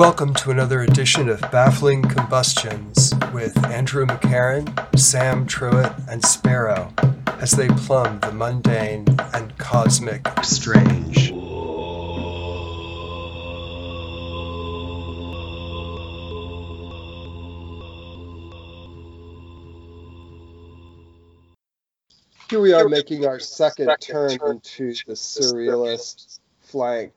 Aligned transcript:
Welcome 0.00 0.32
to 0.36 0.50
another 0.50 0.80
edition 0.80 1.28
of 1.28 1.42
Baffling 1.52 2.00
Combustions 2.00 3.12
with 3.34 3.54
Andrew 3.66 4.06
McCarran, 4.06 4.98
Sam 4.98 5.46
Truitt, 5.46 5.94
and 6.08 6.24
Sparrow 6.24 6.90
as 7.38 7.50
they 7.50 7.68
plumb 7.68 8.18
the 8.20 8.32
mundane 8.32 9.04
and 9.34 9.58
cosmic 9.58 10.26
strange. 10.42 11.26
Here 22.48 22.60
we 22.62 22.72
are 22.72 22.88
making 22.88 23.26
our 23.26 23.38
second 23.38 23.94
turn 24.00 24.30
into 24.30 24.94
the 25.06 25.12
surrealist 25.12 26.38
flank. 26.62 27.12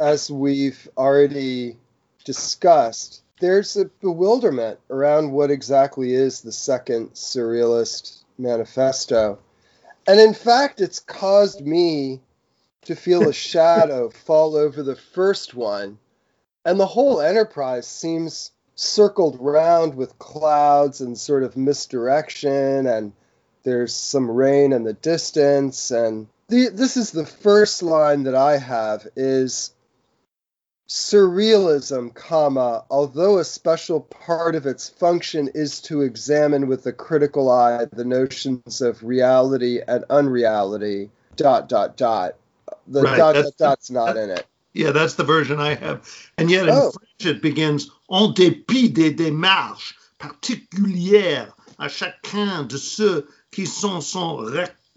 As 0.00 0.28
we've 0.28 0.88
already 0.98 1.78
discussed, 2.26 3.22
there's 3.40 3.76
a 3.76 3.86
bewilderment 3.86 4.78
around 4.90 5.32
what 5.32 5.50
exactly 5.50 6.12
is 6.12 6.40
the 6.40 6.52
second 6.52 7.12
surrealist 7.12 8.22
manifesto. 8.36 9.38
And 10.06 10.20
in 10.20 10.34
fact, 10.34 10.80
it's 10.82 11.00
caused 11.00 11.64
me 11.64 12.20
to 12.82 12.94
feel 12.94 13.28
a 13.28 13.32
shadow 13.50 14.10
fall 14.10 14.56
over 14.56 14.82
the 14.82 14.96
first 14.96 15.54
one. 15.54 15.98
And 16.64 16.78
the 16.78 16.86
whole 16.86 17.20
enterprise 17.22 17.86
seems 17.86 18.50
circled 18.74 19.38
round 19.40 19.94
with 19.94 20.18
clouds 20.18 21.00
and 21.00 21.16
sort 21.16 21.42
of 21.42 21.56
misdirection 21.56 22.86
and 22.86 23.12
there's 23.62 23.94
some 23.94 24.30
rain 24.30 24.72
in 24.72 24.84
the 24.84 24.92
distance 24.92 25.90
and 25.90 26.28
the, 26.48 26.68
this 26.68 26.98
is 26.98 27.10
the 27.10 27.24
first 27.24 27.82
line 27.82 28.24
that 28.24 28.34
i 28.34 28.58
have 28.58 29.08
is 29.16 29.72
surrealism 30.88 32.14
comma 32.14 32.84
although 32.90 33.38
a 33.38 33.44
special 33.44 34.00
part 34.00 34.54
of 34.54 34.66
its 34.66 34.88
function 34.88 35.48
is 35.54 35.80
to 35.80 36.02
examine 36.02 36.68
with 36.68 36.86
a 36.86 36.92
critical 36.92 37.50
eye 37.50 37.86
the 37.92 38.04
notions 38.04 38.80
of 38.80 39.02
reality 39.02 39.80
and 39.86 40.04
unreality 40.10 41.10
dot 41.36 41.68
dot 41.68 41.96
dot 41.96 42.36
the 42.86 43.02
Right, 43.02 43.16
dot 43.16 43.34
that's- 43.34 43.52
dot 43.56 43.68
dot's 43.78 43.90
not 43.90 44.16
in 44.16 44.30
it 44.30 44.46
Yeah, 44.74 44.92
that's 44.92 45.14
the 45.14 45.24
version 45.24 45.58
I 45.58 45.74
have. 45.74 46.06
And 46.36 46.50
yet 46.50 46.68
in 46.68 46.74
Oh. 46.74 46.92
French 46.92 47.34
it 47.36 47.42
begins 47.42 47.88
en 48.08 48.32
dépit 48.34 48.92
des 48.92 49.10
démarches 49.10 49.94
particulières 50.18 51.52
à 51.78 51.88
chacun 51.88 52.62
de 52.64 52.76
ceux 52.76 53.26
qui 53.50 53.64
sont, 53.66 54.00
sont 54.02 54.36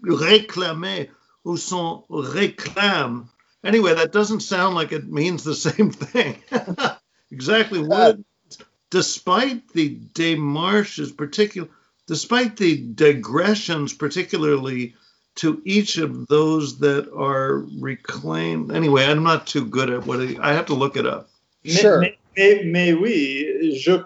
réclamés 0.02 1.10
ou 1.44 1.56
sont 1.56 2.04
réclament. 2.10 3.26
Anyway, 3.62 3.94
that 3.94 4.12
doesn't 4.12 4.40
sound 4.40 4.74
like 4.74 4.92
it 4.92 5.10
means 5.10 5.44
the 5.44 5.54
same 5.68 5.90
thing. 5.90 6.42
exactly 7.30 7.80
what 7.80 8.18
despite 8.90 9.68
the 9.72 9.96
démarches 9.96 11.16
particular 11.16 11.68
despite 12.08 12.56
the 12.56 12.76
digressions 12.76 13.92
particularly 13.92 14.94
to 15.36 15.62
each 15.64 15.96
of 15.96 16.26
those 16.26 16.80
that 16.80 17.08
are 17.14 17.64
reclaimed. 17.78 18.72
Anyway, 18.72 19.04
I'm 19.04 19.22
not 19.22 19.46
too 19.46 19.64
good 19.64 19.88
at 19.88 20.04
what 20.04 20.20
I, 20.20 20.36
I 20.40 20.52
have 20.54 20.66
to 20.66 20.74
look 20.74 20.96
it 20.96 21.06
up. 21.06 21.30
Sure. 21.64 22.00
mais, 22.00 22.16
mais, 22.36 22.64
mais 22.64 22.92
oui, 22.94 23.78
je 23.78 24.02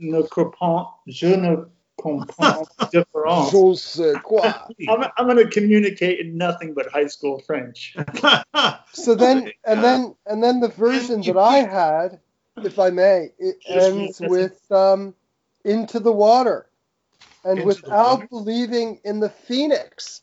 ne 0.00 0.22
comprends, 0.22 0.90
je 1.06 1.34
ne 1.34 1.64
comprends 1.96 2.66
différence. 2.92 3.52
Je 3.52 3.74
sais 3.74 4.22
quoi. 4.22 4.54
I'm, 4.88 5.10
I'm 5.16 5.26
going 5.26 5.38
to 5.38 5.48
communicate 5.48 6.20
in 6.20 6.36
nothing 6.36 6.74
but 6.74 6.86
high 6.92 7.06
school 7.06 7.40
French. 7.40 7.96
So 8.96 9.14
then, 9.14 9.52
and 9.66 9.84
then, 9.84 10.14
and 10.26 10.42
then 10.42 10.60
the 10.60 10.68
version 10.68 11.22
that 11.22 11.36
I 11.36 11.58
had, 11.58 12.20
if 12.56 12.78
I 12.78 12.90
may, 12.90 13.32
it 13.38 13.56
ends 13.68 14.20
with 14.20 14.60
um, 14.72 15.14
"into 15.64 16.00
the 16.00 16.12
water," 16.12 16.66
and 17.44 17.60
Into 17.60 17.66
without 17.66 18.20
water? 18.20 18.28
believing 18.30 19.00
in 19.04 19.20
the 19.20 19.28
phoenix 19.30 20.22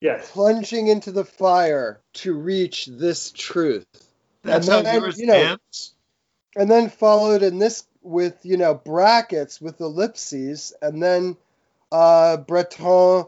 Yes. 0.00 0.30
plunging 0.30 0.86
into 0.88 1.12
the 1.12 1.24
fire 1.24 2.00
to 2.14 2.34
reach 2.34 2.86
this 2.86 3.30
truth, 3.32 3.86
That's 4.44 4.66
And 4.68 4.74
how 4.74 4.82
then, 4.82 5.02
yours 5.02 5.18
you 5.18 5.26
know, 5.26 5.34
ends. 5.34 5.94
and 6.56 6.70
then 6.70 6.90
followed 6.90 7.42
in 7.42 7.58
this 7.58 7.84
with 8.02 8.38
you 8.44 8.56
know 8.56 8.74
brackets 8.74 9.60
with 9.60 9.80
ellipses, 9.80 10.72
and 10.80 11.02
then 11.02 11.36
uh, 11.90 12.36
Breton, 12.36 13.26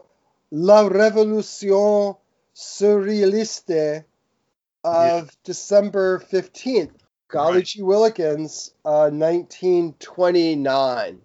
La 0.51 0.89
Révolution 0.89 2.17
Surrealiste 2.55 4.05
of 4.85 5.31
December 5.43 6.19
fifteenth. 6.19 6.91
Golly 7.27 7.57
Right. 7.57 7.65
gee 7.65 7.81
Willikins, 7.81 8.71
uh, 8.85 9.09
1929. 9.09 11.21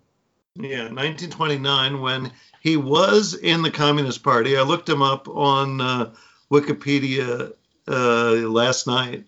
Yeah, 0.56 0.88
1929, 0.88 2.00
when 2.00 2.32
he 2.60 2.76
was 2.76 3.34
in 3.34 3.62
the 3.62 3.71
Communist 3.71 4.22
Party. 4.22 4.56
I 4.56 4.62
looked 4.62 4.88
him 4.88 5.03
up 5.03 5.28
on 5.28 5.81
uh, 5.81 6.12
Wikipedia 6.50 7.53
uh, 7.88 8.31
last 8.48 8.87
night. 8.87 9.25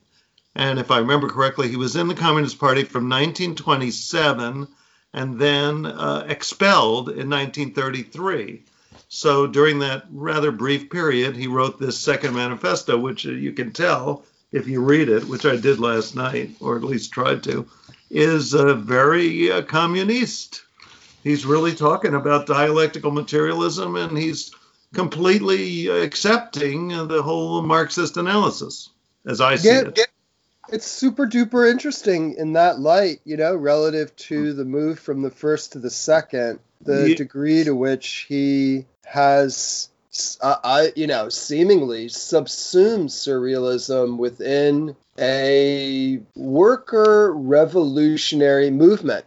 And 0.55 0.79
if 0.79 0.91
I 0.91 0.99
remember 0.99 1.29
correctly, 1.29 1.69
he 1.69 1.77
was 1.77 1.97
in 1.97 2.09
the 2.09 2.15
Communist 2.15 2.59
Party 2.59 2.85
from 2.85 3.09
1927 3.09 4.69
and 5.15 5.39
then 5.39 5.87
uh, 5.87 6.27
expelled 6.29 7.09
in 7.09 7.31
1933. 7.31 8.65
So 9.15 9.47
during 9.47 9.81
that 9.81 10.07
rather 10.11 10.51
brief 10.51 10.89
period, 10.89 11.37
he 11.37 11.47
wrote 11.47 11.79
this 11.79 11.99
second 11.99 12.35
manifesto, 12.35 12.97
which 12.97 13.27
uh, 13.27 13.31
you 13.31 13.53
can 13.53 13.71
tell 13.71 14.25
if 14.53 14.67
you 14.67 14.81
read 14.83 15.11
it, 15.11 15.25
which 15.29 15.45
I 15.45 15.57
did 15.57 15.79
last 15.79 16.17
night, 16.17 16.53
or 16.61 16.77
at 16.77 16.83
least 16.83 17.13
tried 17.13 17.43
to, 17.45 17.67
is 18.11 18.55
uh, 18.55 18.75
very 18.75 19.53
uh, 19.53 19.63
communist 19.63 20.63
he's 21.23 21.45
really 21.45 21.75
talking 21.75 22.15
about 22.15 22.47
dialectical 22.47 23.11
materialism 23.11 23.97
and 23.97 24.17
he's 24.17 24.51
completely 24.95 25.89
accepting 25.89 26.89
the 26.89 27.23
whole 27.23 27.63
Marxist 27.63 28.17
analysis 28.17 28.91
as 29.27 29.41
I 29.41 29.57
see 29.57 29.69
Yeah, 29.69 29.81
it. 29.81 30.09
It's 30.69 30.87
super 30.87 31.27
duper 31.27 31.71
interesting 31.71 32.37
in 32.39 32.55
that 32.55 32.79
light, 32.79 33.21
you 33.25 33.37
know, 33.37 33.55
relative 33.55 34.15
to 34.17 34.55
the 34.55 34.65
move 34.65 34.99
from 34.99 35.23
the 35.23 35.31
first 35.31 35.73
to 35.73 35.81
the 35.81 35.91
second, 35.91 36.61
the 36.81 37.11
Ye- 37.11 37.15
degree 37.15 37.65
to 37.65 37.75
which 37.75 38.27
he 38.29 38.87
has, 39.05 39.89
uh, 40.41 40.57
I, 40.63 40.93
you 40.97 41.07
know, 41.07 41.29
seemingly 41.29 42.09
subsumed 42.09 43.09
surrealism 43.11 44.19
within 44.19 44.97
a 45.19 46.21
worker 46.35 47.33
revolutionary 47.33 48.71
movement. 48.71 49.25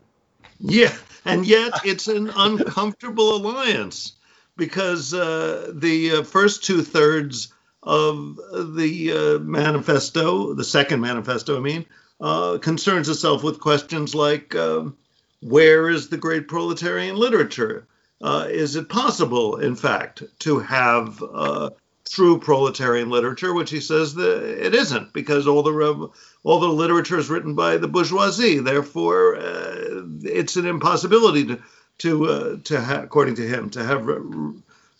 Yeah, 0.59 0.95
and 1.25 1.45
yet 1.45 1.73
it's 1.83 2.07
an 2.07 2.31
uncomfortable 2.35 3.35
alliance 3.35 4.13
because 4.57 5.13
uh, 5.13 5.71
the 5.73 6.11
uh, 6.11 6.23
first 6.23 6.63
two 6.63 6.81
thirds 6.81 7.53
of 7.83 8.37
the 8.75 9.11
uh, 9.11 9.39
manifesto, 9.39 10.53
the 10.53 10.63
second 10.63 11.01
manifesto, 11.01 11.57
I 11.57 11.59
mean, 11.59 11.85
uh, 12.19 12.57
concerns 12.59 13.09
itself 13.09 13.43
with 13.43 13.59
questions 13.59 14.15
like 14.15 14.55
um, 14.55 14.97
where 15.41 15.89
is 15.89 16.09
the 16.09 16.17
great 16.17 16.47
proletarian 16.47 17.15
literature? 17.15 17.85
Uh, 18.21 18.47
is 18.49 18.75
it 18.75 18.89
possible, 18.89 19.57
in 19.57 19.75
fact, 19.75 20.23
to 20.39 20.59
have 20.59 21.21
uh, 21.21 21.69
true 22.09 22.39
proletarian 22.39 23.09
literature, 23.09 23.53
which 23.53 23.69
he 23.69 23.81
says 23.81 24.15
that 24.15 24.65
it 24.65 24.73
isn't, 24.73 25.11
because 25.13 25.47
all 25.47 25.63
the 25.63 25.73
rev- 25.73 26.09
all 26.43 26.59
the 26.59 26.67
literature 26.67 27.17
is 27.17 27.29
written 27.29 27.55
by 27.55 27.77
the 27.77 27.87
bourgeoisie. 27.87 28.59
Therefore, 28.59 29.35
uh, 29.35 30.03
it's 30.23 30.55
an 30.55 30.65
impossibility 30.65 31.45
to 31.45 31.61
to 31.99 32.25
uh, 32.25 32.57
to 32.65 32.81
ha- 32.81 33.01
according 33.03 33.35
to 33.35 33.47
him 33.47 33.69
to 33.71 33.83
have 33.83 34.09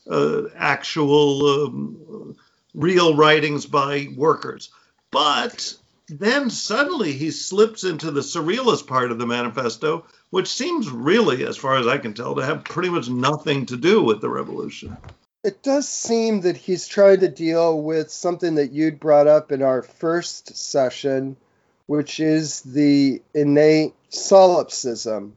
uh, 0.10 0.42
actual 0.56 1.66
um, 1.66 2.36
real 2.74 3.16
writings 3.16 3.66
by 3.66 4.08
workers. 4.16 4.70
But 5.12 5.76
then 6.08 6.50
suddenly 6.50 7.14
he 7.14 7.32
slips 7.32 7.84
into 7.84 8.12
the 8.12 8.22
surrealist 8.22 8.88
part 8.88 9.12
of 9.12 9.18
the 9.18 9.26
manifesto, 9.26 10.06
which 10.30 10.48
seems 10.48 10.90
really, 10.90 11.46
as 11.46 11.58
far 11.58 11.78
as 11.78 11.88
I 11.88 11.98
can 11.98 12.14
tell, 12.14 12.36
to 12.36 12.46
have 12.46 12.64
pretty 12.64 12.90
much 12.90 13.10
nothing 13.10 13.66
to 13.68 13.78
do 13.78 14.04
with 14.04 14.22
the 14.22 14.30
revolution. 14.30 14.98
It 15.44 15.62
does 15.62 15.88
seem 15.88 16.42
that 16.42 16.58
he's 16.58 16.88
trying 16.88 17.20
to 17.20 17.28
deal 17.28 17.82
with 17.82 18.10
something 18.12 18.56
that 18.56 18.72
you'd 18.72 19.00
brought 19.00 19.28
up 19.28 19.52
in 19.52 19.62
our 19.62 19.84
first 19.84 20.58
session, 20.58 21.38
which 21.86 22.20
is 22.20 22.62
the 22.62 23.22
innate 23.34 23.94
solipsism 24.10 25.34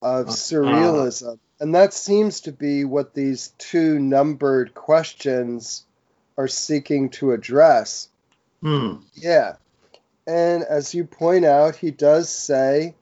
of 0.00 0.26
surrealism. 0.26 1.38
And 1.60 1.74
that 1.74 1.94
seems 1.94 2.40
to 2.40 2.52
be 2.52 2.84
what 2.84 3.14
these 3.14 3.52
two 3.58 3.98
numbered 3.98 4.74
questions 4.74 5.84
are 6.36 6.48
seeking 6.48 7.10
to 7.10 7.32
address. 7.32 8.08
Hmm. 8.60 8.96
Yeah. 9.14 9.56
And 10.26 10.62
as 10.62 10.94
you 10.94 11.04
point 11.04 11.44
out, 11.44 11.76
he 11.76 11.90
does 11.90 12.28
say 12.28 12.94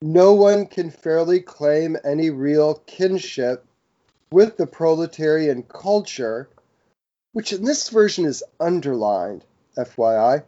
no 0.00 0.32
one 0.32 0.66
can 0.66 0.90
fairly 0.90 1.40
claim 1.40 1.96
any 2.04 2.30
real 2.30 2.74
kinship 2.86 3.64
with 4.32 4.56
the 4.56 4.66
proletarian 4.66 5.62
culture, 5.62 6.48
which 7.32 7.52
in 7.52 7.64
this 7.64 7.88
version 7.88 8.24
is 8.24 8.42
underlined, 8.58 9.44
FYI, 9.76 10.42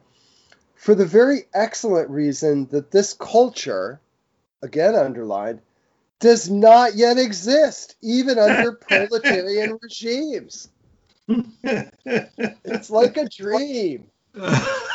for 0.74 0.94
the 0.94 1.06
very 1.06 1.44
excellent 1.54 2.10
reason 2.10 2.66
that 2.66 2.90
this 2.90 3.12
culture, 3.14 4.00
again 4.62 4.96
underlined, 4.96 5.60
does 6.18 6.50
not 6.50 6.96
yet 6.96 7.18
exist, 7.18 7.94
even 8.02 8.38
under 8.38 8.72
proletarian 8.88 9.78
regimes. 9.80 10.68
It's 11.26 12.90
like 12.90 13.16
a 13.16 13.28
dream. 13.28 14.10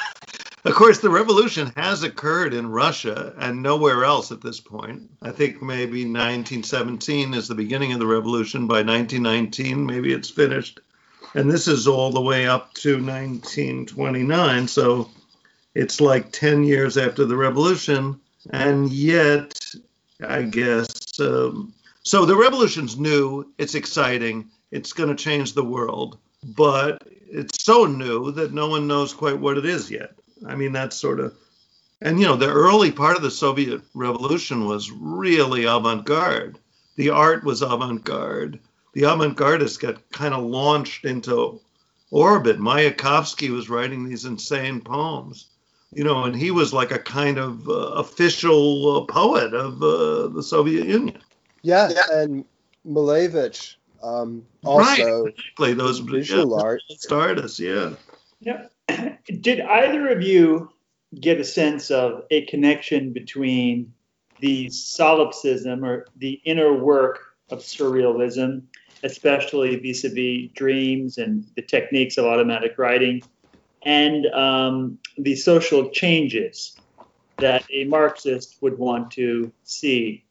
of 0.66 0.74
course, 0.74 1.00
the 1.00 1.10
revolution 1.10 1.72
has 1.78 2.04
occurred 2.04 2.54
in 2.54 2.70
Russia 2.70 3.34
and 3.38 3.62
nowhere 3.62 4.04
else 4.04 4.32
at 4.32 4.42
this 4.42 4.60
point. 4.60 5.10
I 5.22 5.32
think 5.32 5.62
maybe 5.62 6.04
1917 6.04 7.34
is 7.34 7.48
the 7.48 7.56
beginning 7.56 7.94
of 7.94 8.00
the 8.00 8.08
revolution. 8.08 8.68
By 8.68 8.84
1919, 8.84 9.86
maybe 9.86 10.12
it's 10.12 10.30
finished. 10.30 10.80
And 11.34 11.50
this 11.50 11.68
is 11.68 11.88
all 11.88 12.12
the 12.12 12.22
way 12.22 12.48
up 12.48 12.74
to 12.76 12.94
1929. 12.94 14.68
So 14.68 15.10
it's 15.76 16.02
like 16.02 16.32
10 16.32 16.64
years 16.64 16.98
after 16.98 17.26
the 17.26 17.38
revolution. 17.38 18.20
And 18.50 18.92
yet, 18.92 19.60
I 20.28 20.44
guess, 20.44 21.20
um, 21.20 21.74
so 22.04 22.26
the 22.26 22.36
revolution's 22.36 22.98
new, 22.98 23.54
it's 23.58 23.76
exciting, 23.76 24.50
it's 24.72 24.94
going 24.94 25.10
to 25.10 25.24
change 25.24 25.54
the 25.54 25.64
world, 25.64 26.18
but 26.44 27.04
it's 27.08 27.64
so 27.64 27.86
new 27.86 28.32
that 28.32 28.54
no 28.54 28.68
one 28.68 28.88
knows 28.88 29.14
quite 29.14 29.40
what 29.40 29.58
it 29.58 29.66
is 29.66 29.92
yet. 29.92 30.19
I 30.46 30.56
mean, 30.56 30.72
that's 30.72 30.96
sort 30.96 31.20
of, 31.20 31.36
and 32.02 32.20
you 32.20 32.26
know, 32.26 32.36
the 32.36 32.50
early 32.50 32.92
part 32.92 33.18
of 33.18 33.24
the 33.24 33.32
Soviet 33.32 33.82
Revolution 33.94 34.66
was 34.66 34.92
really 34.92 35.66
avant 35.66 36.06
garde. 36.06 36.58
The 36.96 37.10
art 37.10 37.44
was 37.44 37.62
avant 37.62 38.04
garde. 38.04 38.60
The 38.94 39.04
avant 39.04 39.38
gardists 39.38 39.80
got 39.80 40.10
kind 40.12 40.34
of 40.34 40.44
launched 40.44 41.06
into 41.06 41.60
orbit. 42.12 42.60
Mayakovsky 42.60 43.50
was 43.50 43.70
writing 43.70 44.04
these 44.08 44.26
insane 44.26 44.82
poems, 44.82 45.48
you 45.92 46.04
know, 46.04 46.24
and 46.24 46.36
he 46.36 46.52
was 46.52 46.74
like 46.74 46.92
a 46.92 47.00
kind 47.00 47.38
of 47.38 47.68
uh, 47.70 47.72
official 47.72 48.98
uh, 48.98 49.06
poet 49.06 49.54
of 49.54 49.82
uh, 49.84 50.28
the 50.30 50.44
Soviet 50.44 50.88
Union. 50.88 51.20
Yeah, 51.62 51.90
and 52.12 52.46
Malevich 52.88 53.76
um, 54.02 54.46
also 54.64 55.24
right, 55.24 55.34
exactly. 55.36 55.74
Those 55.74 56.00
visual 56.00 56.58
yeah, 56.58 56.64
art. 56.64 56.82
artists, 57.12 57.60
yeah. 57.60 57.94
Yeah. 58.40 58.68
Did 59.42 59.62
either 59.62 60.10
of 60.10 60.22
you 60.22 60.72
get 61.20 61.40
a 61.40 61.44
sense 61.44 61.92
of 61.92 62.24
a 62.30 62.46
connection 62.46 63.14
between 63.14 63.94
the 64.40 64.70
solipsism 64.70 65.84
or 65.84 66.06
the 66.18 66.42
inner 66.46 66.74
work 66.74 67.36
of 67.50 67.60
surrealism, 67.60 68.64
especially 69.04 69.76
vis-a-vis 69.78 70.52
dreams 70.54 71.18
and 71.18 71.46
the 71.56 71.62
techniques 71.62 72.18
of 72.18 72.26
automatic 72.26 72.78
writing, 72.78 73.22
and 73.84 74.26
um, 74.28 75.00
the 75.18 75.36
social 75.36 75.90
changes 75.90 76.76
that 77.38 77.64
a 77.72 77.86
Marxist 77.86 78.58
would 78.62 78.78
want 78.78 79.12
to 79.12 79.52
see, 79.64 80.26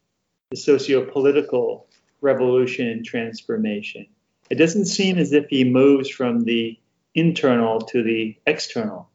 the 0.51 0.57
socio-political 0.57 1.87
revolution 2.21 2.89
and 2.89 3.05
transformation. 3.05 4.07
It 4.51 4.57
doesn't 4.57 4.87
seem 4.87 5.19
as 5.19 5.33
if 5.33 5.47
he 5.49 5.65
moves 5.65 6.09
from 6.09 6.45
the 6.45 6.79
internal 7.19 7.81
to 7.81 8.03
the 8.03 8.37
external. 8.47 9.09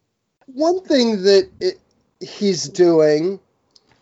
One 0.45 0.81
thing 0.81 1.23
that 1.23 1.50
it, 1.59 1.79
he's 2.19 2.67
doing 2.67 3.39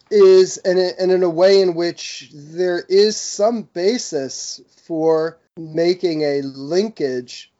is, 0.10 0.58
and, 0.58 0.78
and 0.78 1.12
in 1.12 1.24
a 1.24 1.30
way 1.30 1.62
in 1.62 1.76
which 1.76 2.32
there 2.34 2.84
is 2.90 3.16
some 3.16 3.64
basis 3.74 4.62
for 4.86 5.38
making 5.58 6.24
a 6.24 6.42
linkage, 6.42 7.52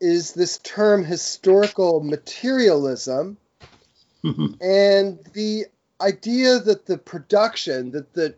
is 0.00 0.32
this 0.32 0.58
term 0.58 1.04
historical 1.04 2.00
materialism 2.00 3.36
and 4.24 5.18
the 5.34 5.66
idea 6.00 6.58
that 6.58 6.86
the 6.86 6.98
production, 6.98 7.90
that 7.90 8.12
the 8.14 8.34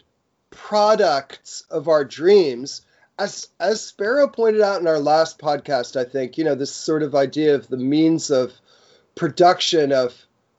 products 0.50 1.64
of 1.70 1.88
our 1.88 2.04
dreams, 2.04 2.82
as 3.22 3.48
as 3.60 3.80
Sparrow 3.80 4.26
pointed 4.28 4.60
out 4.62 4.80
in 4.80 4.86
our 4.88 4.98
last 4.98 5.38
podcast, 5.38 5.96
I 5.96 6.04
think, 6.04 6.36
you 6.36 6.44
know, 6.44 6.54
this 6.56 6.72
sort 6.74 7.02
of 7.02 7.14
idea 7.14 7.54
of 7.54 7.68
the 7.68 7.76
means 7.76 8.30
of 8.30 8.52
production 9.14 9.92
of 9.92 10.14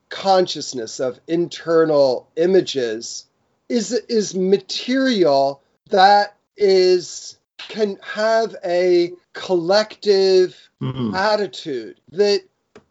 consciousness, 0.10 1.00
of 1.00 1.20
internal 1.28 2.30
images, 2.36 3.26
is 3.68 3.92
is 3.92 4.34
material 4.36 5.62
that 5.90 6.36
is 6.56 7.38
can 7.58 7.98
have 8.02 8.56
a 8.64 9.12
collective 9.34 10.56
Mhm. 10.82 11.16
attitude 11.16 12.00
that 12.12 12.42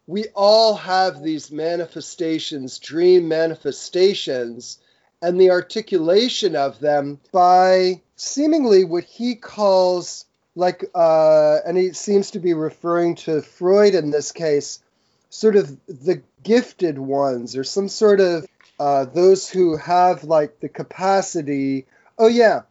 we 0.05 0.25
all 0.35 0.75
have 0.75 1.23
these 1.23 1.51
manifestations, 1.51 2.77
dream 2.79 3.27
manifestations, 3.27 4.77
and 5.23 5.39
the 5.39 5.49
articulation 5.49 6.55
of 6.55 6.79
them 6.79 7.19
by 7.31 8.01
seemingly 8.15 8.83
what 8.83 9.05
he 9.05 9.35
calls 9.35 10.25
like 10.55 10.85
uh, 10.93 11.57
and 11.65 11.77
he 11.77 11.93
seems 11.93 12.31
to 12.31 12.39
be 12.39 12.53
referring 12.53 13.15
to 13.15 13.41
freud 13.41 13.95
in 13.95 14.11
this 14.11 14.31
case 14.31 14.79
sort 15.29 15.55
of 15.55 15.75
the 15.87 16.21
gifted 16.43 16.99
ones 16.99 17.57
or 17.57 17.63
some 17.63 17.87
sort 17.87 18.19
of 18.19 18.45
uh, 18.79 19.05
those 19.05 19.49
who 19.49 19.77
have 19.77 20.23
like 20.23 20.59
the 20.59 20.69
capacity. 20.69 21.87
Oh 22.19 22.27
yeah 22.27 22.63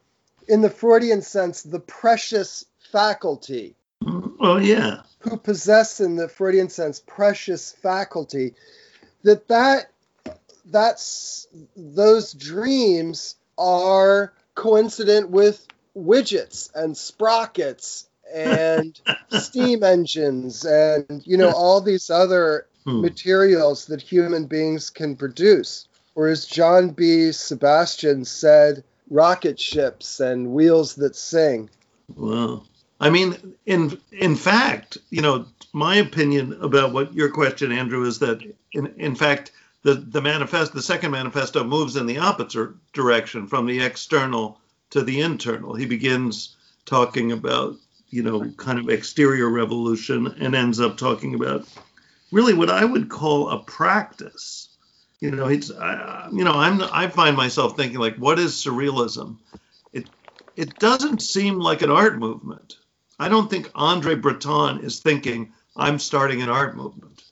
in 0.48 0.60
the 0.60 0.70
freudian 0.70 1.22
sense 1.22 1.62
the 1.62 1.80
precious 1.80 2.64
faculty. 2.90 3.74
Well, 4.02 4.60
yeah. 4.60 5.02
who 5.20 5.36
possess 5.36 6.00
in 6.00 6.16
the 6.16 6.28
freudian 6.28 6.68
sense 6.68 7.00
precious 7.00 7.72
faculty. 7.72 8.54
That 9.22 9.48
that 9.48 9.91
that's 10.66 11.46
those 11.76 12.32
dreams 12.34 13.36
are 13.58 14.32
coincident 14.54 15.30
with 15.30 15.68
widgets 15.96 16.70
and 16.74 16.96
sprockets 16.96 18.08
and 18.34 19.00
steam 19.28 19.82
engines 19.82 20.64
and 20.64 21.22
you 21.26 21.36
know 21.38 21.52
all 21.52 21.80
these 21.80 22.10
other 22.10 22.66
Hmm. 22.86 23.02
materials 23.02 23.86
that 23.86 24.02
human 24.02 24.46
beings 24.46 24.90
can 24.90 25.16
produce 25.16 25.88
or 26.16 26.28
as 26.28 26.46
john 26.46 26.90
b 26.90 27.32
sebastian 27.32 28.24
said 28.24 28.84
rocket 29.10 29.60
ships 29.60 30.20
and 30.20 30.52
wheels 30.52 30.96
that 30.96 31.16
sing 31.16 31.70
Wow. 32.16 32.64
I 33.00 33.10
mean, 33.10 33.54
in 33.66 33.98
in 34.12 34.36
fact, 34.36 34.98
you 35.10 35.22
know, 35.22 35.46
my 35.72 35.96
opinion 35.96 36.58
about 36.62 36.92
what 36.92 37.14
your 37.14 37.30
question, 37.30 37.72
Andrew, 37.72 38.04
is 38.06 38.20
that 38.20 38.42
in 38.72 38.88
in 38.98 39.16
fact 39.16 39.52
the 39.82 39.94
the 39.94 40.22
manifest 40.22 40.72
the 40.72 40.82
second 40.82 41.10
manifesto 41.10 41.64
moves 41.64 41.96
in 41.96 42.06
the 42.06 42.18
opposite 42.18 42.70
direction 42.92 43.46
from 43.46 43.66
the 43.66 43.82
external 43.82 44.60
to 44.90 45.02
the 45.02 45.20
internal. 45.20 45.74
He 45.74 45.86
begins 45.86 46.56
talking 46.84 47.32
about 47.32 47.76
you 48.10 48.22
know 48.22 48.50
kind 48.56 48.78
of 48.78 48.88
exterior 48.88 49.48
revolution 49.48 50.26
and 50.40 50.54
ends 50.54 50.80
up 50.80 50.96
talking 50.96 51.34
about 51.34 51.66
really 52.30 52.54
what 52.54 52.70
I 52.70 52.84
would 52.84 53.08
call 53.08 53.50
a 53.50 53.62
practice. 53.62 54.68
You 55.20 55.30
know, 55.30 55.46
it's 55.46 55.70
I, 55.70 56.28
you 56.32 56.44
know 56.44 56.54
I'm 56.54 56.82
I 56.82 57.08
find 57.08 57.36
myself 57.36 57.76
thinking 57.76 57.98
like, 57.98 58.16
what 58.16 58.38
is 58.38 58.52
surrealism? 58.52 59.38
It 59.92 60.08
it 60.56 60.78
doesn't 60.78 61.22
seem 61.22 61.58
like 61.58 61.82
an 61.82 61.90
art 61.90 62.18
movement. 62.18 62.78
I 63.18 63.28
don't 63.28 63.48
think 63.48 63.70
Andre 63.74 64.16
Breton 64.16 64.80
is 64.80 65.00
thinking 65.00 65.52
I'm 65.76 65.98
starting 65.98 66.42
an 66.42 66.48
art 66.48 66.76
movement. 66.76 67.22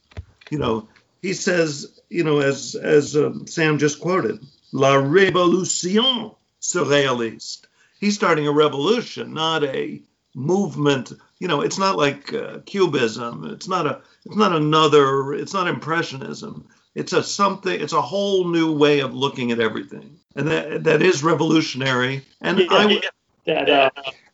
You 0.50 0.58
know, 0.58 0.88
he 1.20 1.32
says, 1.32 1.99
you 2.10 2.24
know, 2.24 2.40
as 2.40 2.74
as 2.74 3.16
um, 3.16 3.46
Sam 3.46 3.78
just 3.78 4.00
quoted, 4.00 4.40
la 4.72 4.94
révolution 4.96 6.34
surréaliste. 6.60 7.66
He's 8.00 8.14
starting 8.14 8.46
a 8.46 8.52
revolution, 8.52 9.32
not 9.32 9.64
a 9.64 10.02
movement. 10.34 11.12
You 11.38 11.48
know, 11.48 11.62
it's 11.62 11.78
not 11.78 11.96
like 11.96 12.32
uh, 12.34 12.58
cubism. 12.66 13.44
It's 13.52 13.68
not 13.68 13.86
a. 13.86 14.00
It's 14.26 14.36
not 14.36 14.52
another. 14.52 15.32
It's 15.32 15.54
not 15.54 15.68
impressionism. 15.68 16.68
It's 16.94 17.12
a 17.12 17.22
something. 17.22 17.80
It's 17.80 17.92
a 17.92 18.02
whole 18.02 18.48
new 18.48 18.76
way 18.76 19.00
of 19.00 19.14
looking 19.14 19.52
at 19.52 19.60
everything, 19.60 20.18
and 20.36 20.48
that 20.48 20.84
that 20.84 21.02
is 21.02 21.22
revolutionary. 21.22 22.22
And 22.40 22.58
Yeah, 22.58 22.66
I 22.70 22.86
would. 22.86 23.04
That 23.46 23.70
uh, 23.70 23.90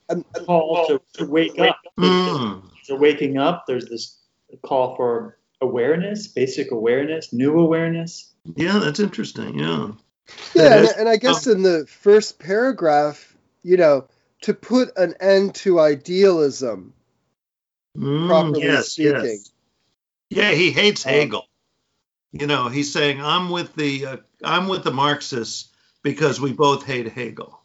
Um, 0.09 0.25
call 0.45 0.87
to, 0.87 1.01
to 1.15 1.27
wake 1.27 1.59
up. 1.59 1.79
Mm. 1.99 2.63
So 2.85 2.95
waking 2.95 3.39
up, 3.39 3.65
there's 3.67 3.87
this 3.87 4.19
call 4.63 4.95
for 4.95 5.36
awareness, 5.61 6.29
basic 6.29 6.71
awareness, 6.71 7.33
new 7.33 7.59
awareness. 7.59 8.33
Yeah, 8.57 8.79
that's 8.79 9.01
interesting. 9.01 9.59
Yeah. 9.59 9.93
Yeah, 10.55 10.79
and, 10.79 10.87
and 10.99 11.09
I 11.09 11.17
guess 11.17 11.47
in 11.47 11.63
the 11.63 11.87
first 11.87 12.39
paragraph, 12.39 13.37
you 13.63 13.77
know, 13.77 14.09
to 14.43 14.55
put 14.55 14.97
an 14.97 15.15
end 15.21 15.55
to 15.57 15.81
idealism, 15.81 16.93
Mm, 17.97 18.27
properly 18.27 18.63
yes, 18.63 18.89
speaking. 18.89 19.13
yes. 19.25 19.51
Yeah, 20.31 20.51
he 20.51 20.71
hates 20.71 21.07
Um, 21.07 21.13
Hegel. 21.13 21.47
You 22.33 22.47
know, 22.47 22.69
he's 22.69 22.93
saying 22.93 23.23
I'm 23.23 23.51
with 23.51 23.75
the 23.75 24.07
uh, 24.07 24.17
I'm 24.45 24.69
with 24.69 24.85
the 24.85 24.91
Marxists 24.91 25.71
because 26.03 26.41
we 26.41 26.53
both 26.53 26.85
hate 26.85 27.11
Hegel. 27.13 27.59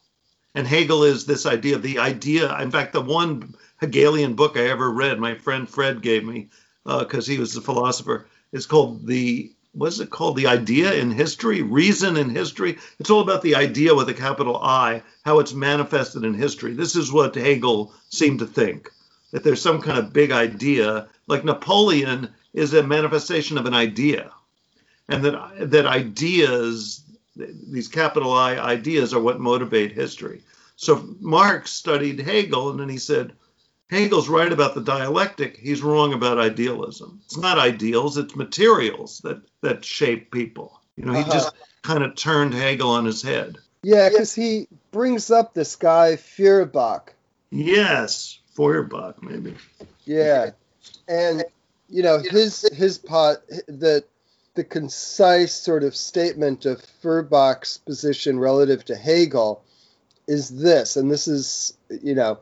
And 0.56 0.68
Hegel 0.68 1.04
is 1.04 1.26
this 1.26 1.46
idea, 1.46 1.76
of 1.76 1.82
the 1.82 2.00
idea. 2.00 2.58
In 2.60 2.72
fact, 2.72 2.94
the 2.94 3.02
one 3.02 3.56
Hegelian 3.80 4.36
book 4.36 4.58
I 4.58 4.68
ever 4.70 4.90
read, 4.90 5.20
my 5.20 5.36
friend 5.36 5.68
Fred 5.70 6.02
gave 6.02 6.24
me 6.24 6.50
Uh, 6.86 7.00
because 7.00 7.28
he 7.28 7.38
was 7.38 7.56
a 7.56 7.62
philosopher, 7.62 8.26
is 8.52 8.66
called 8.66 9.06
the 9.06 9.52
what's 9.74 10.00
it 10.00 10.10
called? 10.10 10.36
The 10.36 10.48
idea 10.48 10.94
in 10.94 11.12
history, 11.12 11.62
reason 11.62 12.18
in 12.18 12.30
history. 12.30 12.78
It's 13.00 13.10
all 13.10 13.22
about 13.22 13.42
the 13.42 13.56
idea 13.56 13.96
with 13.96 14.10
a 14.10 14.14
capital 14.14 14.58
I, 14.58 15.04
how 15.24 15.40
it's 15.40 15.54
manifested 15.54 16.24
in 16.24 16.34
history. 16.34 16.74
This 16.74 16.96
is 16.96 17.12
what 17.12 17.36
Hegel 17.36 17.94
seemed 18.10 18.40
to 18.40 18.48
think 18.48 18.90
that 19.32 19.44
there's 19.44 19.62
some 19.62 19.82
kind 19.82 19.98
of 19.98 20.12
big 20.12 20.32
idea, 20.32 21.08
like 21.28 21.46
Napoleon 21.46 22.30
is 22.54 22.74
a 22.74 22.84
manifestation 22.84 23.58
of 23.58 23.66
an 23.66 23.74
idea, 23.74 24.32
and 25.08 25.24
that 25.24 25.72
that 25.72 25.86
ideas, 25.86 27.04
these 27.36 27.88
capital 27.88 28.34
I 28.34 28.58
ideas, 28.58 29.14
are 29.14 29.22
what 29.22 29.40
motivate 29.40 29.94
history. 29.94 30.42
So 30.76 31.16
Marx 31.20 31.72
studied 31.72 32.20
Hegel, 32.20 32.72
and 32.72 32.80
then 32.80 32.90
he 32.90 32.98
said, 32.98 33.34
Hegel's 33.92 34.30
right 34.30 34.52
about 34.52 34.74
the 34.74 34.82
dialectic. 34.82 35.58
He's 35.58 35.82
wrong 35.82 36.14
about 36.14 36.40
idealism. 36.40 37.20
It's 37.26 37.38
not 37.38 37.60
ideals; 37.60 38.18
it's 38.18 38.38
materials 38.38 39.20
that 39.26 39.42
that 39.60 39.84
shape 39.84 40.32
people. 40.32 40.80
You 40.96 41.06
know, 41.06 41.14
he 41.14 41.20
uh-huh. 41.20 41.34
just 41.34 41.56
kind 41.82 42.02
of 42.02 42.16
turned 42.16 42.54
Hegel 42.54 42.90
on 42.90 43.04
his 43.04 43.22
head. 43.22 43.58
Yeah, 43.84 44.08
because 44.08 44.34
he 44.34 44.70
brings 44.92 45.30
up 45.30 45.54
this 45.54 45.76
guy 45.76 46.16
Feuerbach. 46.16 47.14
Yes, 47.50 48.40
Feuerbach, 48.56 49.22
maybe. 49.22 49.56
Yeah, 50.06 50.52
and 51.10 51.44
you 51.90 52.02
know 52.02 52.20
his 52.20 52.62
his 52.74 52.98
pot 52.98 53.46
the 53.68 54.06
the 54.54 54.64
concise 54.64 55.54
sort 55.54 55.84
of 55.84 55.98
statement 55.98 56.66
of 56.66 56.82
Feuerbach's 57.02 57.80
position 57.80 58.40
relative 58.40 58.86
to 58.86 58.96
Hegel 58.96 59.66
is 60.28 60.48
this, 60.48 60.96
and 60.96 61.12
this 61.12 61.28
is 61.28 61.78
you 62.02 62.16
know 62.16 62.40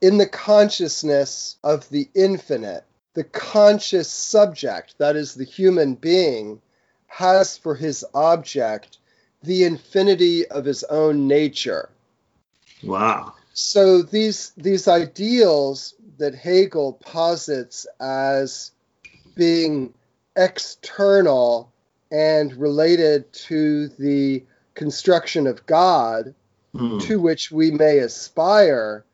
in 0.00 0.18
the 0.18 0.26
consciousness 0.26 1.56
of 1.62 1.88
the 1.90 2.08
infinite, 2.14 2.84
the 3.14 3.24
conscious 3.24 4.08
subject, 4.08 4.94
that 4.98 5.16
is 5.16 5.34
the 5.34 5.44
human 5.44 5.94
being, 5.94 6.60
has 7.06 7.56
for 7.56 7.74
his 7.74 8.04
object 8.14 8.98
the 9.42 9.64
infinity 9.64 10.46
of 10.46 10.64
his 10.64 10.84
own 10.84 11.26
nature. 11.26 11.88
Wow. 12.82 13.34
So 13.52 14.02
these 14.02 14.52
these 14.56 14.88
ideals 14.88 15.94
that 16.18 16.34
Hegel 16.34 16.94
posits 16.94 17.86
as 18.00 18.70
being 19.34 19.92
external 20.36 21.72
and 22.10 22.54
related 22.54 23.32
to 23.32 23.88
the 23.88 24.44
construction 24.74 25.46
of 25.46 25.66
God 25.66 26.34
mm. 26.74 27.00
to 27.02 27.20
which 27.20 27.50
we 27.50 27.70
may 27.70 27.98
aspire, 27.98 29.04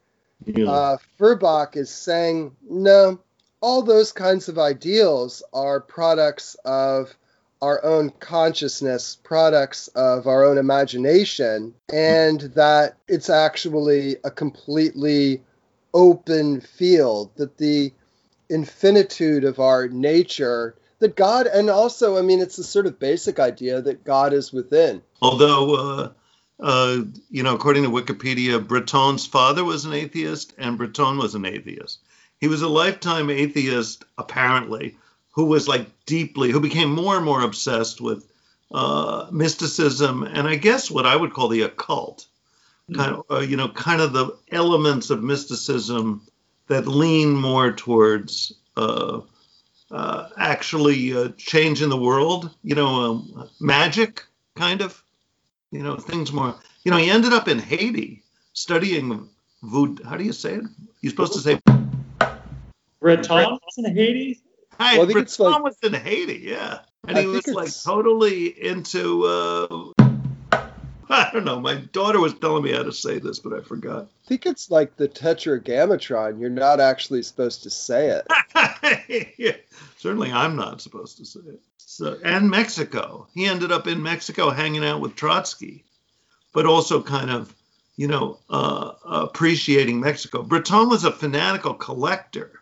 yeah. 0.44 0.70
uh, 0.70 0.96
Feuerbach 1.18 1.76
is 1.76 1.90
saying, 1.90 2.54
no, 2.68 3.20
all 3.60 3.82
those 3.82 4.12
kinds 4.12 4.48
of 4.48 4.58
ideals 4.58 5.42
are 5.52 5.80
products 5.80 6.56
of 6.64 7.16
our 7.62 7.82
own 7.84 8.10
consciousness, 8.10 9.16
products 9.22 9.88
of 9.88 10.26
our 10.26 10.44
own 10.44 10.58
imagination, 10.58 11.74
and 11.92 12.40
that 12.54 12.96
it's 13.08 13.30
actually 13.30 14.16
a 14.24 14.30
completely 14.30 15.42
open 15.94 16.60
field, 16.60 17.30
that 17.36 17.56
the 17.56 17.92
infinitude 18.50 19.44
of 19.44 19.58
our 19.58 19.88
nature, 19.88 20.76
that 20.98 21.16
God, 21.16 21.46
and 21.46 21.70
also, 21.70 22.18
I 22.18 22.22
mean, 22.22 22.40
it's 22.40 22.58
a 22.58 22.64
sort 22.64 22.86
of 22.86 22.98
basic 22.98 23.38
idea 23.38 23.80
that 23.80 24.04
God 24.04 24.34
is 24.34 24.52
within. 24.52 25.02
Although, 25.22 25.74
uh, 25.74 26.10
uh, 26.60 27.02
you 27.30 27.42
know, 27.42 27.54
according 27.54 27.82
to 27.82 27.90
Wikipedia, 27.90 28.66
Breton's 28.66 29.26
father 29.26 29.64
was 29.64 29.84
an 29.84 29.92
atheist 29.92 30.54
and 30.56 30.78
Breton 30.78 31.18
was 31.18 31.34
an 31.34 31.44
atheist. 31.44 32.00
He 32.40 32.48
was 32.48 32.62
a 32.62 32.68
lifetime 32.68 33.30
atheist, 33.30 34.04
apparently, 34.18 34.96
who 35.32 35.46
was 35.46 35.68
like 35.68 35.86
deeply, 36.06 36.50
who 36.50 36.60
became 36.60 36.90
more 36.90 37.16
and 37.16 37.24
more 37.24 37.42
obsessed 37.42 38.00
with 38.00 38.30
uh, 38.72 39.26
mysticism 39.30 40.22
and 40.22 40.48
I 40.48 40.56
guess 40.56 40.90
what 40.90 41.06
I 41.06 41.14
would 41.14 41.32
call 41.32 41.48
the 41.48 41.62
occult, 41.62 42.26
kind 42.94 43.16
of, 43.16 43.24
uh, 43.30 43.40
you 43.40 43.56
know, 43.56 43.68
kind 43.68 44.00
of 44.00 44.12
the 44.12 44.36
elements 44.50 45.10
of 45.10 45.22
mysticism 45.22 46.26
that 46.68 46.86
lean 46.86 47.30
more 47.30 47.72
towards 47.72 48.52
uh, 48.76 49.20
uh 49.90 50.28
actually 50.36 51.16
uh, 51.16 51.28
changing 51.36 51.90
the 51.90 51.96
world, 51.96 52.50
you 52.62 52.74
know, 52.74 52.88
um, 52.88 53.48
magic 53.60 54.24
kind 54.56 54.80
of 54.80 55.02
you 55.70 55.82
know, 55.82 55.96
things 55.96 56.32
more. 56.32 56.54
You 56.84 56.90
know, 56.90 56.98
he 56.98 57.10
ended 57.10 57.32
up 57.32 57.48
in 57.48 57.58
Haiti 57.58 58.22
studying 58.52 59.28
voodoo. 59.62 60.04
How 60.04 60.16
do 60.16 60.24
you 60.24 60.32
say 60.32 60.54
it? 60.54 60.64
You're 61.00 61.10
supposed 61.10 61.34
to 61.34 61.40
say. 61.40 61.60
Breton 63.00 63.58
was 63.64 63.78
in 63.78 63.94
Haiti. 63.94 64.40
Hi, 64.78 64.98
well, 64.98 65.06
Breton 65.06 65.46
like, 65.46 65.62
was 65.62 65.76
in 65.82 65.94
Haiti, 65.94 66.40
yeah, 66.44 66.80
and 67.08 67.16
I 67.16 67.22
he 67.22 67.26
was 67.26 67.46
like 67.48 67.70
totally 67.82 68.46
into. 68.46 69.24
Uh, 69.24 69.92
I 71.10 71.30
don't 71.32 71.44
know. 71.44 71.60
My 71.60 71.76
daughter 71.76 72.18
was 72.18 72.34
telling 72.34 72.64
me 72.64 72.72
how 72.72 72.82
to 72.82 72.92
say 72.92 73.18
this, 73.18 73.38
but 73.38 73.52
I 73.52 73.60
forgot. 73.60 74.08
I 74.24 74.28
think 74.28 74.46
it's 74.46 74.70
like 74.70 74.96
the 74.96 75.06
tetragrammaton. 75.06 76.40
You're 76.40 76.50
not 76.50 76.80
actually 76.80 77.22
supposed 77.22 77.62
to 77.62 77.70
say 77.70 78.20
it. 78.20 79.34
yeah, 79.38 79.56
certainly, 79.98 80.32
I'm 80.32 80.56
not 80.56 80.80
supposed 80.80 81.18
to 81.18 81.24
say 81.24 81.40
it. 81.46 81.60
So, 81.78 82.18
and 82.24 82.50
Mexico. 82.50 83.28
He 83.34 83.46
ended 83.46 83.70
up 83.70 83.86
in 83.86 84.02
Mexico 84.02 84.50
hanging 84.50 84.84
out 84.84 85.00
with 85.00 85.14
Trotsky, 85.14 85.84
but 86.52 86.66
also 86.66 87.02
kind 87.02 87.30
of, 87.30 87.54
you 87.96 88.08
know, 88.08 88.38
uh, 88.50 88.92
appreciating 89.04 90.00
Mexico. 90.00 90.42
Breton 90.42 90.88
was 90.88 91.04
a 91.04 91.12
fanatical 91.12 91.74
collector 91.74 92.60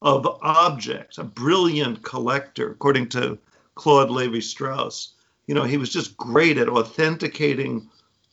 of 0.00 0.26
objects, 0.40 1.18
a 1.18 1.24
brilliant 1.24 2.02
collector, 2.02 2.70
according 2.70 3.10
to 3.10 3.38
Claude 3.74 4.10
Levi 4.10 4.40
Strauss. 4.40 5.14
You 5.46 5.54
know, 5.54 5.64
he 5.64 5.76
was 5.76 5.90
just 5.90 6.16
great 6.16 6.58
at 6.58 6.68
authenticating 6.68 7.88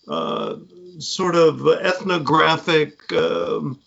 uh, 0.07 0.55
sort 0.99 1.35
of 1.35 1.67
ethnographic. 1.67 3.11
Um, 3.13 3.79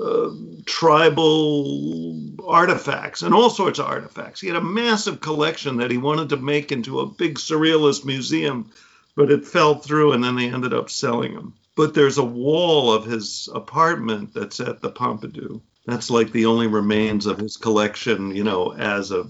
uh, 0.00 0.30
tribal 0.64 2.20
artifacts 2.46 3.22
and 3.22 3.34
all 3.34 3.50
sorts 3.50 3.78
of 3.78 3.86
artifacts. 3.86 4.40
He 4.40 4.46
had 4.46 4.56
a 4.56 4.60
massive 4.60 5.20
collection 5.20 5.78
that 5.78 5.90
he 5.90 5.98
wanted 5.98 6.28
to 6.28 6.36
make 6.36 6.70
into 6.70 7.00
a 7.00 7.06
big 7.06 7.36
surrealist 7.36 8.04
museum, 8.04 8.70
but 9.16 9.30
it 9.30 9.44
fell 9.44 9.74
through 9.76 10.12
and 10.12 10.22
then 10.22 10.36
they 10.36 10.48
ended 10.48 10.72
up 10.72 10.88
selling 10.88 11.34
them. 11.34 11.54
But 11.74 11.94
there's 11.94 12.18
a 12.18 12.24
wall 12.24 12.92
of 12.92 13.06
his 13.06 13.48
apartment 13.54 14.34
that's 14.34 14.60
at 14.60 14.80
the 14.80 14.90
Pompidou. 14.90 15.60
That's 15.86 16.10
like 16.10 16.32
the 16.32 16.46
only 16.46 16.66
remains 16.66 17.26
of 17.26 17.38
his 17.38 17.56
collection, 17.56 18.34
you 18.34 18.44
know, 18.44 18.74
as 18.74 19.10
a 19.10 19.26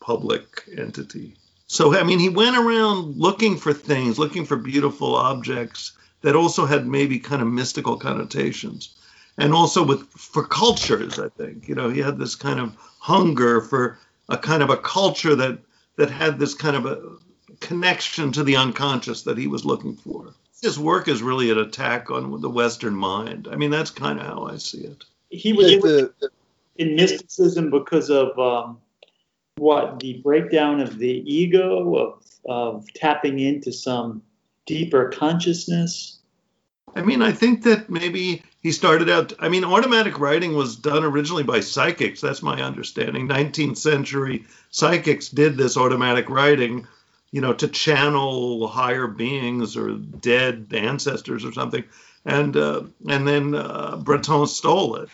public 0.00 0.68
entity. 0.76 1.36
So, 1.68 1.94
I 1.94 2.02
mean, 2.02 2.18
he 2.18 2.30
went 2.30 2.56
around 2.56 3.16
looking 3.16 3.56
for 3.56 3.72
things, 3.72 4.18
looking 4.18 4.46
for 4.46 4.56
beautiful 4.56 5.14
objects 5.14 5.92
that 6.22 6.34
also 6.34 6.66
had 6.66 6.86
maybe 6.86 7.18
kind 7.18 7.42
of 7.42 7.48
mystical 7.48 7.96
connotations. 7.96 8.94
And 9.36 9.54
also 9.54 9.84
with 9.84 10.08
for 10.08 10.44
cultures 10.44 11.20
i 11.20 11.28
think 11.28 11.68
you 11.68 11.76
know 11.76 11.88
he 11.90 12.00
had 12.00 12.18
this 12.18 12.34
kind 12.34 12.58
of 12.58 12.74
hunger 12.98 13.60
for 13.60 13.96
a 14.28 14.36
kind 14.36 14.64
of 14.64 14.70
a 14.70 14.76
culture 14.76 15.36
that 15.36 15.58
that 15.94 16.10
had 16.10 16.40
this 16.40 16.54
kind 16.54 16.74
of 16.74 16.86
a 16.86 17.00
connection 17.60 18.32
to 18.32 18.42
the 18.42 18.56
unconscious 18.56 19.22
that 19.22 19.38
he 19.38 19.46
was 19.46 19.64
looking 19.64 19.94
for. 19.94 20.34
His 20.60 20.78
work 20.78 21.06
is 21.06 21.22
really 21.22 21.50
an 21.50 21.58
attack 21.58 22.10
on 22.10 22.40
the 22.40 22.50
western 22.50 22.94
mind. 22.94 23.46
I 23.48 23.54
mean 23.54 23.70
that's 23.70 23.92
kind 23.92 24.18
of 24.18 24.26
how 24.26 24.46
i 24.46 24.56
see 24.56 24.80
it. 24.80 25.04
He 25.30 25.52
was 25.52 25.72
in, 25.72 26.10
in 26.76 26.96
mysticism 26.96 27.70
because 27.70 28.10
of 28.10 28.36
um, 28.38 28.78
what 29.58 30.00
the 30.00 30.20
breakdown 30.22 30.80
of 30.80 30.98
the 30.98 31.22
ego 31.32 31.96
of 31.96 32.24
of 32.48 32.86
tapping 32.94 33.38
into 33.38 33.72
some 33.72 34.22
deeper 34.66 35.10
consciousness? 35.10 36.18
I 36.94 37.02
mean 37.02 37.22
i 37.22 37.32
think 37.32 37.64
that 37.64 37.90
maybe 37.90 38.42
he 38.62 38.72
started 38.72 39.10
out 39.10 39.32
i 39.40 39.48
mean 39.48 39.64
automatic 39.64 40.18
writing 40.18 40.54
was 40.54 40.76
done 40.76 41.04
originally 41.04 41.42
by 41.42 41.60
psychics. 41.60 42.20
That's 42.20 42.42
my 42.42 42.62
understanding. 42.62 43.28
19th 43.28 43.76
century 43.76 44.44
psychics 44.70 45.28
did 45.28 45.56
this 45.56 45.76
automatic 45.76 46.28
writing 46.30 46.86
you 47.30 47.40
know 47.40 47.52
to 47.52 47.68
channel 47.68 48.66
higher 48.68 49.06
beings 49.06 49.76
or 49.76 49.96
dead 49.96 50.68
ancestors 50.72 51.44
or 51.44 51.52
something. 51.52 51.84
And 52.24 52.56
uh, 52.56 52.82
and 53.08 53.26
then 53.28 53.54
uh, 53.54 53.96
breton 53.96 54.46
stole 54.46 54.96
it. 54.96 55.08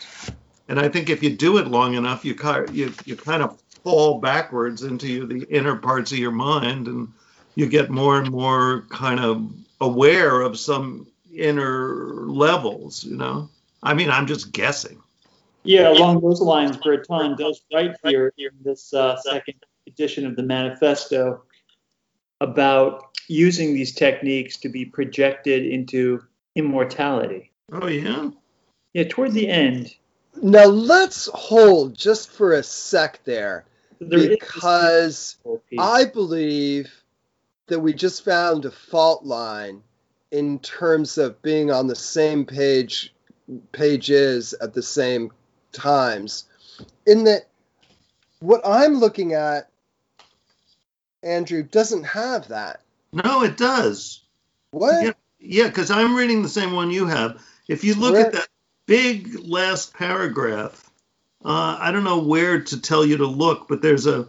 And 0.68 0.78
i 0.78 0.88
think 0.88 1.10
if 1.10 1.22
you 1.22 1.30
do 1.36 1.58
it 1.58 1.66
long 1.66 1.94
enough 1.94 2.24
you, 2.24 2.34
you, 2.72 2.94
you 3.04 3.16
kind 3.16 3.42
of 3.42 3.60
fall 3.84 4.18
backwards 4.18 4.82
into 4.82 5.26
the 5.26 5.46
inner 5.50 5.76
parts 5.76 6.10
of 6.10 6.18
your 6.18 6.32
mind 6.32 6.88
and 6.88 7.12
you 7.54 7.66
get 7.66 7.90
more 7.90 8.18
and 8.18 8.30
more 8.30 8.84
kind 8.88 9.20
of 9.20 9.48
aware 9.80 10.40
of 10.40 10.58
some 10.58 11.06
inner 11.32 12.26
levels, 12.26 13.04
you 13.04 13.16
know? 13.16 13.48
I 13.82 13.94
mean, 13.94 14.10
I'm 14.10 14.26
just 14.26 14.50
guessing. 14.50 15.00
Yeah, 15.62 15.90
along 15.90 16.20
those 16.20 16.40
lines, 16.40 16.76
Breton 16.76 17.36
does 17.36 17.62
write 17.72 17.96
here 18.02 18.32
in 18.38 18.50
this 18.62 18.92
uh, 18.92 19.16
second 19.20 19.54
edition 19.86 20.26
of 20.26 20.36
the 20.36 20.42
manifesto 20.42 21.42
about 22.40 23.16
using 23.28 23.74
these 23.74 23.94
techniques 23.94 24.58
to 24.58 24.68
be 24.68 24.84
projected 24.84 25.64
into 25.64 26.22
immortality. 26.54 27.50
Oh, 27.72 27.86
yeah? 27.86 28.30
Yeah, 28.92 29.04
toward 29.08 29.32
the 29.32 29.48
end. 29.48 29.94
Now 30.42 30.66
let's 30.66 31.28
hold 31.32 31.94
just 31.94 32.30
for 32.30 32.52
a 32.52 32.62
sec 32.62 33.20
there. 33.24 33.64
There 34.08 34.28
because 34.30 35.36
piece. 35.70 35.80
I 35.80 36.04
believe 36.04 36.92
that 37.66 37.80
we 37.80 37.92
just 37.94 38.24
found 38.24 38.64
a 38.64 38.70
fault 38.70 39.24
line 39.24 39.82
in 40.30 40.58
terms 40.58 41.18
of 41.18 41.40
being 41.42 41.70
on 41.70 41.86
the 41.86 41.96
same 41.96 42.44
page 42.44 43.14
pages 43.72 44.54
at 44.60 44.74
the 44.74 44.82
same 44.82 45.30
times. 45.72 46.44
In 47.06 47.24
that 47.24 47.48
what 48.40 48.60
I'm 48.64 48.94
looking 48.94 49.32
at, 49.34 49.70
Andrew, 51.22 51.62
doesn't 51.62 52.04
have 52.04 52.48
that. 52.48 52.80
No, 53.12 53.42
it 53.42 53.56
does. 53.56 54.22
What? 54.70 55.02
Yeah, 55.02 55.12
yeah, 55.38 55.68
because 55.68 55.90
I'm 55.90 56.14
reading 56.16 56.42
the 56.42 56.48
same 56.48 56.72
one 56.72 56.90
you 56.90 57.06
have. 57.06 57.42
If 57.68 57.84
you 57.84 57.94
look 57.94 58.14
Where- 58.14 58.26
at 58.26 58.32
that 58.32 58.48
big 58.86 59.38
last 59.46 59.94
paragraph, 59.94 60.83
uh, 61.44 61.76
I 61.80 61.90
don't 61.92 62.04
know 62.04 62.20
where 62.22 62.60
to 62.60 62.80
tell 62.80 63.04
you 63.04 63.18
to 63.18 63.26
look, 63.26 63.68
but 63.68 63.82
there's 63.82 64.06
a. 64.06 64.26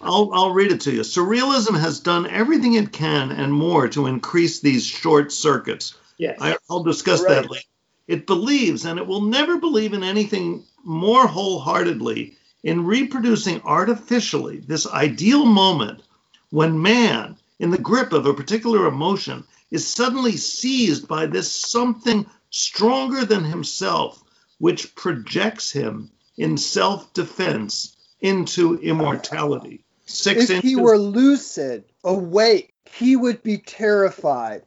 I'll, 0.00 0.30
I'll 0.34 0.52
read 0.52 0.72
it 0.72 0.80
to 0.82 0.92
you. 0.92 1.00
Surrealism 1.00 1.78
has 1.78 2.00
done 2.00 2.26
everything 2.26 2.74
it 2.74 2.92
can 2.92 3.30
and 3.30 3.52
more 3.52 3.88
to 3.88 4.06
increase 4.06 4.60
these 4.60 4.84
short 4.84 5.32
circuits. 5.32 5.94
yes. 6.18 6.36
I, 6.40 6.56
I'll 6.68 6.82
discuss 6.82 7.22
Right. 7.22 7.42
that 7.42 7.50
later. 7.50 7.64
It 8.08 8.26
believes, 8.26 8.84
and 8.84 8.98
it 8.98 9.06
will 9.06 9.22
never 9.22 9.58
believe 9.58 9.92
in 9.92 10.02
anything 10.02 10.64
more 10.84 11.26
wholeheartedly, 11.28 12.36
in 12.64 12.84
reproducing 12.84 13.62
artificially 13.62 14.58
this 14.58 14.86
ideal 14.88 15.46
moment 15.46 16.02
when 16.50 16.82
man, 16.82 17.36
in 17.60 17.70
the 17.70 17.78
grip 17.78 18.12
of 18.12 18.26
a 18.26 18.34
particular 18.34 18.86
emotion, 18.86 19.44
is 19.70 19.86
suddenly 19.86 20.36
seized 20.36 21.06
by 21.08 21.26
this 21.26 21.50
something 21.50 22.26
stronger 22.50 23.24
than 23.24 23.44
himself, 23.44 24.22
which 24.58 24.94
projects 24.96 25.70
him 25.70 26.10
in 26.36 26.56
self 26.56 27.12
defense 27.12 27.96
into 28.20 28.78
immortality. 28.80 29.84
Six 30.06 30.44
if 30.44 30.50
inches. 30.50 30.70
he 30.70 30.76
were 30.76 30.98
lucid, 30.98 31.84
awake, 32.04 32.74
he 32.84 33.16
would 33.16 33.42
be 33.42 33.58
terrified 33.58 34.62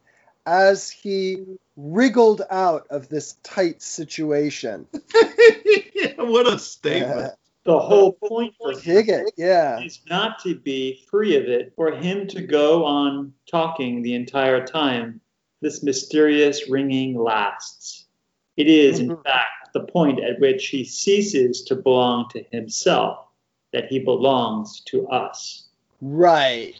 as 0.45 0.89
he 0.89 1.43
wriggled 1.75 2.41
out 2.49 2.87
of 2.89 3.09
this 3.09 3.33
tight 3.43 3.81
situation. 3.81 4.87
what 6.17 6.47
a 6.47 6.59
statement. 6.59 7.33
the 7.63 7.79
whole 7.79 8.13
point 8.13 8.53
for 8.59 8.73
Dig 8.73 9.09
it, 9.09 9.33
yeah. 9.37 9.79
is 9.79 10.01
not 10.09 10.39
to 10.43 10.55
be 10.55 11.03
free 11.09 11.35
of 11.35 11.43
it, 11.43 11.73
for 11.75 11.91
him 11.91 12.27
to 12.27 12.41
go 12.41 12.85
on 12.85 13.33
talking 13.49 14.01
the 14.01 14.15
entire 14.15 14.65
time. 14.65 15.21
This 15.61 15.83
mysterious 15.83 16.69
ringing 16.69 17.17
lasts. 17.17 18.04
It 18.57 18.67
is, 18.67 18.99
in 18.99 19.09
Mhm. 19.09 19.23
fact, 19.23 19.73
the 19.73 19.81
point 19.81 20.23
at 20.23 20.39
which 20.39 20.67
he 20.67 20.85
ceases 20.85 21.61
to 21.63 21.75
belong 21.75 22.29
to 22.29 22.43
himself, 22.51 23.19
that 23.73 23.87
he 23.87 23.99
belongs 23.99 24.79
to 24.85 25.07
us. 25.09 25.63
Right. 26.01 26.75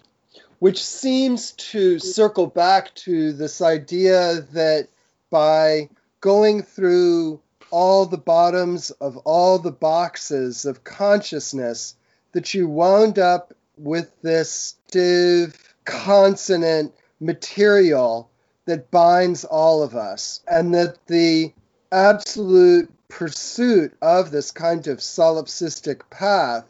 Which 0.60 0.82
seems 0.82 1.51
to 1.51 2.00
circle 2.00 2.48
back 2.48 2.96
to 2.96 3.34
this 3.34 3.62
idea 3.62 4.48
that 4.53 4.88
by 5.29 5.89
going 6.22 6.62
through 6.63 7.41
all 7.72 8.05
the 8.05 8.17
bottoms 8.17 8.91
of 8.91 9.17
all 9.17 9.60
the 9.60 9.72
boxes 9.72 10.65
of 10.65 10.86
consciousness, 10.86 11.96
that 12.32 12.53
you 12.53 12.70
wound 12.70 13.20
up 13.20 13.53
with 13.77 14.10
this 14.22 14.75
div 14.91 15.75
consonant 15.84 16.94
material 17.20 18.29
that 18.65 18.89
binds 18.91 19.44
all 19.44 19.84
of 19.84 19.94
us, 19.96 20.39
and 20.48 20.74
that 20.74 21.05
the 21.08 21.51
absolute 21.96 22.92
pursuit 23.08 23.94
of 24.02 24.30
this 24.30 24.52
kind 24.52 24.88
of 24.88 24.98
solipsistic 24.98 26.02
path 26.10 26.66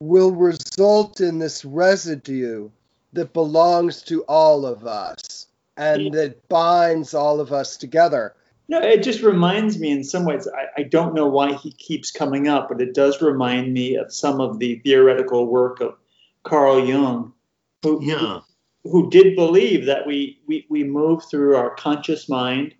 will 0.00 0.32
result 0.32 1.20
in 1.20 1.38
this 1.38 1.64
residue 1.64 2.70
that 3.12 3.34
belongs 3.34 4.02
to 4.02 4.22
all 4.22 4.64
of 4.64 4.86
us 4.86 5.46
and 5.76 6.12
that 6.14 6.48
binds 6.48 7.12
all 7.12 7.40
of 7.40 7.52
us 7.52 7.76
together. 7.76 8.34
No, 8.68 8.78
it 8.78 9.02
just 9.02 9.20
reminds 9.22 9.78
me 9.78 9.90
in 9.90 10.02
some 10.02 10.24
ways, 10.24 10.48
I, 10.48 10.80
I 10.80 10.82
don't 10.84 11.14
know 11.14 11.26
why 11.26 11.52
he 11.52 11.72
keeps 11.72 12.10
coming 12.10 12.48
up, 12.48 12.68
but 12.70 12.80
it 12.80 12.94
does 12.94 13.20
remind 13.20 13.74
me 13.74 13.96
of 13.96 14.12
some 14.12 14.40
of 14.40 14.58
the 14.58 14.76
theoretical 14.84 15.46
work 15.46 15.80
of 15.80 15.96
Carl 16.44 16.86
Jung, 16.86 17.34
who, 17.82 18.02
Yeah. 18.02 18.40
who 18.84 19.10
did 19.10 19.36
believe 19.36 19.84
that 19.86 20.06
we, 20.06 20.40
we, 20.46 20.66
we 20.70 20.84
move 20.84 21.22
through 21.30 21.56
our 21.56 21.74
conscious 21.74 22.28
mind, 22.28 22.74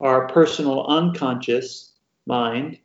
our 0.00 0.28
personal 0.28 0.86
unconscious 0.86 1.92
mind, 2.26 2.78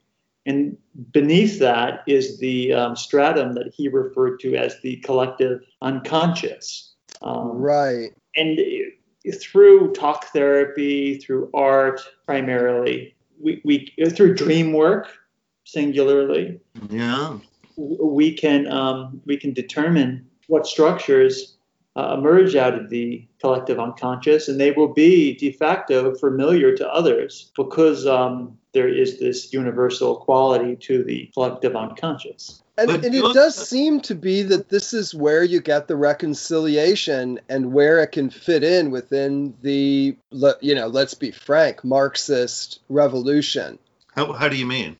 and 0.45 0.77
beneath 1.11 1.59
that 1.59 2.03
is 2.07 2.39
the 2.39 2.73
um, 2.73 2.95
stratum 2.95 3.53
that 3.53 3.73
he 3.73 3.87
referred 3.87 4.39
to 4.39 4.55
as 4.55 4.79
the 4.81 4.97
collective 4.97 5.61
unconscious. 5.81 6.93
Um, 7.21 7.51
Right. 7.51 8.11
and 8.35 8.59
through 9.39 9.93
talk 9.93 10.25
therapy, 10.25 11.17
through 11.19 11.49
art 11.53 12.01
primarily, 12.25 13.15
we, 13.39 13.61
we 13.63 13.93
through 14.09 14.35
dream 14.35 14.73
work 14.73 15.09
singularly, 15.63 16.59
Yeah. 16.89 17.37
we 17.77 18.33
can 18.33 18.67
um, 18.71 19.21
we 19.25 19.37
can 19.37 19.53
determine 19.53 20.25
what 20.47 20.65
structures 20.65 21.57
uh, 21.95 22.15
emerge 22.17 22.55
out 22.55 22.73
of 22.73 22.89
the 22.89 23.25
collective 23.39 23.79
unconscious, 23.79 24.47
and 24.47 24.59
they 24.59 24.71
will 24.71 24.93
be 24.93 25.35
de 25.35 25.51
facto 25.51 26.15
familiar 26.15 26.75
to 26.75 26.87
others 26.87 27.51
because 27.55 28.07
um, 28.07 28.57
there 28.73 28.87
is 28.87 29.19
this 29.19 29.51
universal 29.51 30.15
quality 30.17 30.75
to 30.77 31.03
the 31.03 31.29
collective 31.33 31.75
unconscious. 31.75 32.63
And, 32.77 32.89
and 32.89 33.13
it 33.13 33.33
does 33.33 33.55
seem 33.55 33.99
to 34.01 34.15
be 34.15 34.43
that 34.43 34.69
this 34.69 34.93
is 34.93 35.13
where 35.13 35.43
you 35.43 35.61
get 35.61 35.87
the 35.87 35.95
reconciliation 35.95 37.39
and 37.49 37.73
where 37.73 37.99
it 37.99 38.07
can 38.07 38.29
fit 38.29 38.63
in 38.63 38.89
within 38.89 39.53
the, 39.61 40.15
you 40.61 40.75
know, 40.75 40.87
let's 40.87 41.13
be 41.13 41.31
frank, 41.31 41.83
Marxist 41.83 42.79
revolution. 42.89 43.77
How, 44.15 44.31
how 44.33 44.47
do 44.49 44.55
you 44.55 44.65
mean? 44.65 44.97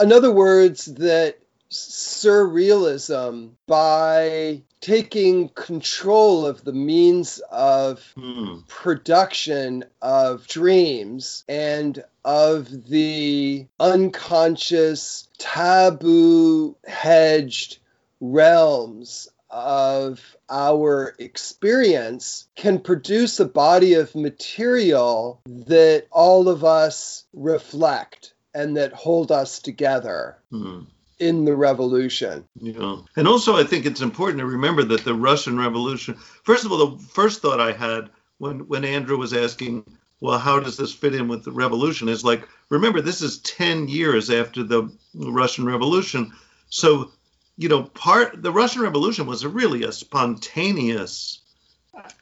In 0.00 0.12
other 0.12 0.32
words, 0.32 0.86
that 0.86 1.38
surrealism, 1.70 3.50
by 3.66 4.62
taking 4.80 5.48
control 5.50 6.46
of 6.46 6.64
the 6.64 6.72
means 6.72 7.40
of 7.50 8.02
Hmm. 8.16 8.58
production 8.68 9.84
of 10.02 10.46
dreams 10.46 11.44
and 11.48 12.02
of 12.24 12.88
the 12.88 13.66
unconscious, 13.80 15.28
taboo 15.38 16.76
hedged 16.86 17.78
realms 18.20 19.28
of 19.50 20.36
our 20.50 21.14
experience 21.18 22.46
can 22.56 22.78
produce 22.80 23.38
a 23.40 23.44
body 23.44 23.94
of 23.94 24.14
material 24.14 25.40
that 25.46 26.06
all 26.10 26.48
of 26.48 26.64
us 26.64 27.24
reflect 27.32 28.34
and 28.54 28.76
that 28.76 28.92
hold 28.92 29.30
us 29.30 29.60
together 29.60 30.36
Hmm. 30.50 30.80
In 31.18 31.44
the 31.44 31.56
revolution. 31.56 32.44
Yeah. 32.60 32.98
And 33.16 33.26
also, 33.26 33.56
I 33.56 33.64
think 33.64 33.86
it's 33.86 34.00
important 34.02 34.40
to 34.40 34.46
remember 34.46 34.82
that 34.84 35.04
the 35.04 35.14
Russian 35.14 35.58
Revolution, 35.58 36.14
first 36.44 36.64
of 36.64 36.72
all, 36.72 36.86
the 36.86 37.02
first 37.04 37.40
thought 37.40 37.60
I 37.60 37.72
had 37.72 38.10
when, 38.38 38.68
when 38.68 38.84
Andrew 38.84 39.16
was 39.16 39.32
asking, 39.32 39.84
well, 40.20 40.38
how 40.38 40.60
does 40.60 40.76
this 40.76 40.92
fit 40.92 41.14
in 41.14 41.28
with 41.28 41.44
the 41.44 41.52
revolution 41.52 42.08
is 42.08 42.24
like, 42.24 42.46
remember, 42.68 43.00
this 43.00 43.22
is 43.22 43.38
10 43.40 43.88
years 43.88 44.30
after 44.30 44.62
the 44.62 44.90
Russian 45.14 45.64
Revolution. 45.64 46.32
So, 46.68 47.12
you 47.56 47.68
know, 47.68 47.84
part 47.84 48.42
the 48.42 48.52
Russian 48.52 48.82
Revolution 48.82 49.26
was 49.26 49.42
a 49.42 49.48
really 49.48 49.84
a 49.84 49.92
spontaneous 49.92 51.40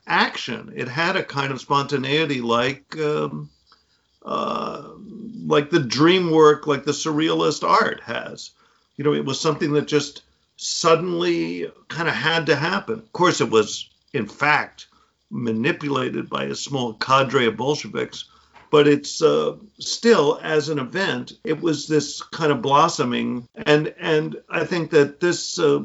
action. 0.07 0.73
It 0.77 0.89
had 0.89 1.17
a 1.17 1.25
kind 1.25 1.53
of 1.53 1.61
spontaneity 1.61 2.41
like, 2.41 2.97
um, 2.99 3.51
uh, 4.25 4.91
like 5.47 5.71
the 5.71 5.81
dream 5.81 6.31
work, 6.31 6.67
like 6.67 6.85
the 6.85 6.93
surrealist 6.93 7.69
art 7.69 8.01
has. 8.03 8.51
You 8.97 9.05
know, 9.05 9.15
it 9.15 9.25
was 9.25 9.41
something 9.41 9.73
that 9.73 9.87
just 9.87 10.23
suddenly 10.57 11.71
kind 11.89 12.09
of 12.09 12.15
had 12.15 12.47
to 12.47 12.57
happen. 12.57 13.01
Of 13.01 13.13
course, 13.13 13.41
it 13.41 13.51
was, 13.51 13.91
in 14.13 14.27
fact, 14.27 14.87
manipulated 15.31 16.31
by 16.31 16.45
a 16.45 16.55
small 16.55 16.95
cadre 16.95 17.47
of 17.47 17.57
Bolsheviks, 17.57 18.27
but 18.71 18.87
it's 18.89 19.23
uh, 19.23 19.57
still, 19.79 20.39
as 20.43 20.69
an 20.69 20.79
event, 20.79 21.33
it 21.45 21.61
was 21.61 21.87
this 21.87 22.23
kind 22.23 22.53
of 22.53 22.63
blossoming. 22.63 23.49
And 23.67 23.95
and 23.99 24.37
I 24.49 24.65
think 24.65 24.91
that 24.91 25.21
this, 25.21 25.59
uh, 25.59 25.83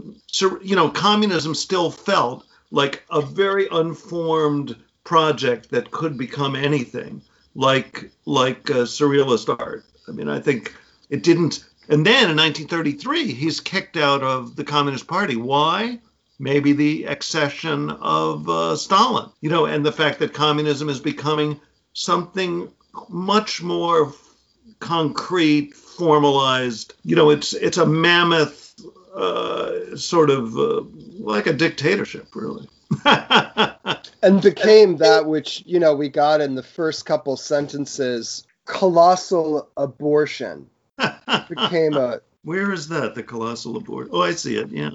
you 0.62 0.76
know, 0.76 0.89
communism 0.89 1.56
still 1.56 1.91
felt 1.91 2.45
like 2.72 3.04
a 3.10 3.22
very 3.22 3.67
unformed 3.72 4.76
project 5.04 5.72
that 5.72 5.91
could 5.91 6.17
become 6.17 6.56
anything, 6.56 7.22
like 7.56 8.12
like 8.26 8.69
uh, 8.69 8.86
surrealist 8.86 9.56
art. 9.60 9.84
I 10.08 10.12
mean, 10.12 10.30
I 10.30 10.39
think 10.39 10.76
it 11.10 11.24
didn't. 11.24 11.65
And 11.89 12.06
then 12.06 12.30
in 12.30 12.38
1933, 12.38 13.34
he's 13.34 13.60
kicked 13.60 13.97
out 13.97 14.21
of 14.21 14.56
the 14.56 14.63
Communist 14.63 15.08
Party. 15.08 15.36
Why? 15.36 15.99
Maybe 16.38 16.73
the 16.73 17.06
accession 17.06 17.89
of 17.89 18.47
uh, 18.47 18.75
Stalin, 18.75 19.32
you 19.41 19.49
know, 19.49 19.65
and 19.65 19.84
the 19.84 19.91
fact 19.91 20.19
that 20.19 20.34
communism 20.34 20.88
is 20.88 20.99
becoming 20.99 21.60
something 21.93 22.71
much 23.10 23.63
more 23.63 24.13
concrete, 24.80 25.73
formalized. 25.73 26.93
You 27.04 27.15
know, 27.15 27.32
it's 27.32 27.54
it's 27.54 27.78
a 27.78 27.86
mammoth 27.88 28.75
uh, 29.15 29.97
sort 29.97 30.30
of 30.30 30.58
uh, 30.58 30.84
like 31.17 31.47
a 31.47 31.54
dictatorship, 31.54 32.28
really. 32.36 32.69
and 34.23 34.41
became 34.41 34.97
that 34.97 35.25
which 35.25 35.63
you 35.65 35.80
know 35.80 35.95
we 35.95 36.10
got 36.10 36.39
in 36.39 36.56
the 36.56 36.63
first 36.63 37.06
couple 37.06 37.36
sentences 37.36 38.45
colossal 38.65 39.69
abortion 39.78 40.69
became 41.49 41.95
a 41.95 42.21
where 42.43 42.71
is 42.71 42.88
that 42.89 43.15
the 43.15 43.23
colossal 43.23 43.77
abortion 43.77 44.12
oh 44.13 44.21
i 44.21 44.31
see 44.31 44.55
it 44.55 44.69
yeah 44.69 44.91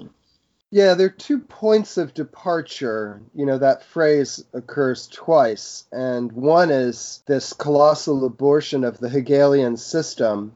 yeah 0.71 0.93
there 0.93 1.07
are 1.07 1.09
two 1.09 1.39
points 1.39 1.97
of 1.97 2.13
departure 2.13 3.21
you 3.33 3.45
know 3.45 3.57
that 3.57 3.83
phrase 3.83 4.43
occurs 4.53 5.07
twice 5.07 5.85
and 5.91 6.31
one 6.31 6.71
is 6.71 7.21
this 7.27 7.53
colossal 7.53 8.25
abortion 8.25 8.83
of 8.83 8.97
the 8.99 9.09
hegelian 9.09 9.77
system 9.77 10.53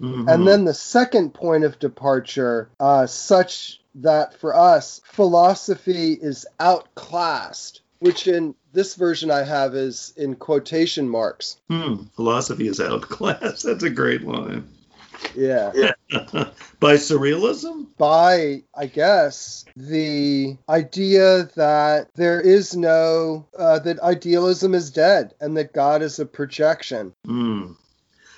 mm-hmm. 0.00 0.28
and 0.28 0.46
then 0.46 0.64
the 0.64 0.74
second 0.74 1.34
point 1.34 1.64
of 1.64 1.78
departure 1.78 2.70
uh, 2.80 3.06
such 3.06 3.80
that 3.96 4.38
for 4.38 4.54
us, 4.54 5.00
philosophy 5.04 6.12
is 6.12 6.46
outclassed, 6.58 7.80
which 7.98 8.26
in 8.26 8.54
this 8.72 8.94
version 8.94 9.30
I 9.30 9.42
have 9.42 9.74
is 9.74 10.12
in 10.16 10.36
quotation 10.36 11.08
marks. 11.08 11.56
Hmm. 11.68 12.04
Philosophy 12.14 12.68
is 12.68 12.80
outclassed. 12.80 13.62
That's 13.64 13.82
a 13.82 13.90
great 13.90 14.22
line. 14.22 14.68
Yeah. 15.34 15.72
yeah. 15.74 15.92
By 16.80 16.94
surrealism? 16.94 17.86
By, 17.98 18.62
I 18.74 18.86
guess, 18.86 19.64
the 19.76 20.56
idea 20.68 21.50
that 21.56 22.08
there 22.14 22.40
is 22.40 22.76
no, 22.76 23.46
uh, 23.58 23.78
that 23.80 24.00
idealism 24.00 24.74
is 24.74 24.90
dead 24.90 25.34
and 25.40 25.56
that 25.56 25.72
God 25.72 26.02
is 26.02 26.18
a 26.18 26.26
projection. 26.26 27.12
Hmm. 27.24 27.72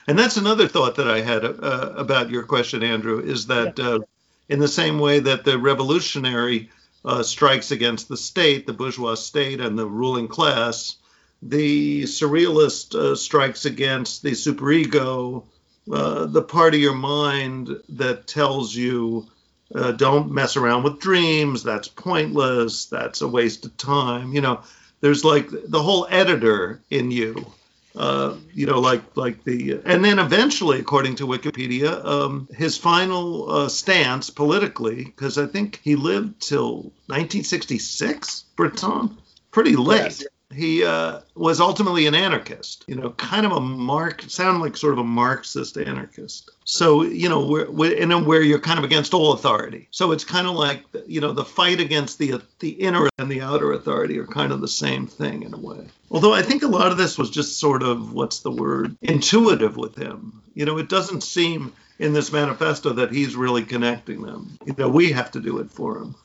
And 0.08 0.18
that's 0.18 0.36
another 0.36 0.66
thought 0.66 0.96
that 0.96 1.08
I 1.08 1.20
had 1.20 1.44
uh, 1.44 1.92
about 1.96 2.30
your 2.30 2.42
question, 2.42 2.82
Andrew, 2.82 3.20
is 3.20 3.46
that 3.46 3.78
uh, 3.78 4.00
in 4.48 4.58
the 4.58 4.68
same 4.68 4.98
way 4.98 5.20
that 5.20 5.44
the 5.44 5.58
revolutionary 5.58 6.70
uh, 7.04 7.22
strikes 7.22 7.70
against 7.70 8.08
the 8.08 8.16
state, 8.16 8.66
the 8.66 8.72
bourgeois 8.72 9.14
state, 9.14 9.60
and 9.60 9.78
the 9.78 9.86
ruling 9.86 10.28
class, 10.28 10.96
the 11.40 12.02
surrealist 12.02 12.94
uh, 12.94 13.14
strikes 13.14 13.64
against 13.64 14.22
the 14.22 14.32
superego, 14.32 15.44
uh, 15.90 16.26
the 16.26 16.42
part 16.42 16.74
of 16.74 16.80
your 16.80 16.94
mind 16.94 17.68
that 17.90 18.26
tells 18.26 18.74
you 18.74 19.26
uh, 19.74 19.92
don't 19.92 20.30
mess 20.30 20.56
around 20.56 20.82
with 20.82 21.00
dreams, 21.00 21.62
that's 21.62 21.88
pointless, 21.88 22.86
that's 22.86 23.22
a 23.22 23.28
waste 23.28 23.64
of 23.64 23.76
time. 23.76 24.32
You 24.32 24.42
know, 24.42 24.62
there's 25.00 25.24
like 25.24 25.48
the 25.50 25.82
whole 25.82 26.06
editor 26.10 26.80
in 26.90 27.10
you 27.10 27.46
uh, 27.94 28.36
you 28.54 28.66
know, 28.66 28.80
like 28.80 29.02
like 29.16 29.44
the, 29.44 29.80
and 29.84 30.04
then 30.04 30.18
eventually, 30.18 30.80
according 30.80 31.16
to 31.16 31.26
Wikipedia, 31.26 32.02
um, 32.04 32.48
his 32.56 32.78
final 32.78 33.50
uh, 33.50 33.68
stance 33.68 34.30
politically, 34.30 35.04
because 35.04 35.36
I 35.36 35.46
think 35.46 35.78
he 35.82 35.96
lived 35.96 36.40
till 36.40 36.76
1966, 37.08 38.44
Breton, 38.56 39.18
pretty 39.50 39.76
late. 39.76 40.04
Yes 40.04 40.24
he 40.52 40.84
uh, 40.84 41.20
was 41.34 41.60
ultimately 41.60 42.06
an 42.06 42.14
anarchist, 42.14 42.84
you 42.86 42.94
know, 42.94 43.10
kind 43.10 43.46
of 43.46 43.52
a 43.52 43.60
mark, 43.60 44.22
sound 44.22 44.60
like 44.60 44.76
sort 44.76 44.92
of 44.92 44.98
a 44.98 45.04
Marxist 45.04 45.76
anarchist. 45.76 46.50
So, 46.64 47.02
you 47.02 47.28
know, 47.28 47.46
we're, 47.46 47.70
we're 47.70 47.96
in 47.96 48.12
a, 48.12 48.22
where 48.22 48.42
you're 48.42 48.58
kind 48.58 48.78
of 48.78 48.84
against 48.84 49.14
all 49.14 49.32
authority. 49.32 49.88
So 49.90 50.12
it's 50.12 50.24
kind 50.24 50.46
of 50.46 50.54
like, 50.54 50.84
you 51.06 51.20
know, 51.20 51.32
the 51.32 51.44
fight 51.44 51.80
against 51.80 52.18
the 52.18 52.40
the 52.60 52.70
inner 52.70 53.08
and 53.18 53.30
the 53.30 53.40
outer 53.40 53.72
authority 53.72 54.18
are 54.18 54.26
kind 54.26 54.52
of 54.52 54.60
the 54.60 54.68
same 54.68 55.06
thing 55.06 55.42
in 55.42 55.54
a 55.54 55.58
way. 55.58 55.86
Although 56.10 56.34
I 56.34 56.42
think 56.42 56.62
a 56.62 56.68
lot 56.68 56.92
of 56.92 56.98
this 56.98 57.18
was 57.18 57.30
just 57.30 57.58
sort 57.58 57.82
of, 57.82 58.12
what's 58.12 58.40
the 58.40 58.50
word, 58.50 58.96
intuitive 59.02 59.76
with 59.76 59.96
him. 59.96 60.42
You 60.54 60.66
know, 60.66 60.78
it 60.78 60.88
doesn't 60.88 61.22
seem 61.22 61.72
in 62.02 62.12
this 62.12 62.32
manifesto 62.32 62.92
that 62.94 63.12
he's 63.12 63.36
really 63.36 63.62
connecting 63.62 64.22
them. 64.22 64.58
You 64.66 64.74
know, 64.76 64.88
we 64.88 65.12
have 65.12 65.30
to 65.32 65.40
do 65.40 65.58
it 65.58 65.70
for 65.70 65.98
him. 65.98 66.14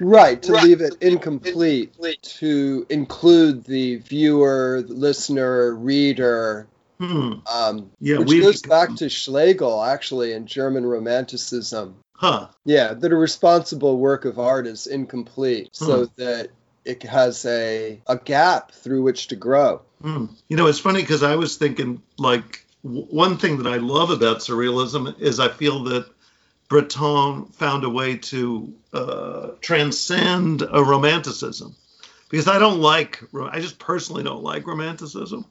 right, 0.00 0.40
to 0.42 0.52
right. 0.52 0.64
leave 0.64 0.80
it 0.80 0.94
incomplete, 1.00 1.94
to 2.38 2.86
include 2.88 3.64
the 3.64 3.96
viewer, 3.96 4.84
the 4.86 4.94
listener, 4.94 5.74
reader. 5.74 6.68
Hmm. 7.00 7.32
Um, 7.52 7.90
yeah, 7.98 8.18
which 8.18 8.40
goes 8.40 8.62
back 8.62 8.94
to 8.96 9.08
Schlegel, 9.08 9.82
actually, 9.82 10.34
in 10.34 10.46
German 10.46 10.86
Romanticism. 10.86 11.96
Huh. 12.14 12.48
Yeah, 12.64 12.94
that 12.94 13.12
a 13.12 13.16
responsible 13.16 13.98
work 13.98 14.24
of 14.24 14.38
art 14.38 14.68
is 14.68 14.86
incomplete, 14.86 15.70
hmm. 15.76 15.84
so 15.84 16.04
that 16.16 16.50
it 16.84 17.02
has 17.02 17.44
a 17.44 18.00
a 18.06 18.16
gap 18.16 18.70
through 18.70 19.02
which 19.02 19.28
to 19.28 19.36
grow. 19.36 19.82
Hmm. 20.00 20.26
You 20.48 20.56
know, 20.56 20.68
it's 20.68 20.78
funny 20.78 21.00
because 21.00 21.24
I 21.24 21.34
was 21.34 21.56
thinking 21.56 22.02
like 22.18 22.64
one 22.82 23.38
thing 23.38 23.58
that 23.58 23.72
I 23.72 23.76
love 23.76 24.10
about 24.10 24.38
surrealism 24.38 25.18
is 25.20 25.38
I 25.38 25.48
feel 25.48 25.84
that 25.84 26.06
Breton 26.68 27.46
found 27.46 27.84
a 27.84 27.90
way 27.90 28.16
to 28.16 28.72
uh, 28.92 29.48
transcend 29.60 30.62
a 30.62 30.82
romanticism. 30.82 31.74
Because 32.28 32.48
I 32.48 32.58
don't 32.58 32.80
like 32.80 33.22
I 33.50 33.60
just 33.60 33.78
personally 33.78 34.22
don't 34.22 34.42
like 34.42 34.66
romanticism. 34.66 35.44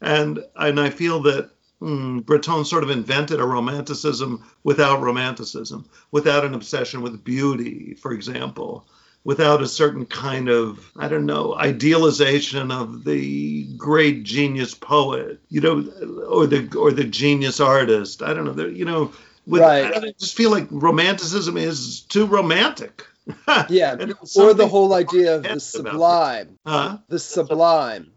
And 0.00 0.42
and 0.56 0.80
I 0.80 0.90
feel 0.90 1.20
that 1.22 1.50
mm, 1.80 2.24
Breton 2.24 2.64
sort 2.64 2.84
of 2.84 2.90
invented 2.90 3.38
a 3.38 3.44
romanticism 3.44 4.42
without 4.64 5.02
romanticism 5.02 5.88
without 6.10 6.44
an 6.44 6.54
obsession 6.54 7.02
with 7.02 7.22
beauty 7.22 7.94
for 7.94 8.12
example 8.12 8.86
without 9.24 9.62
a 9.62 9.68
certain 9.68 10.06
kind 10.06 10.48
of 10.48 10.90
i 10.96 11.08
don't 11.08 11.26
know 11.26 11.54
idealization 11.54 12.70
of 12.70 13.04
the 13.04 13.64
great 13.76 14.22
genius 14.22 14.74
poet 14.74 15.40
you 15.48 15.60
know 15.60 15.80
or 16.28 16.46
the 16.46 16.76
or 16.76 16.90
the 16.90 17.04
genius 17.04 17.60
artist 17.60 18.22
i 18.22 18.34
don't 18.34 18.56
know 18.56 18.66
you 18.66 18.84
know 18.84 19.12
with, 19.46 19.60
right. 19.60 19.92
I 19.92 20.12
just 20.18 20.36
feel 20.36 20.50
like 20.50 20.68
romanticism 20.70 21.56
is 21.56 22.02
too 22.02 22.26
romantic. 22.26 23.06
yeah, 23.68 23.94
or 24.36 24.54
the 24.54 24.66
whole 24.68 24.94
idea 24.94 25.36
of 25.36 25.42
the 25.44 25.60
sublime. 25.60 26.58
Huh? 26.66 26.98
The 27.08 27.18
sublime. 27.18 28.12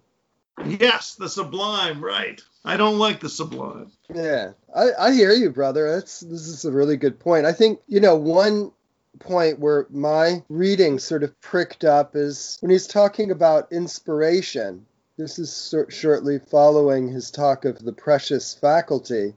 Yes, 0.65 1.15
the 1.15 1.29
sublime, 1.29 2.03
right. 2.03 2.41
I 2.63 2.77
don't 2.77 2.97
like 2.97 3.19
the 3.19 3.29
sublime. 3.29 3.91
Yeah, 4.13 4.53
I, 4.75 4.89
I 4.99 5.13
hear 5.13 5.31
you, 5.31 5.51
brother. 5.51 5.91
That's 5.95 6.21
this 6.21 6.47
is 6.47 6.65
a 6.65 6.71
really 6.71 6.97
good 6.97 7.19
point. 7.19 7.45
I 7.45 7.51
think 7.51 7.79
you 7.87 7.99
know 7.99 8.15
one 8.15 8.71
point 9.19 9.59
where 9.59 9.87
my 9.89 10.43
reading 10.49 10.99
sort 10.99 11.23
of 11.23 11.39
pricked 11.41 11.83
up 11.83 12.15
is 12.15 12.57
when 12.61 12.71
he's 12.71 12.87
talking 12.87 13.31
about 13.31 13.71
inspiration. 13.71 14.85
This 15.17 15.39
is 15.39 15.73
shortly 15.89 16.39
following 16.39 17.07
his 17.07 17.31
talk 17.31 17.65
of 17.65 17.79
the 17.79 17.93
precious 17.93 18.53
faculty. 18.53 19.33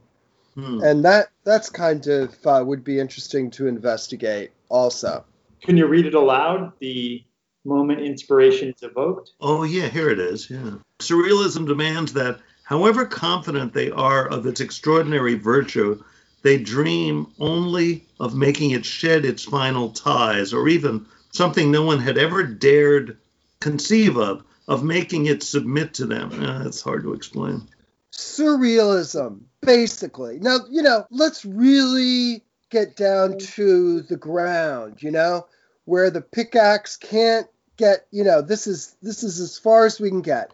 Hmm. 0.55 0.83
And 0.83 1.05
that 1.05 1.29
that's 1.45 1.71
kind 1.71 2.05
of 2.09 2.35
uh, 2.45 2.62
would 2.67 2.83
be 2.83 2.99
interesting 2.99 3.51
to 3.53 3.69
investigate 3.69 4.51
also. 4.69 5.25
Can 5.62 5.77
you 5.77 5.87
read 5.87 6.07
it 6.07 6.14
aloud? 6.14 6.73
The 6.81 7.25
moment 7.64 8.01
inspiration 8.01 8.71
is 8.71 8.83
evoked? 8.83 9.33
Oh, 9.41 9.62
yeah, 9.62 9.88
here 9.88 10.11
it 10.11 10.19
is. 10.19 10.51
Yeah. 10.51 10.77
Surrealism 11.01 11.67
demands 11.67 12.12
that, 12.14 12.41
however 12.64 13.05
confident 13.07 13.73
they 13.73 13.91
are 13.91 14.29
of 14.29 14.47
its 14.47 14.61
extraordinary 14.61 15.35
virtue, 15.35 16.03
they 16.49 16.57
dream 16.57 17.31
only 17.39 18.07
of 18.19 18.35
making 18.35 18.71
it 18.71 18.83
shed 18.83 19.27
its 19.27 19.45
final 19.45 19.91
ties, 19.91 20.55
or 20.55 20.67
even 20.67 21.05
something 21.31 21.71
no 21.71 21.83
one 21.83 21.99
had 21.99 22.17
ever 22.17 22.43
dared 22.43 23.19
conceive 23.61 24.17
of, 24.17 24.43
of 24.67 24.83
making 24.83 25.27
it 25.27 25.43
submit 25.43 25.93
to 25.93 26.07
them. 26.07 26.43
Uh, 26.43 26.65
it's 26.65 26.81
hard 26.81 27.03
to 27.03 27.13
explain. 27.13 27.69
Surrealism, 28.13 29.41
basically. 29.61 30.39
Now, 30.39 30.61
you 30.71 30.81
know, 30.81 31.07
let's 31.11 31.45
really 31.45 32.43
get 32.71 32.97
down 32.97 33.37
to 33.37 34.01
the 34.01 34.17
ground, 34.17 35.03
you 35.03 35.11
know, 35.11 35.47
where 35.85 36.09
the 36.09 36.23
pickaxe 36.23 36.97
can't 36.97 37.47
get, 37.77 38.07
you 38.11 38.25
know, 38.25 38.41
this 38.41 38.67
is 38.67 38.97
this 39.03 39.23
is 39.23 39.39
as 39.39 39.59
far 39.59 39.85
as 39.85 40.01
we 40.01 40.09
can 40.09 40.23
get. 40.23 40.51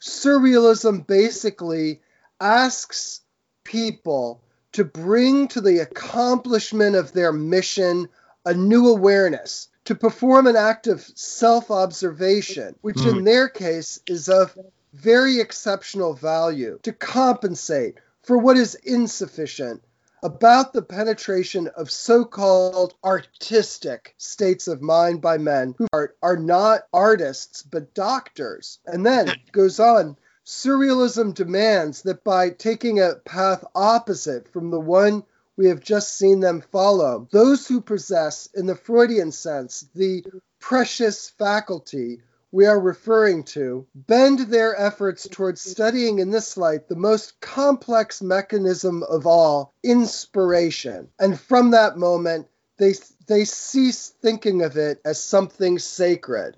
Surrealism 0.00 1.06
basically 1.06 2.00
asks 2.40 3.20
people 3.62 4.42
to 4.78 4.84
bring 4.84 5.48
to 5.48 5.60
the 5.60 5.80
accomplishment 5.80 6.94
of 6.94 7.12
their 7.12 7.32
mission 7.32 8.08
a 8.46 8.54
new 8.54 8.86
awareness, 8.86 9.66
to 9.84 9.96
perform 9.96 10.46
an 10.46 10.54
act 10.54 10.86
of 10.86 11.00
self 11.16 11.68
observation, 11.68 12.76
which 12.80 12.98
mm. 12.98 13.10
in 13.10 13.24
their 13.24 13.48
case 13.48 13.98
is 14.06 14.28
of 14.28 14.56
very 14.92 15.40
exceptional 15.40 16.14
value, 16.14 16.78
to 16.84 16.92
compensate 16.92 17.98
for 18.22 18.38
what 18.38 18.56
is 18.56 18.76
insufficient 18.76 19.82
about 20.22 20.72
the 20.72 20.82
penetration 20.82 21.66
of 21.76 21.90
so 21.90 22.24
called 22.24 22.94
artistic 23.02 24.14
states 24.16 24.68
of 24.68 24.80
mind 24.80 25.20
by 25.20 25.38
men 25.38 25.74
who 25.76 25.88
are, 25.92 26.14
are 26.22 26.36
not 26.36 26.82
artists 26.92 27.64
but 27.64 27.94
doctors. 27.94 28.78
And 28.86 29.04
then 29.04 29.32
goes 29.50 29.80
on 29.80 30.16
Surrealism 30.48 31.34
demands 31.34 32.00
that 32.00 32.24
by 32.24 32.48
taking 32.48 32.98
a 32.98 33.16
path 33.26 33.62
opposite 33.74 34.48
from 34.48 34.70
the 34.70 34.80
one 34.80 35.22
we 35.58 35.66
have 35.68 35.78
just 35.78 36.16
seen 36.16 36.40
them 36.40 36.62
follow, 36.72 37.28
those 37.32 37.68
who 37.68 37.82
possess, 37.82 38.48
in 38.54 38.64
the 38.64 38.74
Freudian 38.74 39.30
sense, 39.30 39.86
the 39.94 40.24
precious 40.58 41.28
faculty 41.28 42.22
we 42.50 42.64
are 42.64 42.80
referring 42.80 43.44
to, 43.44 43.86
bend 43.94 44.38
their 44.38 44.74
efforts 44.80 45.28
towards 45.28 45.60
studying 45.60 46.18
in 46.18 46.30
this 46.30 46.56
light 46.56 46.88
the 46.88 46.96
most 46.96 47.38
complex 47.42 48.22
mechanism 48.22 49.02
of 49.02 49.26
all, 49.26 49.74
inspiration. 49.84 51.10
And 51.20 51.38
from 51.38 51.72
that 51.72 51.98
moment, 51.98 52.46
they 52.78 52.94
they 53.26 53.44
cease 53.44 54.14
thinking 54.22 54.62
of 54.62 54.78
it 54.78 55.02
as 55.04 55.22
something 55.22 55.78
sacred. 55.78 56.56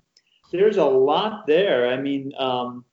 There's 0.49 0.77
a 0.77 0.85
lot 0.85 1.45
there. 1.45 1.89
I 1.89 1.97
mean, 1.97 2.31
um, 2.37 2.85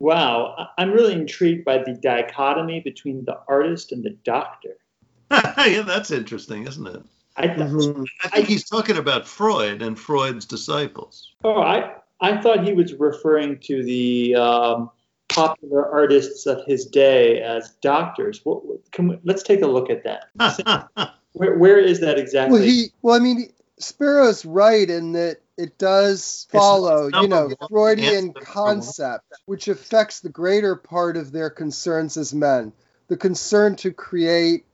wow, 0.00 0.68
I'm 0.78 0.90
really 0.92 1.14
intrigued 1.14 1.64
by 1.64 1.78
the 1.78 1.92
dichotomy 1.94 2.80
between 2.80 3.24
the 3.24 3.38
artist 3.48 3.92
and 3.92 4.02
the 4.04 4.10
doctor. 4.24 4.76
yeah, 5.30 5.82
that's 5.82 6.10
interesting, 6.10 6.66
isn't 6.66 6.86
it? 6.86 7.02
I, 7.36 7.48
Mhm. 7.48 8.04
I 8.24 8.28
think 8.28 8.48
he's 8.48 8.64
talking 8.68 8.96
about 8.96 9.26
Freud 9.26 9.82
and 9.82 9.98
Freud's 9.98 10.44
disciples. 10.44 11.32
oh, 11.44 11.60
I, 11.62 11.94
I 12.20 12.40
thought 12.40 12.64
he 12.64 12.72
was 12.72 12.94
referring 12.94 13.60
to 13.60 13.82
the 13.84 14.34
um, 14.34 14.90
popular 15.28 15.88
artists 15.88 16.46
of 16.46 16.64
his 16.66 16.86
day 16.86 17.40
as 17.42 17.74
doctors. 17.82 18.40
What, 18.44 18.64
what- 18.66 18.90
can 18.90 19.08
we, 19.08 19.18
let's 19.22 19.42
take 19.44 19.62
a 19.62 19.66
look 19.68 19.88
at 19.90 20.02
that. 20.04 20.30
Where, 21.34 21.56
where 21.58 21.78
is 21.78 22.00
that 22.00 22.18
exactly? 22.18 22.58
Well, 22.58 22.66
he 22.68 22.86
well, 23.02 23.14
I 23.14 23.18
mean, 23.20 23.52
Sparrow's 23.78 24.44
right 24.44 24.88
in 24.90 25.12
that 25.12 25.40
it 25.58 25.76
does 25.76 26.46
follow, 26.50 27.08
you 27.08 27.26
know, 27.26 27.50
Freudian 27.68 28.08
answer 28.08 28.26
number 28.26 28.38
one. 28.38 28.44
concept, 28.46 29.24
which 29.46 29.66
affects 29.66 30.20
the 30.20 30.28
greater 30.28 30.76
part 30.76 31.16
of 31.16 31.32
their 31.32 31.50
concerns 31.50 32.16
as 32.16 32.32
men. 32.32 32.72
The 33.08 33.16
concern 33.16 33.74
to 33.76 33.92
create, 33.92 34.64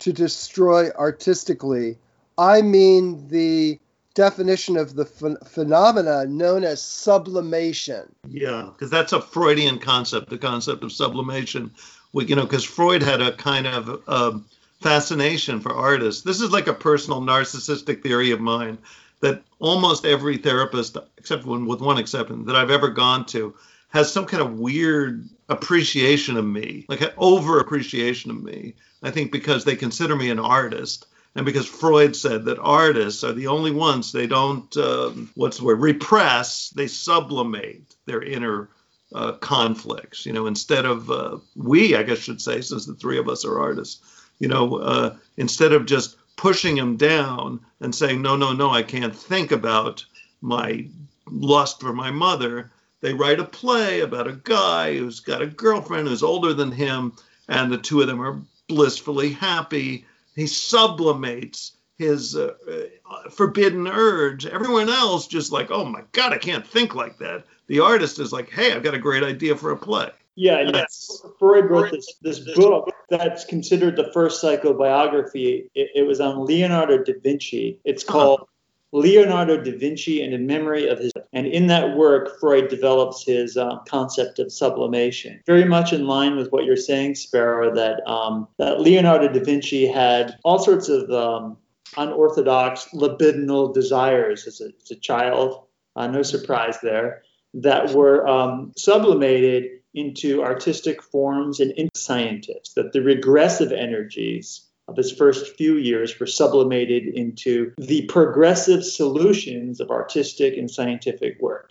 to 0.00 0.12
destroy 0.14 0.90
artistically. 0.92 1.98
I 2.38 2.62
mean 2.62 3.28
the 3.28 3.78
definition 4.14 4.78
of 4.78 4.94
the 4.94 5.04
ph- 5.04 5.36
phenomena 5.46 6.24
known 6.24 6.64
as 6.64 6.80
sublimation. 6.80 8.14
Yeah, 8.26 8.70
because 8.72 8.90
that's 8.90 9.12
a 9.12 9.20
Freudian 9.20 9.78
concept, 9.78 10.30
the 10.30 10.38
concept 10.38 10.82
of 10.84 10.92
sublimation. 10.92 11.72
We, 12.14 12.24
you 12.24 12.34
know, 12.34 12.44
because 12.44 12.64
Freud 12.64 13.02
had 13.02 13.20
a 13.20 13.32
kind 13.32 13.66
of 13.66 14.08
um, 14.08 14.46
fascination 14.80 15.60
for 15.60 15.74
artists. 15.74 16.22
This 16.22 16.40
is 16.40 16.50
like 16.50 16.66
a 16.66 16.74
personal 16.74 17.20
narcissistic 17.20 18.02
theory 18.02 18.30
of 18.30 18.40
mine 18.40 18.78
that 19.20 19.42
almost 19.58 20.04
every 20.04 20.36
therapist, 20.38 20.96
except 21.18 21.44
with 21.44 21.80
one 21.80 21.98
exception, 21.98 22.46
that 22.46 22.56
I've 22.56 22.70
ever 22.70 22.88
gone 22.88 23.26
to, 23.26 23.54
has 23.88 24.12
some 24.12 24.26
kind 24.26 24.42
of 24.42 24.58
weird 24.58 25.28
appreciation 25.48 26.36
of 26.36 26.44
me, 26.44 26.86
like 26.88 27.00
an 27.00 27.10
over 27.18 27.60
appreciation 27.60 28.30
of 28.30 28.42
me. 28.42 28.74
I 29.02 29.10
think 29.10 29.32
because 29.32 29.64
they 29.64 29.76
consider 29.76 30.16
me 30.16 30.30
an 30.30 30.38
artist. 30.38 31.06
And 31.36 31.46
because 31.46 31.66
Freud 31.66 32.16
said 32.16 32.44
that 32.46 32.58
artists 32.58 33.22
are 33.22 33.32
the 33.32 33.46
only 33.46 33.70
ones 33.70 34.10
they 34.10 34.26
don't, 34.26 34.76
um, 34.76 35.30
what's 35.34 35.58
the 35.58 35.64
word, 35.64 35.80
repress, 35.80 36.70
they 36.70 36.88
sublimate 36.88 37.94
their 38.04 38.20
inner 38.20 38.68
uh, 39.14 39.32
conflicts. 39.32 40.26
You 40.26 40.32
know, 40.32 40.46
instead 40.46 40.84
of 40.84 41.08
uh, 41.10 41.38
we, 41.54 41.94
I 41.94 42.02
guess, 42.02 42.18
should 42.18 42.40
say, 42.40 42.60
since 42.60 42.84
the 42.84 42.94
three 42.94 43.18
of 43.18 43.28
us 43.28 43.44
are 43.44 43.60
artists, 43.60 44.02
you 44.40 44.48
know, 44.48 44.76
uh, 44.78 45.16
instead 45.36 45.72
of 45.72 45.86
just 45.86 46.16
pushing 46.40 46.74
him 46.74 46.96
down 46.96 47.60
and 47.80 47.94
saying, 47.94 48.22
no, 48.22 48.34
no, 48.34 48.54
no, 48.54 48.70
I 48.70 48.82
can't 48.82 49.14
think 49.14 49.52
about 49.52 50.06
my 50.40 50.86
lust 51.30 51.82
for 51.82 51.92
my 51.92 52.10
mother, 52.10 52.70
they 53.02 53.12
write 53.12 53.40
a 53.40 53.44
play 53.44 54.00
about 54.00 54.26
a 54.26 54.40
guy 54.42 54.96
who's 54.96 55.20
got 55.20 55.42
a 55.42 55.46
girlfriend 55.46 56.08
who's 56.08 56.22
older 56.22 56.54
than 56.54 56.72
him, 56.72 57.12
and 57.46 57.70
the 57.70 57.76
two 57.76 58.00
of 58.00 58.06
them 58.06 58.22
are 58.22 58.40
blissfully 58.68 59.34
happy. 59.34 60.06
He 60.34 60.46
sublimates 60.46 61.72
his 61.98 62.34
uh, 62.34 62.54
uh, 62.66 63.28
forbidden 63.28 63.86
urge. 63.86 64.46
Everyone 64.46 64.88
else 64.88 65.26
just 65.26 65.52
like, 65.52 65.70
oh 65.70 65.84
my 65.84 66.04
God, 66.12 66.32
I 66.32 66.38
can't 66.38 66.66
think 66.66 66.94
like 66.94 67.18
that. 67.18 67.44
The 67.66 67.80
artist 67.80 68.18
is 68.18 68.32
like, 68.32 68.48
hey, 68.48 68.72
I've 68.72 68.82
got 68.82 68.94
a 68.94 68.98
great 68.98 69.24
idea 69.24 69.56
for 69.56 69.72
a 69.72 69.76
play. 69.76 70.08
Yeah. 70.40 70.70
Yes. 70.72 71.20
Freud 71.38 71.68
wrote 71.68 71.90
this, 71.90 72.14
this 72.22 72.38
book 72.56 72.90
that's 73.10 73.44
considered 73.44 73.96
the 73.96 74.10
first 74.14 74.42
psychobiography. 74.42 75.68
It, 75.74 75.90
it 75.94 76.06
was 76.06 76.18
on 76.18 76.46
Leonardo 76.46 77.04
da 77.04 77.12
Vinci. 77.22 77.78
It's 77.84 78.02
called 78.02 78.48
Leonardo 78.92 79.62
da 79.62 79.76
Vinci 79.76 80.22
and 80.22 80.32
a 80.32 80.38
Memory 80.38 80.88
of 80.88 80.98
His. 80.98 81.12
And 81.34 81.46
in 81.46 81.66
that 81.66 81.94
work, 81.94 82.40
Freud 82.40 82.68
develops 82.68 83.22
his 83.22 83.58
uh, 83.58 83.80
concept 83.86 84.38
of 84.38 84.50
sublimation. 84.50 85.42
Very 85.46 85.66
much 85.66 85.92
in 85.92 86.06
line 86.06 86.36
with 86.36 86.50
what 86.52 86.64
you're 86.64 86.74
saying, 86.74 87.16
Sparrow, 87.16 87.74
that, 87.74 88.00
um, 88.10 88.48
that 88.56 88.80
Leonardo 88.80 89.28
da 89.28 89.44
Vinci 89.44 89.86
had 89.86 90.38
all 90.42 90.58
sorts 90.58 90.88
of 90.88 91.10
um, 91.10 91.58
unorthodox 91.98 92.88
libidinal 92.94 93.74
desires 93.74 94.46
as 94.46 94.62
a, 94.62 94.70
as 94.82 94.90
a 94.90 94.96
child. 94.96 95.66
Uh, 95.96 96.06
no 96.06 96.22
surprise 96.22 96.78
there. 96.82 97.24
That 97.52 97.90
were 97.90 98.26
um, 98.26 98.72
sublimated 98.76 99.79
into 99.94 100.42
artistic 100.42 101.02
forms 101.02 101.60
and 101.60 101.72
into 101.72 101.98
scientists, 101.98 102.74
that 102.74 102.92
the 102.92 103.02
regressive 103.02 103.72
energies 103.72 104.66
of 104.88 104.96
his 104.96 105.12
first 105.12 105.56
few 105.56 105.76
years 105.76 106.18
were 106.18 106.26
sublimated 106.26 107.06
into 107.14 107.72
the 107.78 108.06
progressive 108.06 108.84
solutions 108.84 109.80
of 109.80 109.90
artistic 109.90 110.56
and 110.56 110.70
scientific 110.70 111.40
work. 111.40 111.70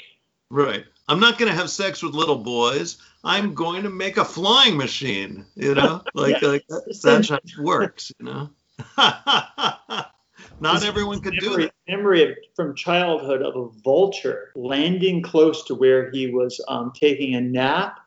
Right. 0.49 0.85
I'm 1.07 1.19
not 1.19 1.37
going 1.37 1.51
to 1.51 1.57
have 1.57 1.69
sex 1.69 2.01
with 2.01 2.13
little 2.13 2.37
boys. 2.37 2.97
I'm 3.23 3.53
going 3.53 3.83
to 3.83 3.89
make 3.89 4.17
a 4.17 4.25
flying 4.25 4.77
machine. 4.77 5.45
You 5.55 5.75
know, 5.75 6.01
like, 6.13 6.41
like 6.41 6.65
that, 6.69 6.99
that's 7.03 7.29
how 7.29 7.35
it 7.35 7.57
works. 7.59 8.11
You 8.19 8.25
know. 8.25 8.49
not 10.59 10.83
everyone 10.83 11.19
could 11.21 11.35
do 11.39 11.49
memory, 11.49 11.65
that. 11.65 11.73
Memory 11.87 12.23
of, 12.23 12.37
from 12.55 12.75
childhood 12.75 13.41
of 13.41 13.55
a 13.55 13.69
vulture 13.83 14.51
landing 14.55 15.21
close 15.21 15.65
to 15.65 15.75
where 15.75 16.09
he 16.11 16.31
was 16.31 16.63
um, 16.67 16.91
taking 16.95 17.35
a 17.35 17.41
nap, 17.41 17.99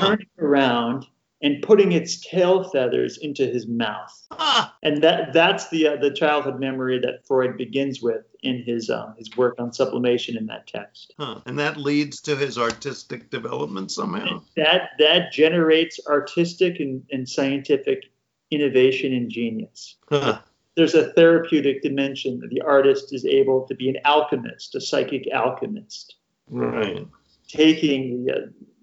turning 0.00 0.26
around 0.38 1.06
and 1.42 1.60
putting 1.62 1.90
its 1.92 2.20
tail 2.20 2.62
feathers 2.62 3.18
into 3.18 3.44
his 3.46 3.66
mouth. 3.66 4.26
Ah, 4.30 4.76
and 4.82 5.02
that 5.02 5.32
that's 5.32 5.68
the 5.70 5.88
uh, 5.88 5.96
the 5.96 6.10
childhood 6.12 6.60
memory 6.60 6.98
that 7.00 7.26
Freud 7.26 7.56
begins 7.56 8.00
with 8.00 8.24
in 8.42 8.62
his 8.62 8.88
um, 8.90 9.14
his 9.18 9.36
work 9.36 9.56
on 9.58 9.72
sublimation 9.72 10.36
in 10.36 10.46
that 10.46 10.66
text. 10.66 11.14
huh. 11.18 11.40
And 11.46 11.58
that 11.58 11.76
leads 11.76 12.20
to 12.22 12.36
his 12.36 12.58
artistic 12.58 13.30
development 13.30 13.90
somehow. 13.90 14.42
That 14.56 14.90
that 14.98 15.32
generates 15.32 15.98
artistic 16.08 16.78
and, 16.80 17.02
and 17.10 17.28
scientific 17.28 18.04
innovation 18.50 19.12
and 19.12 19.28
genius. 19.30 19.96
Huh. 20.08 20.40
There's 20.76 20.94
a 20.94 21.12
therapeutic 21.12 21.82
dimension 21.82 22.38
that 22.40 22.50
the 22.50 22.62
artist 22.62 23.12
is 23.12 23.26
able 23.26 23.66
to 23.66 23.74
be 23.74 23.88
an 23.90 23.96
alchemist, 24.04 24.74
a 24.74 24.80
psychic 24.80 25.28
alchemist, 25.32 26.14
Right. 26.48 27.06
taking 27.48 28.24
the 28.24 28.32
uh, 28.32 28.38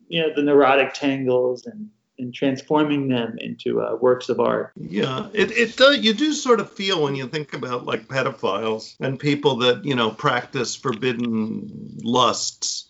you 0.10 0.22
know 0.22 0.34
the 0.36 0.42
neurotic 0.44 0.94
tangles 0.94 1.66
and 1.66 1.90
and 2.20 2.34
transforming 2.34 3.08
them 3.08 3.38
into 3.40 3.82
uh, 3.82 3.96
works 3.96 4.28
of 4.28 4.42
art. 4.42 4.74
Yeah, 4.76 5.30
it, 5.34 5.52
it 5.52 5.78
does. 5.78 6.00
You 6.00 6.14
do 6.14 6.34
sort 6.34 6.60
of 6.60 6.70
feel 6.70 7.02
when 7.02 7.16
you 7.16 7.28
think 7.28 7.54
about 7.54 7.86
like 7.86 8.08
pedophiles 8.08 8.96
and 9.00 9.18
people 9.18 9.56
that 9.58 9.86
you 9.86 9.96
know 9.96 10.12
practice 10.12 10.76
forbidden 10.76 11.98
lusts 12.04 12.90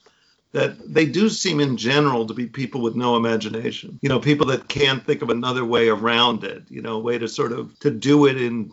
that 0.51 0.91
they 0.91 1.05
do 1.05 1.29
seem 1.29 1.59
in 1.59 1.77
general 1.77 2.25
to 2.25 2.33
be 2.33 2.47
people 2.47 2.81
with 2.81 2.95
no 2.95 3.15
imagination. 3.15 3.99
You 4.01 4.09
know, 4.09 4.19
people 4.19 4.47
that 4.47 4.67
can't 4.67 5.05
think 5.05 5.21
of 5.21 5.29
another 5.29 5.63
way 5.63 5.89
around 5.89 6.43
it. 6.43 6.63
You 6.69 6.81
know, 6.81 6.95
a 6.95 6.99
way 6.99 7.19
to 7.19 7.27
sort 7.27 7.51
of 7.51 7.77
to 7.79 7.91
do 7.91 8.25
it 8.25 8.41
in 8.41 8.71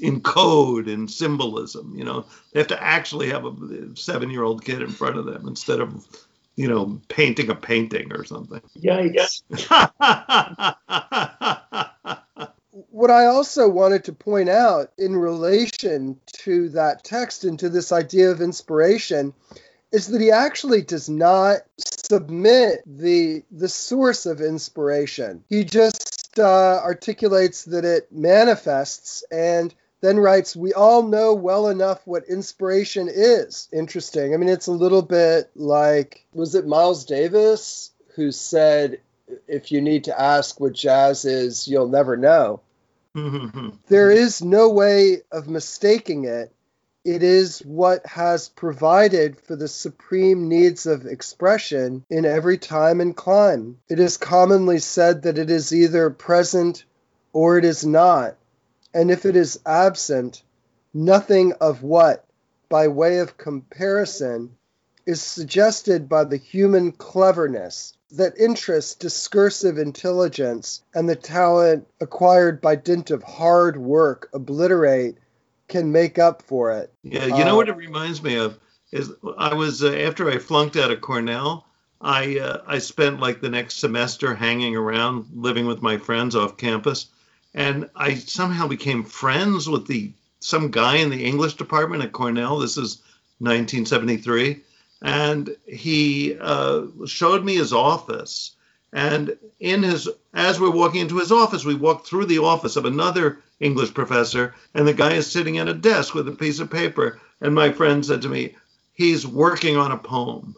in 0.00 0.20
code 0.20 0.88
and 0.88 1.10
symbolism. 1.10 1.94
You 1.96 2.04
know, 2.04 2.26
they 2.52 2.60
have 2.60 2.68
to 2.68 2.82
actually 2.82 3.30
have 3.30 3.46
a 3.46 3.96
seven-year-old 3.96 4.64
kid 4.64 4.82
in 4.82 4.90
front 4.90 5.16
of 5.16 5.24
them 5.24 5.48
instead 5.48 5.80
of 5.80 6.06
you 6.56 6.68
know 6.68 7.00
painting 7.08 7.50
a 7.50 7.54
painting 7.54 8.12
or 8.12 8.24
something. 8.24 8.60
Yikes! 8.78 9.42
What 12.90 13.10
I 13.10 13.26
also 13.26 13.68
wanted 13.68 14.04
to 14.04 14.12
point 14.12 14.48
out 14.48 14.92
in 14.96 15.16
relation 15.16 16.20
to 16.44 16.68
that 16.70 17.04
text 17.04 17.44
and 17.44 17.58
to 17.58 17.68
this 17.68 17.90
idea 17.90 18.30
of 18.30 18.40
inspiration 18.40 19.34
is 19.92 20.08
that 20.08 20.20
he 20.20 20.30
actually 20.30 20.82
does 20.82 21.08
not 21.08 21.58
submit 21.78 22.80
the 22.86 23.44
the 23.50 23.68
source 23.68 24.24
of 24.24 24.40
inspiration. 24.40 25.44
He 25.48 25.64
just 25.64 26.38
uh, 26.38 26.80
articulates 26.82 27.64
that 27.64 27.84
it 27.84 28.10
manifests 28.10 29.22
and 29.30 29.74
then 30.02 30.18
writes, 30.18 30.54
"We 30.54 30.74
all 30.74 31.02
know 31.02 31.32
well 31.32 31.68
enough 31.68 32.02
what 32.04 32.28
inspiration 32.28 33.08
is." 33.08 33.68
Interesting. 33.72 34.34
I 34.34 34.36
mean, 34.36 34.50
it's 34.50 34.66
a 34.66 34.72
little 34.72 35.02
bit 35.02 35.50
like 35.56 36.26
was 36.34 36.54
it 36.54 36.66
Miles 36.66 37.06
Davis 37.06 37.90
who 38.16 38.30
said, 38.30 39.00
"If 39.48 39.72
you 39.72 39.80
need 39.80 40.04
to 40.04 40.20
ask 40.20 40.60
what 40.60 40.74
jazz 40.74 41.24
is, 41.24 41.66
you'll 41.66 41.88
never 41.88 42.16
know." 42.16 42.60
Mm-hmm. 43.16 43.70
There 43.88 44.10
is 44.10 44.42
no 44.42 44.68
way 44.68 45.22
of 45.30 45.48
mistaking 45.48 46.24
it. 46.24 46.52
It 47.04 47.22
is 47.22 47.58
what 47.60 48.06
has 48.06 48.48
provided 48.48 49.40
for 49.40 49.56
the 49.56 49.68
supreme 49.68 50.48
needs 50.48 50.86
of 50.86 51.06
expression 51.06 52.04
in 52.08 52.24
every 52.24 52.58
time 52.58 53.00
and 53.00 53.16
clime. 53.16 53.78
It 53.88 53.98
is 53.98 54.16
commonly 54.16 54.78
said 54.78 55.22
that 55.22 55.36
it 55.36 55.50
is 55.50 55.74
either 55.74 56.10
present 56.10 56.84
or 57.32 57.58
it 57.58 57.64
is 57.64 57.84
not. 57.84 58.36
And 58.94 59.10
if 59.10 59.24
it 59.26 59.36
is 59.36 59.60
absent, 59.64 60.42
nothing 60.92 61.52
of 61.60 61.82
what, 61.82 62.24
by 62.68 62.88
way 62.88 63.18
of 63.18 63.36
comparison, 63.38 64.50
is 65.06 65.20
suggested 65.20 66.08
by 66.08 66.24
the 66.24 66.36
human 66.36 66.92
cleverness 66.92 67.94
that 68.12 68.36
interests 68.38 68.94
discursive 68.94 69.78
intelligence, 69.78 70.82
and 70.94 71.08
the 71.08 71.16
talent 71.16 71.86
acquired 72.00 72.60
by 72.60 72.76
dint 72.76 73.10
of 73.10 73.22
hard 73.22 73.76
work 73.76 74.28
obliterate 74.34 75.16
can 75.68 75.90
make 75.90 76.18
up 76.18 76.42
for 76.42 76.72
it. 76.72 76.92
Yeah, 77.02 77.24
you 77.24 77.44
know 77.44 77.54
Uh, 77.54 77.56
what 77.56 77.68
it 77.70 77.76
reminds 77.76 78.22
me 78.22 78.36
of 78.36 78.58
is 78.92 79.10
I 79.38 79.54
was 79.54 79.82
uh, 79.82 79.90
after 79.92 80.28
I 80.30 80.36
flunked 80.36 80.76
out 80.76 80.90
of 80.90 81.00
Cornell, 81.00 81.66
I 82.00 82.38
uh, 82.38 82.62
I 82.66 82.78
spent 82.78 83.20
like 83.20 83.40
the 83.40 83.48
next 83.48 83.78
semester 83.78 84.34
hanging 84.34 84.76
around, 84.76 85.26
living 85.34 85.66
with 85.66 85.80
my 85.80 85.96
friends 85.96 86.36
off 86.36 86.58
campus, 86.58 87.06
and 87.54 87.88
I 87.94 88.14
somehow 88.14 88.66
became 88.66 89.04
friends 89.04 89.68
with 89.68 89.86
the 89.86 90.12
some 90.40 90.70
guy 90.70 90.96
in 90.96 91.10
the 91.10 91.24
English 91.24 91.54
department 91.54 92.02
at 92.02 92.12
Cornell. 92.12 92.58
This 92.58 92.76
is 92.76 93.02
1973, 93.38 94.60
and 95.02 95.56
he 95.66 96.36
uh, 96.40 96.82
showed 97.06 97.44
me 97.44 97.56
his 97.56 97.72
office. 97.72 98.56
And 98.92 99.36
in 99.58 99.82
his, 99.82 100.08
as 100.34 100.60
we're 100.60 100.70
walking 100.70 101.00
into 101.00 101.18
his 101.18 101.32
office, 101.32 101.64
we 101.64 101.74
walk 101.74 102.04
through 102.04 102.26
the 102.26 102.40
office 102.40 102.76
of 102.76 102.84
another 102.84 103.38
English 103.60 103.94
professor, 103.94 104.54
and 104.74 104.86
the 104.86 104.92
guy 104.92 105.12
is 105.12 105.30
sitting 105.30 105.58
at 105.58 105.68
a 105.68 105.74
desk 105.74 106.14
with 106.14 106.28
a 106.28 106.32
piece 106.32 106.58
of 106.58 106.70
paper. 106.70 107.20
And 107.40 107.54
my 107.54 107.72
friend 107.72 108.04
said 108.04 108.22
to 108.22 108.28
me, 108.28 108.56
he's 108.92 109.26
working 109.26 109.76
on 109.76 109.92
a 109.92 109.98
poem. 109.98 110.56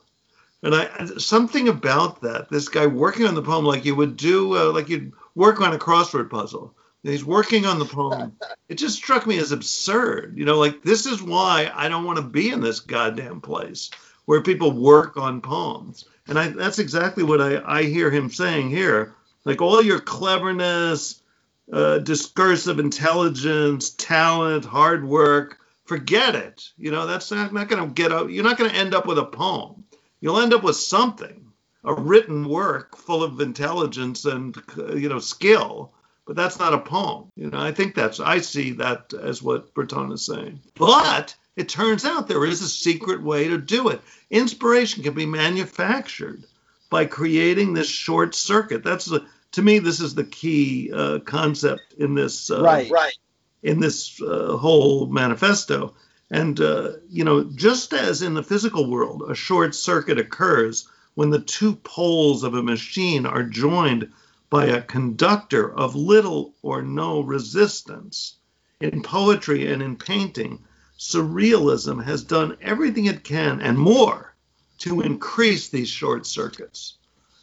And 0.62 0.74
I 0.74 0.88
something 1.18 1.68
about 1.68 2.22
that, 2.22 2.48
this 2.48 2.68
guy 2.68 2.87
working 2.87 3.26
on 3.26 3.35
the 3.35 3.42
poem 3.42 3.66
like 3.66 3.85
you 3.85 3.94
would 3.94 4.16
do, 4.16 4.57
uh, 4.57 4.72
like 4.72 4.88
you'd 4.88 5.12
work 5.35 5.61
on 5.61 5.74
a 5.74 5.78
crossword 5.78 6.30
puzzle. 6.30 6.74
He's 7.05 7.25
working 7.25 7.67
on 7.67 7.79
the 7.79 7.85
poem. 7.85 8.37
It 8.67 8.77
just 8.77 8.97
struck 8.97 9.27
me 9.27 9.38
as 9.38 9.53
absurd. 9.53 10.38
You 10.38 10.47
know, 10.47 10.59
like 10.59 10.83
this 10.83 11.05
is 11.05 11.23
why 11.23 11.71
I 11.75 11.90
don't 11.90 12.07
want 12.07 12.17
to 12.17 12.25
be 12.25 12.51
in 12.51 12.62
this 12.62 12.81
goddamn 12.81 13.43
place 13.43 13.90
where 14.25 14.40
people 14.40 14.73
work 14.73 15.19
on 15.19 15.43
poems. 15.43 16.07
And 16.27 16.38
I, 16.38 16.49
that's 16.49 16.79
exactly 16.79 17.23
what 17.23 17.43
I, 17.43 17.62
I 17.62 17.83
hear 17.83 18.11
him 18.11 18.31
saying 18.31 18.71
here. 18.71 19.12
Like 19.45 19.61
all 19.61 19.83
your 19.83 20.01
cleverness, 20.01 21.23
uh, 21.71 21.99
discursive 21.99 22.79
intelligence, 22.79 23.90
talent, 23.90 24.64
hard 24.64 25.07
work, 25.07 25.59
forget 25.85 26.35
it. 26.35 26.71
You 26.79 26.90
know, 26.90 27.07
that's 27.07 27.31
not, 27.31 27.53
not 27.53 27.69
going 27.69 27.87
to 27.87 27.93
get 27.93 28.12
out. 28.12 28.31
You're 28.31 28.45
not 28.45 28.57
going 28.59 28.71
to 28.71 28.77
end 28.77 28.95
up 28.95 29.07
with 29.07 29.19
a 29.19 29.27
poem. 29.27 29.85
You'll 30.21 30.40
end 30.40 30.55
up 30.55 30.62
with 30.62 30.77
something, 30.77 31.53
a 31.85 31.93
written 31.93 32.49
work 32.49 32.97
full 32.97 33.23
of 33.23 33.40
intelligence 33.40 34.25
and, 34.25 34.57
uh, 34.79 34.95
you 34.95 35.11
know, 35.11 35.19
skill. 35.19 35.93
But 36.26 36.37
that's 36.37 36.58
not 36.58 36.74
a 36.74 36.78
poem. 36.78 37.30
You 37.37 37.50
know, 37.50 37.60
I 37.60 37.72
think 37.72 37.94
that's, 37.94 38.18
I 38.18 38.38
see 38.40 38.72
that 38.72 39.12
as 39.12 39.42
what 39.42 39.74
Breton 39.74 40.12
is 40.12 40.24
saying. 40.24 40.60
But 40.74 41.34
it 41.56 41.68
turns 41.68 42.04
out 42.04 42.28
there 42.28 42.46
is 42.46 42.62
a 42.62 42.68
secret 42.68 43.22
way 43.22 43.48
to 43.48 43.58
do 43.58 43.88
it. 43.88 44.00
Inspiration 44.30 45.02
can 45.02 45.14
be 45.14 45.26
manufactured 45.26 46.44
by 46.88 47.04
creating 47.04 47.74
this 47.74 47.88
short 47.88 48.34
circuit. 48.34 48.82
That's 48.82 49.04
the, 49.04 49.26
to 49.52 49.62
me, 49.62 49.78
this 49.78 50.00
is 50.00 50.14
the 50.14 50.24
key 50.24 50.90
uh, 50.92 51.18
concept 51.20 51.94
in 51.98 52.14
this 52.14 52.50
uh, 52.50 52.62
right. 52.62 52.90
Right. 52.90 53.16
in 53.62 53.80
this 53.80 54.20
uh, 54.22 54.56
whole 54.56 55.06
manifesto. 55.06 55.94
And, 56.30 56.58
uh, 56.58 56.92
you 57.10 57.24
know, 57.24 57.44
just 57.44 57.92
as 57.92 58.22
in 58.22 58.34
the 58.34 58.42
physical 58.42 58.90
world, 58.90 59.24
a 59.28 59.34
short 59.34 59.74
circuit 59.74 60.18
occurs 60.18 60.88
when 61.14 61.30
the 61.30 61.40
two 61.40 61.76
poles 61.76 62.42
of 62.42 62.54
a 62.54 62.62
machine 62.62 63.26
are 63.26 63.42
joined 63.42 64.10
by 64.55 64.67
a 64.67 64.81
conductor 64.81 65.75
of 65.75 65.97
little 65.97 66.55
or 66.62 66.81
no 66.81 67.21
resistance. 67.21 68.37
In 68.81 69.03
poetry 69.03 69.67
and 69.73 69.83
in 69.83 69.97
painting, 69.97 70.62
surrealism 70.97 72.05
has 72.05 72.23
done 72.23 72.57
everything 72.62 73.07
it 73.07 73.25
can 73.25 73.61
and 73.61 73.77
more 73.77 74.33
to 74.79 75.01
increase 75.01 75.71
these 75.71 75.88
short 75.88 76.25
circuits. 76.25 76.95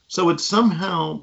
So 0.08 0.30
it's 0.30 0.46
somehow 0.46 1.20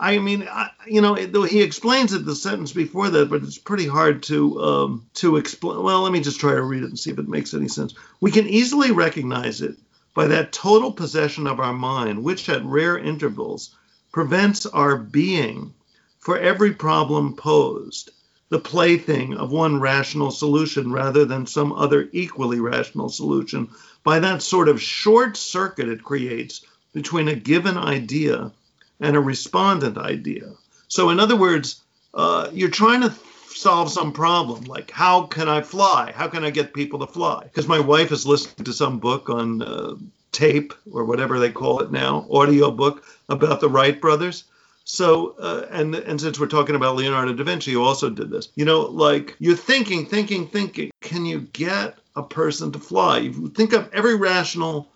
I 0.00 0.18
mean, 0.18 0.48
I, 0.50 0.70
you 0.88 1.00
know, 1.00 1.14
though 1.14 1.44
he 1.44 1.62
explains 1.62 2.12
it 2.12 2.24
the 2.24 2.34
sentence 2.34 2.72
before 2.72 3.10
that, 3.10 3.30
but 3.30 3.44
it's 3.44 3.58
pretty 3.58 3.86
hard 3.86 4.24
to 4.24 4.60
um, 4.60 5.06
to 5.14 5.36
explain. 5.36 5.80
Well, 5.80 6.02
let 6.02 6.12
me 6.12 6.22
just 6.22 6.40
try 6.40 6.54
to 6.54 6.62
read 6.62 6.82
it 6.82 6.86
and 6.86 6.98
see 6.98 7.12
if 7.12 7.20
it 7.20 7.28
makes 7.28 7.54
any 7.54 7.68
sense. 7.68 7.94
We 8.20 8.32
can 8.32 8.48
easily 8.48 8.90
recognize 8.90 9.62
it 9.62 9.76
by 10.12 10.26
that 10.28 10.52
total 10.52 10.90
possession 10.90 11.46
of 11.46 11.60
our 11.60 11.74
mind, 11.74 12.24
which 12.24 12.48
at 12.48 12.64
rare 12.64 12.98
intervals 12.98 13.76
prevents 14.12 14.66
our 14.66 14.96
being 14.96 15.72
for 16.18 16.38
every 16.38 16.72
problem 16.72 17.34
posed, 17.34 18.10
the 18.48 18.58
plaything 18.58 19.34
of 19.34 19.50
one 19.52 19.80
rational 19.80 20.30
solution 20.30 20.92
rather 20.92 21.24
than 21.24 21.46
some 21.46 21.72
other 21.72 22.08
equally 22.12 22.60
rational 22.60 23.08
solution. 23.08 23.68
By 24.02 24.18
that 24.20 24.42
sort 24.42 24.68
of 24.68 24.82
short 24.82 25.36
circuit 25.36 25.88
it 25.88 26.02
creates 26.02 26.64
between 26.92 27.28
a 27.28 27.34
given 27.34 27.76
idea 27.76 28.52
and 28.98 29.16
a 29.16 29.20
respondent 29.20 29.96
idea. 29.96 30.52
So, 30.88 31.10
in 31.10 31.20
other 31.20 31.36
words, 31.36 31.80
uh, 32.12 32.50
you're 32.52 32.70
trying 32.70 33.02
to 33.02 33.14
solve 33.48 33.90
some 33.90 34.12
problem, 34.12 34.64
like 34.64 34.90
how 34.90 35.22
can 35.22 35.48
I 35.48 35.62
fly? 35.62 36.12
How 36.14 36.28
can 36.28 36.44
I 36.44 36.50
get 36.50 36.74
people 36.74 36.98
to 37.00 37.06
fly? 37.06 37.44
Because 37.44 37.68
my 37.68 37.78
wife 37.78 38.12
is 38.12 38.26
listening 38.26 38.64
to 38.64 38.72
some 38.72 38.98
book 38.98 39.28
on 39.28 39.62
uh, 39.62 39.94
tape 40.32 40.72
or 40.90 41.04
whatever 41.04 41.38
they 41.38 41.50
call 41.50 41.80
it 41.80 41.90
now, 41.90 42.26
audio 42.30 42.70
book 42.70 43.04
about 43.28 43.60
the 43.60 43.68
Wright 43.68 44.00
brothers. 44.00 44.44
So, 44.84 45.36
uh, 45.38 45.66
and 45.70 45.94
and 45.94 46.20
since 46.20 46.40
we're 46.40 46.46
talking 46.46 46.74
about 46.74 46.96
Leonardo 46.96 47.32
da 47.32 47.44
Vinci, 47.44 47.72
who 47.72 47.82
also 47.82 48.10
did 48.10 48.30
this, 48.30 48.48
you 48.56 48.64
know, 48.64 48.80
like 48.80 49.36
you're 49.38 49.56
thinking, 49.56 50.06
thinking, 50.06 50.48
thinking. 50.48 50.90
Can 51.00 51.26
you 51.26 51.40
get 51.52 51.98
a 52.16 52.22
person 52.22 52.72
to 52.72 52.78
fly? 52.78 53.18
You 53.18 53.48
think 53.48 53.72
of 53.72 53.88
every 53.92 54.16
rational 54.16 54.88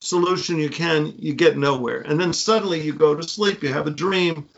solution 0.00 0.58
you 0.58 0.68
can, 0.68 1.14
you 1.18 1.32
get 1.32 1.56
nowhere. 1.56 2.00
And 2.00 2.20
then 2.20 2.32
suddenly 2.32 2.80
you 2.80 2.92
go 2.92 3.14
to 3.14 3.22
sleep, 3.22 3.62
you 3.62 3.72
have 3.72 3.86
a 3.86 3.90
dream, 3.90 4.48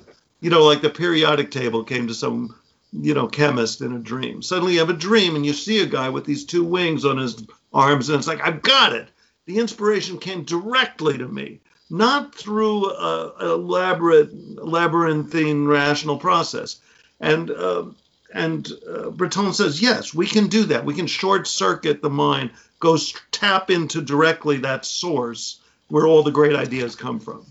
you 0.40 0.50
know, 0.50 0.64
like 0.64 0.80
the 0.80 0.90
periodic 0.90 1.50
table 1.50 1.84
came 1.84 2.06
to 2.08 2.14
some, 2.14 2.54
you 2.92 3.14
know, 3.14 3.26
chemist 3.26 3.80
in 3.80 3.92
a 3.94 3.98
dream. 3.98 4.42
Suddenly 4.42 4.74
you 4.74 4.78
have 4.80 4.90
a 4.90 4.94
dream 4.94 5.36
and 5.36 5.44
you 5.44 5.52
see 5.52 5.82
a 5.82 5.86
guy 5.86 6.08
with 6.08 6.24
these 6.24 6.44
two 6.44 6.64
wings 6.64 7.04
on 7.04 7.18
his 7.18 7.44
arms, 7.72 8.08
and 8.08 8.18
it's 8.18 8.28
like, 8.28 8.40
I've 8.40 8.62
got 8.62 8.94
it. 8.94 9.08
The 9.46 9.58
inspiration 9.58 10.18
came 10.18 10.44
directly 10.44 11.18
to 11.18 11.28
me, 11.28 11.60
not 11.90 12.34
through 12.34 12.90
a, 12.90 13.32
a 13.40 13.52
elaborate, 13.54 14.30
labyrinthine 14.64 15.66
rational 15.66 16.16
process. 16.16 16.80
And, 17.20 17.50
uh, 17.50 17.86
and 18.32 18.68
uh, 18.88 19.10
Breton 19.10 19.52
says, 19.52 19.80
yes, 19.82 20.14
we 20.14 20.26
can 20.26 20.48
do 20.48 20.64
that. 20.64 20.84
We 20.84 20.94
can 20.94 21.06
short 21.06 21.46
circuit 21.46 22.02
the 22.02 22.10
mind, 22.10 22.50
go 22.80 22.96
tap 23.30 23.70
into 23.70 24.00
directly 24.00 24.58
that 24.58 24.84
source 24.84 25.60
where 25.88 26.06
all 26.06 26.22
the 26.22 26.30
great 26.30 26.56
ideas 26.56 26.96
come 26.96 27.20
from. 27.20 27.46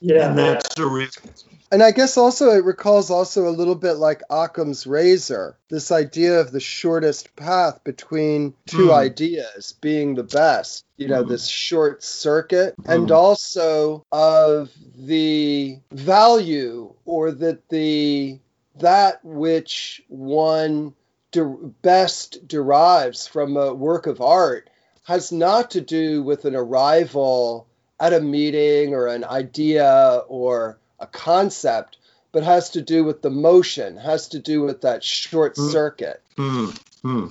Yeah. 0.00 0.28
and 0.28 0.38
that's 0.38 0.68
surrealism. 0.74 1.47
And 1.70 1.82
I 1.82 1.90
guess 1.90 2.16
also 2.16 2.50
it 2.50 2.64
recalls 2.64 3.10
also 3.10 3.46
a 3.46 3.50
little 3.50 3.74
bit 3.74 3.94
like 3.94 4.22
Occam's 4.30 4.86
razor, 4.86 5.58
this 5.68 5.92
idea 5.92 6.40
of 6.40 6.50
the 6.50 6.60
shortest 6.60 7.36
path 7.36 7.84
between 7.84 8.54
two 8.66 8.86
Hmm. 8.86 8.92
ideas 8.92 9.74
being 9.80 10.14
the 10.14 10.22
best, 10.24 10.84
you 10.96 11.08
know, 11.08 11.22
Hmm. 11.22 11.28
this 11.28 11.46
short 11.46 12.02
circuit, 12.02 12.74
and 12.86 13.08
Hmm. 13.08 13.14
also 13.14 14.04
of 14.10 14.70
the 14.96 15.78
value 15.92 16.94
or 17.04 17.32
that 17.32 17.68
the 17.68 18.40
that 18.80 19.22
which 19.24 20.02
one 20.08 20.94
de- 21.32 21.44
best 21.82 22.46
derives 22.46 23.26
from 23.26 23.56
a 23.56 23.74
work 23.74 24.06
of 24.06 24.20
art 24.20 24.70
has 25.04 25.32
not 25.32 25.72
to 25.72 25.80
do 25.80 26.22
with 26.22 26.44
an 26.44 26.54
arrival 26.54 27.66
at 27.98 28.12
a 28.12 28.20
meeting 28.20 28.94
or 28.94 29.08
an 29.08 29.24
idea 29.24 30.22
or 30.28 30.78
a 31.00 31.06
concept, 31.06 31.98
but 32.32 32.42
has 32.42 32.70
to 32.70 32.82
do 32.82 33.04
with 33.04 33.22
the 33.22 33.30
motion, 33.30 33.96
has 33.96 34.28
to 34.28 34.38
do 34.38 34.62
with 34.62 34.82
that 34.82 35.02
short 35.02 35.56
Mm. 35.56 35.70
circuit. 35.70 36.22
Hmm. 36.36 36.70
Hmm. 37.02 37.26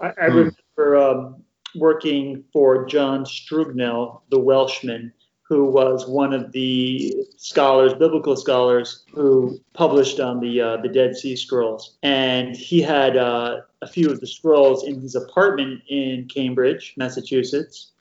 I, 0.00 0.06
I 0.20 0.28
Hmm. 0.28 0.36
remember 0.76 0.96
um, 0.96 1.44
working 1.74 2.44
for 2.52 2.84
John 2.86 3.24
Strugnell, 3.24 4.20
the 4.30 4.38
Welshman, 4.38 5.12
who 5.42 5.64
was 5.64 6.06
one 6.06 6.34
of 6.34 6.52
the 6.52 7.16
scholars, 7.38 7.94
biblical 7.94 8.36
scholars, 8.36 9.04
who 9.14 9.58
published 9.72 10.20
on 10.20 10.40
the 10.40 10.60
uh, 10.60 10.76
the 10.78 10.88
Dead 10.88 11.16
Sea 11.16 11.36
Scrolls, 11.36 11.96
and 12.02 12.54
he 12.54 12.82
had 12.82 13.16
uh, 13.16 13.62
a 13.80 13.86
few 13.86 14.10
of 14.10 14.20
the 14.20 14.26
scrolls 14.26 14.84
in 14.86 15.00
his 15.00 15.14
apartment 15.14 15.82
in 15.88 16.26
Cambridge, 16.28 16.92
Massachusetts, 16.98 17.92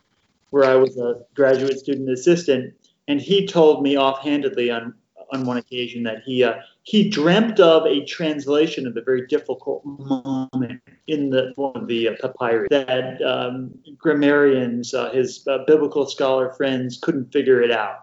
where 0.50 0.66
I 0.66 0.76
was 0.76 0.98
a 0.98 1.22
graduate 1.36 1.80
student 1.80 2.10
assistant, 2.10 2.74
and 3.08 3.22
he 3.22 3.48
told 3.48 3.84
me 3.84 3.98
offhandedly 3.98 4.70
on 4.70 4.94
on 5.34 5.46
one 5.46 5.58
occasion 5.58 6.04
that 6.04 6.22
he 6.26 6.44
uh, 6.44 6.56
he 6.84 7.10
dreamt 7.10 7.60
of 7.60 7.86
a 7.86 8.06
translation 8.06 8.88
of 8.88 8.96
a 8.96 9.02
very 9.02 9.28
difficult 9.28 9.84
moment 9.86 10.82
in 11.08 11.30
the 11.30 11.52
one 11.56 11.76
of 11.76 11.88
the 11.88 12.10
uh, 12.10 12.14
papyri 12.22 12.68
that 12.70 13.22
um, 13.22 13.72
grammarians, 13.98 14.94
uh, 14.94 15.12
his 15.12 15.46
uh, 15.48 15.60
biblical 15.68 16.06
scholar 16.06 16.54
friends, 16.54 16.98
couldn't 17.02 17.32
figure 17.32 17.62
it 17.62 17.72
out, 17.72 17.98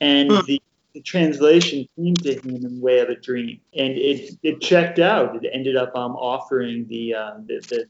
and 0.00 0.30
Hmm. 0.30 0.40
the, 0.46 0.60
the 0.94 1.00
translation 1.00 1.86
came 1.96 2.14
to 2.16 2.34
him 2.34 2.56
in 2.56 2.62
the 2.62 2.80
way 2.80 2.98
of 2.98 3.08
a 3.08 3.16
dream, 3.16 3.60
and 3.74 3.96
it 3.96 4.34
it 4.42 4.60
checked 4.60 4.98
out. 4.98 5.42
It 5.42 5.48
ended 5.52 5.76
up 5.76 5.94
um, 5.96 6.12
offering 6.16 6.86
the, 6.88 7.14
uh, 7.14 7.34
the 7.46 7.60
the 7.68 7.88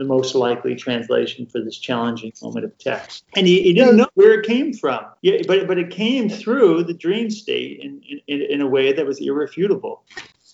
the 0.00 0.06
most 0.06 0.34
likely 0.34 0.74
translation 0.74 1.44
for 1.46 1.60
this 1.60 1.78
challenging 1.78 2.32
moment 2.42 2.64
of 2.64 2.76
text. 2.78 3.22
And 3.36 3.46
he, 3.46 3.62
he 3.62 3.74
didn't 3.74 3.96
know 3.98 4.08
where 4.14 4.40
it 4.40 4.46
came 4.46 4.72
from. 4.72 5.04
Yeah, 5.20 5.42
but 5.46 5.66
but 5.68 5.78
it 5.78 5.90
came 5.90 6.30
through 6.30 6.84
the 6.84 6.94
dream 6.94 7.30
state 7.30 7.80
in, 7.80 8.00
in, 8.26 8.40
in 8.42 8.60
a 8.62 8.66
way 8.66 8.94
that 8.94 9.04
was 9.06 9.20
irrefutable. 9.20 10.02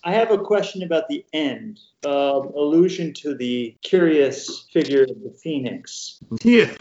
I 0.04 0.12
have 0.12 0.30
a 0.30 0.38
question 0.38 0.82
about 0.82 1.08
the 1.08 1.24
end. 1.32 1.80
Uh, 2.04 2.40
allusion 2.54 3.12
to 3.14 3.34
the 3.34 3.76
curious 3.82 4.66
figure 4.72 5.02
of 5.02 5.08
the 5.22 5.34
phoenix. 5.42 6.20
Yeah, 6.44 6.72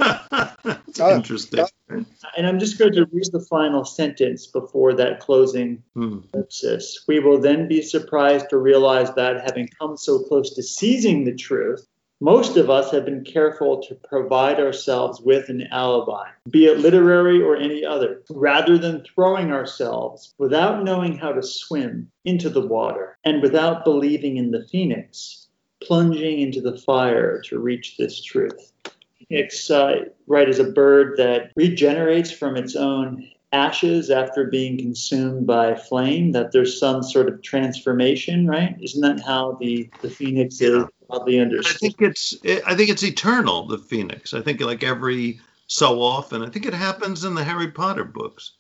that's 0.72 1.00
interesting. 1.00 1.66
And 1.90 2.48
I'm 2.48 2.60
just 2.60 2.78
going 2.78 2.94
to 2.94 3.06
read 3.12 3.30
the 3.32 3.40
final 3.50 3.86
sentence 3.86 4.48
before 4.48 4.94
that 4.96 5.20
closing 5.20 5.82
Hmm. 5.96 6.20
ellipsis. 6.34 7.04
We 7.08 7.20
will 7.20 7.40
then 7.40 7.68
be 7.68 7.82
surprised 7.82 8.50
to 8.50 8.58
realize 8.58 9.12
that, 9.16 9.42
having 9.44 9.70
come 9.80 9.98
so 9.98 10.20
close 10.20 10.54
to 10.56 10.62
seizing 10.64 11.26
the 11.26 11.34
truth, 11.36 11.88
most 12.26 12.58
of 12.58 12.72
us 12.72 12.90
have 12.90 13.06
been 13.06 13.24
careful 13.24 13.80
to 13.84 13.94
provide 13.94 14.60
ourselves 14.60 15.22
with 15.22 15.48
an 15.48 15.68
alibi, 15.72 16.28
be 16.50 16.66
it 16.66 16.80
literary 16.80 17.40
or 17.40 17.56
any 17.56 17.86
other, 17.86 18.24
rather 18.32 18.80
than 18.80 19.04
throwing 19.04 19.52
ourselves, 19.52 20.34
without 20.40 20.84
knowing 20.84 21.16
how 21.16 21.32
to 21.32 21.44
swim, 21.44 22.10
into 22.24 22.50
the 22.50 22.66
water, 22.66 23.16
and 23.26 23.44
without 23.44 23.86
believing 23.86 24.38
in 24.38 24.50
the 24.50 24.66
phoenix, 24.72 25.50
plunging 25.84 26.40
into 26.40 26.62
the 26.62 26.76
fire 26.80 27.44
to 27.44 27.60
reach 27.60 27.96
this 27.96 28.20
truth. 28.20 28.74
Phoenix, 29.30 29.70
uh, 29.70 30.06
right, 30.26 30.50
is 30.50 30.58
a 30.58 30.72
bird 30.72 31.18
that 31.18 31.52
regenerates 31.56 32.32
from 32.32 32.56
its 32.56 32.76
own 32.76 33.30
ashes 33.52 34.10
after 34.10 34.46
being 34.46 34.80
consumed 34.80 35.46
by 35.46 35.76
flame, 35.76 36.32
that 36.32 36.52
there's 36.52 36.80
some 36.80 37.04
sort 37.04 37.30
of 37.30 37.44
transformation, 37.44 38.48
right? 38.48 38.76
Isn't 38.82 39.02
that 39.02 39.24
how 39.24 39.58
the, 39.62 39.88
the 40.02 40.10
phoenix 40.10 40.60
is 40.60 40.86
Yeah. 41.10 41.18
broadly 41.18 41.40
I 41.66 41.74
think 41.74 42.02
it's 42.02 42.36
I 42.66 42.76
think 42.76 42.90
it's 42.90 43.04
eternal. 43.04 43.68
The 43.68 43.78
phoenix. 43.78 44.34
I 44.34 44.42
think 44.42 44.62
like 44.62 44.84
every 44.84 45.40
so 45.68 46.02
often. 46.02 46.44
I 46.44 46.50
think 46.50 46.66
it 46.66 46.74
happens 46.74 47.24
in 47.24 47.36
the 47.36 47.44
Harry 47.44 47.72
Potter 47.72 48.04
books 48.04 48.52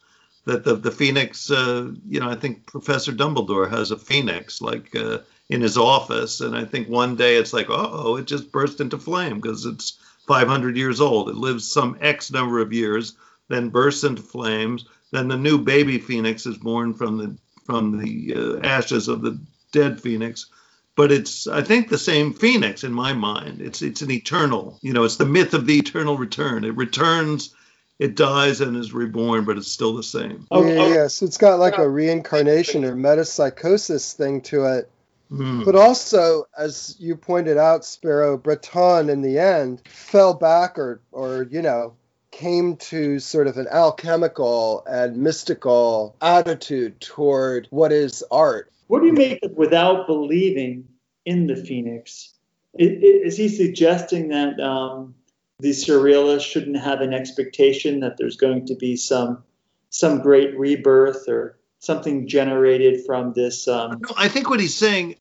that 0.45 0.63
the 0.63 0.75
the 0.75 0.91
phoenix. 0.91 1.51
Uh, 1.51 1.91
you 2.07 2.19
know, 2.19 2.29
I 2.29 2.35
think 2.35 2.65
Professor 2.67 3.11
Dumbledore 3.11 3.69
has 3.69 3.91
a 3.91 3.97
phoenix 3.97 4.61
like 4.61 4.95
uh, 4.95 5.19
in 5.49 5.61
his 5.61 5.77
office, 5.77 6.41
and 6.41 6.55
I 6.55 6.65
think 6.65 6.89
one 6.89 7.15
day 7.15 7.37
it's 7.37 7.53
like, 7.53 7.67
oh, 7.69 8.17
it 8.17 8.25
just 8.25 8.51
burst 8.51 8.81
into 8.81 8.97
flame 8.97 9.39
because 9.39 9.65
it's 9.65 9.99
500 10.27 10.77
years 10.77 11.01
old. 11.01 11.29
It 11.29 11.35
lives 11.35 11.71
some 11.71 11.97
X 12.01 12.31
number 12.31 12.59
of 12.59 12.73
years, 12.73 13.15
then 13.49 13.69
bursts 13.69 14.03
into 14.03 14.21
flames. 14.21 14.85
Then 15.11 15.27
the 15.27 15.37
new 15.37 15.59
baby 15.59 15.99
phoenix 15.99 16.45
is 16.45 16.57
born 16.57 16.93
from 16.93 17.17
the 17.17 17.37
from 17.65 17.99
the 17.99 18.33
uh, 18.35 18.67
ashes 18.67 19.07
of 19.07 19.21
the 19.21 19.39
dead 19.71 19.99
phoenix 19.99 20.47
but 20.95 21.11
it's 21.11 21.47
I 21.47 21.61
think 21.61 21.89
the 21.89 21.97
same 21.97 22.33
phoenix 22.33 22.83
in 22.83 22.93
my 22.93 23.13
mind. 23.13 23.61
It's 23.61 23.81
it's 23.81 24.01
an 24.01 24.11
eternal, 24.11 24.79
you 24.81 24.93
know, 24.93 25.03
it's 25.03 25.17
the 25.17 25.25
myth 25.25 25.53
of 25.53 25.65
the 25.65 25.77
eternal 25.77 26.17
return. 26.17 26.63
It 26.63 26.75
returns, 26.75 27.53
it 27.99 28.15
dies 28.15 28.61
and 28.61 28.75
is 28.75 28.93
reborn, 28.93 29.45
but 29.45 29.57
it's 29.57 29.71
still 29.71 29.95
the 29.95 30.03
same. 30.03 30.47
Oh, 30.51 30.65
yeah, 30.65 30.81
oh. 30.81 30.93
yeah. 30.93 31.07
So 31.07 31.25
it's 31.25 31.37
got 31.37 31.59
like 31.59 31.77
a 31.77 31.87
reincarnation 31.87 32.83
or 32.85 32.95
metapsychosis 32.95 34.13
thing 34.13 34.41
to 34.41 34.65
it. 34.65 34.89
Hmm. 35.29 35.63
But 35.63 35.75
also, 35.75 36.45
as 36.57 36.95
you 36.99 37.15
pointed 37.15 37.57
out, 37.57 37.83
Sparrow, 37.83 38.37
Breton 38.37 39.09
in 39.09 39.21
the 39.21 39.39
end 39.39 39.81
fell 39.87 40.33
back 40.33 40.77
or, 40.77 41.01
or 41.11 41.47
you 41.49 41.61
know, 41.61 41.95
came 42.31 42.75
to 42.75 43.19
sort 43.19 43.47
of 43.47 43.57
an 43.57 43.67
alchemical 43.71 44.83
and 44.85 45.17
mystical 45.17 46.15
attitude 46.21 46.99
toward 46.99 47.67
what 47.71 47.91
is 47.91 48.23
art. 48.29 48.71
What 48.87 49.01
do 49.01 49.07
you 49.07 49.13
make 49.13 49.39
of 49.43 49.51
without 49.51 50.07
believing 50.07 50.87
in 51.25 51.47
the 51.47 51.55
phoenix? 51.55 52.33
Is 52.77 53.37
he 53.37 53.47
suggesting 53.47 54.29
that 54.29 54.59
um, 54.59 55.15
the 55.59 55.69
surrealists 55.69 56.41
shouldn't 56.41 56.77
have 56.77 57.01
an 57.01 57.13
expectation 57.13 58.01
that 58.01 58.17
there's 58.17 58.35
going 58.35 58.65
to 58.67 58.75
be 58.75 58.97
some 58.97 59.43
some 59.89 60.19
great 60.19 60.57
rebirth 60.59 61.29
or 61.29 61.57
something 61.79 62.27
generated 62.27 63.05
from 63.05 63.33
this? 63.33 63.67
Um, 63.67 64.01
No, 64.01 64.09
I 64.17 64.27
think 64.27 64.49
what 64.49 64.59
he's 64.59 64.75
saying. 64.75 65.15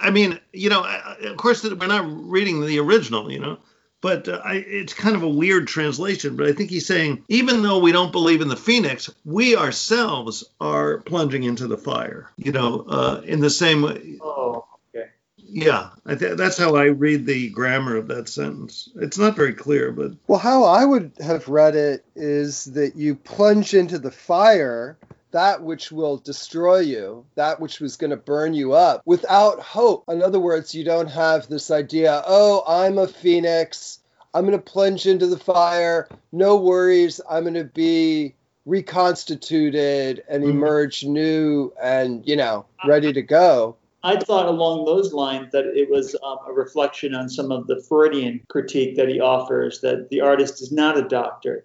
I 0.00 0.10
mean, 0.10 0.40
you 0.52 0.70
know, 0.70 0.84
of 1.22 1.36
course 1.36 1.62
we're 1.62 1.86
not 1.86 2.04
reading 2.06 2.64
the 2.64 2.78
original, 2.80 3.30
you 3.30 3.38
know, 3.38 3.58
but 4.00 4.28
uh, 4.28 4.40
I, 4.44 4.54
it's 4.56 4.94
kind 4.94 5.16
of 5.16 5.22
a 5.22 5.28
weird 5.28 5.66
translation. 5.68 6.36
But 6.36 6.46
I 6.46 6.52
think 6.52 6.70
he's 6.70 6.86
saying 6.86 7.24
even 7.28 7.62
though 7.62 7.78
we 7.78 7.92
don't 7.92 8.12
believe 8.12 8.40
in 8.40 8.48
the 8.48 8.56
phoenix, 8.56 9.10
we 9.24 9.56
ourselves 9.56 10.44
are 10.60 10.98
plunging 10.98 11.42
into 11.44 11.66
the 11.66 11.78
fire. 11.78 12.30
You 12.36 12.52
know, 12.52 12.84
uh, 12.88 13.20
in 13.24 13.40
the 13.40 13.50
same 13.50 13.82
way. 13.82 14.18
oh, 14.20 14.66
okay. 14.94 15.08
Yeah, 15.36 15.90
I 16.06 16.14
th- 16.14 16.36
that's 16.36 16.58
how 16.58 16.76
I 16.76 16.84
read 16.86 17.26
the 17.26 17.48
grammar 17.48 17.96
of 17.96 18.08
that 18.08 18.28
sentence. 18.28 18.88
It's 18.96 19.18
not 19.18 19.34
very 19.36 19.54
clear, 19.54 19.90
but 19.92 20.12
Well, 20.26 20.38
how 20.38 20.64
I 20.64 20.84
would 20.84 21.12
have 21.20 21.48
read 21.48 21.74
it 21.74 22.04
is 22.14 22.64
that 22.66 22.96
you 22.96 23.14
plunge 23.14 23.74
into 23.74 23.98
the 23.98 24.10
fire, 24.10 24.98
that 25.30 25.62
which 25.62 25.92
will 25.92 26.16
destroy 26.16 26.78
you, 26.78 27.24
that 27.34 27.60
which 27.60 27.80
was 27.80 27.96
going 27.96 28.10
to 28.10 28.16
burn 28.16 28.54
you 28.54 28.72
up, 28.72 29.02
without 29.04 29.60
hope. 29.60 30.04
In 30.08 30.22
other 30.22 30.40
words, 30.40 30.74
you 30.74 30.84
don't 30.84 31.10
have 31.10 31.48
this 31.48 31.70
idea, 31.70 32.22
oh, 32.26 32.62
I'm 32.66 32.98
a 32.98 33.06
phoenix. 33.06 34.00
I'm 34.34 34.44
going 34.44 34.56
to 34.56 34.62
plunge 34.62 35.06
into 35.06 35.26
the 35.26 35.38
fire. 35.38 36.08
No 36.32 36.56
worries. 36.56 37.20
I'm 37.28 37.44
going 37.44 37.54
to 37.54 37.64
be 37.64 38.34
reconstituted 38.66 40.22
and 40.28 40.44
Mhm. 40.44 40.50
emerge 40.50 41.04
new 41.04 41.72
and, 41.82 42.26
you 42.26 42.36
know, 42.36 42.66
ready 42.86 43.12
to 43.12 43.22
go. 43.22 43.76
I 44.04 44.16
thought 44.16 44.46
along 44.46 44.84
those 44.84 45.12
lines 45.12 45.50
that 45.52 45.66
it 45.66 45.90
was 45.90 46.14
um, 46.22 46.38
a 46.46 46.52
reflection 46.52 47.14
on 47.14 47.28
some 47.28 47.50
of 47.50 47.66
the 47.66 47.82
Freudian 47.88 48.40
critique 48.48 48.96
that 48.96 49.08
he 49.08 49.18
offers 49.18 49.80
that 49.80 50.08
the 50.10 50.20
artist 50.20 50.62
is 50.62 50.70
not 50.70 50.96
a 50.96 51.02
doctor, 51.02 51.64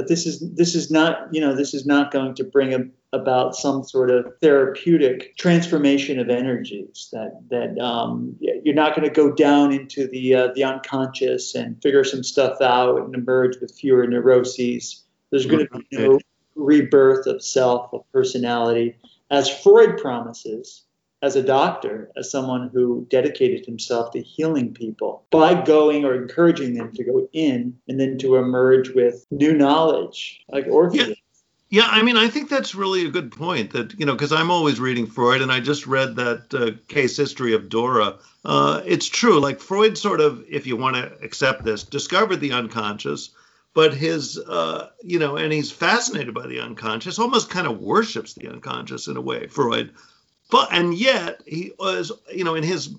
that 0.00 0.08
this 0.08 0.24
is 0.24 0.40
this 0.54 0.74
is 0.74 0.90
not 0.90 1.28
you 1.30 1.42
know 1.42 1.54
this 1.54 1.74
is 1.74 1.84
not 1.84 2.10
going 2.10 2.34
to 2.34 2.44
bring 2.44 2.72
a, 2.72 2.78
about 3.12 3.54
some 3.54 3.84
sort 3.84 4.10
of 4.10 4.32
therapeutic 4.40 5.36
transformation 5.36 6.18
of 6.18 6.30
energies. 6.30 7.10
That 7.12 7.38
that 7.50 7.78
um, 7.78 8.34
you're 8.40 8.74
not 8.74 8.96
going 8.96 9.06
to 9.06 9.14
go 9.14 9.30
down 9.30 9.72
into 9.72 10.08
the 10.08 10.34
uh, 10.34 10.48
the 10.54 10.64
unconscious 10.64 11.54
and 11.54 11.80
figure 11.82 12.02
some 12.02 12.24
stuff 12.24 12.62
out 12.62 13.02
and 13.02 13.14
emerge 13.14 13.58
with 13.60 13.72
fewer 13.72 14.06
neuroses. 14.06 15.04
There's 15.30 15.44
going 15.44 15.66
to 15.66 15.78
be 15.78 15.86
no 15.92 16.18
rebirth 16.54 17.26
of 17.26 17.44
self, 17.44 17.92
of 17.92 18.10
personality, 18.10 18.96
as 19.30 19.50
Freud 19.50 19.98
promises 19.98 20.84
as 21.22 21.36
a 21.36 21.42
doctor, 21.42 22.10
as 22.16 22.30
someone 22.30 22.70
who 22.72 23.06
dedicated 23.10 23.66
himself 23.66 24.10
to 24.12 24.22
healing 24.22 24.72
people 24.72 25.24
by 25.30 25.60
going 25.62 26.04
or 26.04 26.14
encouraging 26.14 26.74
them 26.74 26.92
to 26.94 27.04
go 27.04 27.28
in 27.32 27.78
and 27.88 28.00
then 28.00 28.18
to 28.18 28.36
emerge 28.36 28.90
with 28.90 29.26
new 29.30 29.52
knowledge, 29.52 30.40
like 30.48 30.66
Orpheus. 30.66 31.16
Yeah, 31.72 31.86
I 31.86 32.02
mean, 32.02 32.16
I 32.16 32.26
think 32.26 32.48
that's 32.48 32.74
really 32.74 33.06
a 33.06 33.10
good 33.10 33.30
point. 33.30 33.70
That 33.70 33.98
you 33.98 34.04
know, 34.04 34.14
because 34.14 34.32
I'm 34.32 34.50
always 34.50 34.80
reading 34.80 35.06
Freud, 35.06 35.40
and 35.40 35.52
I 35.52 35.60
just 35.60 35.86
read 35.86 36.16
that 36.16 36.52
uh, 36.52 36.72
case 36.88 37.16
history 37.16 37.54
of 37.54 37.68
Dora. 37.68 38.18
Uh, 38.44 38.82
it's 38.84 39.06
true. 39.06 39.38
Like 39.38 39.60
Freud, 39.60 39.96
sort 39.96 40.20
of, 40.20 40.44
if 40.50 40.66
you 40.66 40.76
want 40.76 40.96
to 40.96 41.16
accept 41.22 41.64
this, 41.64 41.84
discovered 41.84 42.38
the 42.38 42.50
unconscious, 42.50 43.30
but 43.72 43.94
his, 43.94 44.36
uh, 44.36 44.88
you 45.04 45.20
know, 45.20 45.36
and 45.36 45.52
he's 45.52 45.70
fascinated 45.70 46.34
by 46.34 46.48
the 46.48 46.58
unconscious, 46.58 47.20
almost 47.20 47.50
kind 47.50 47.68
of 47.68 47.78
worships 47.78 48.34
the 48.34 48.48
unconscious 48.48 49.06
in 49.06 49.16
a 49.16 49.20
way. 49.20 49.46
Freud, 49.46 49.92
but 50.50 50.72
and 50.72 50.94
yet 50.94 51.42
he 51.46 51.72
was, 51.78 52.12
you 52.32 52.44
know, 52.44 52.54
in 52.54 52.62
his 52.62 52.94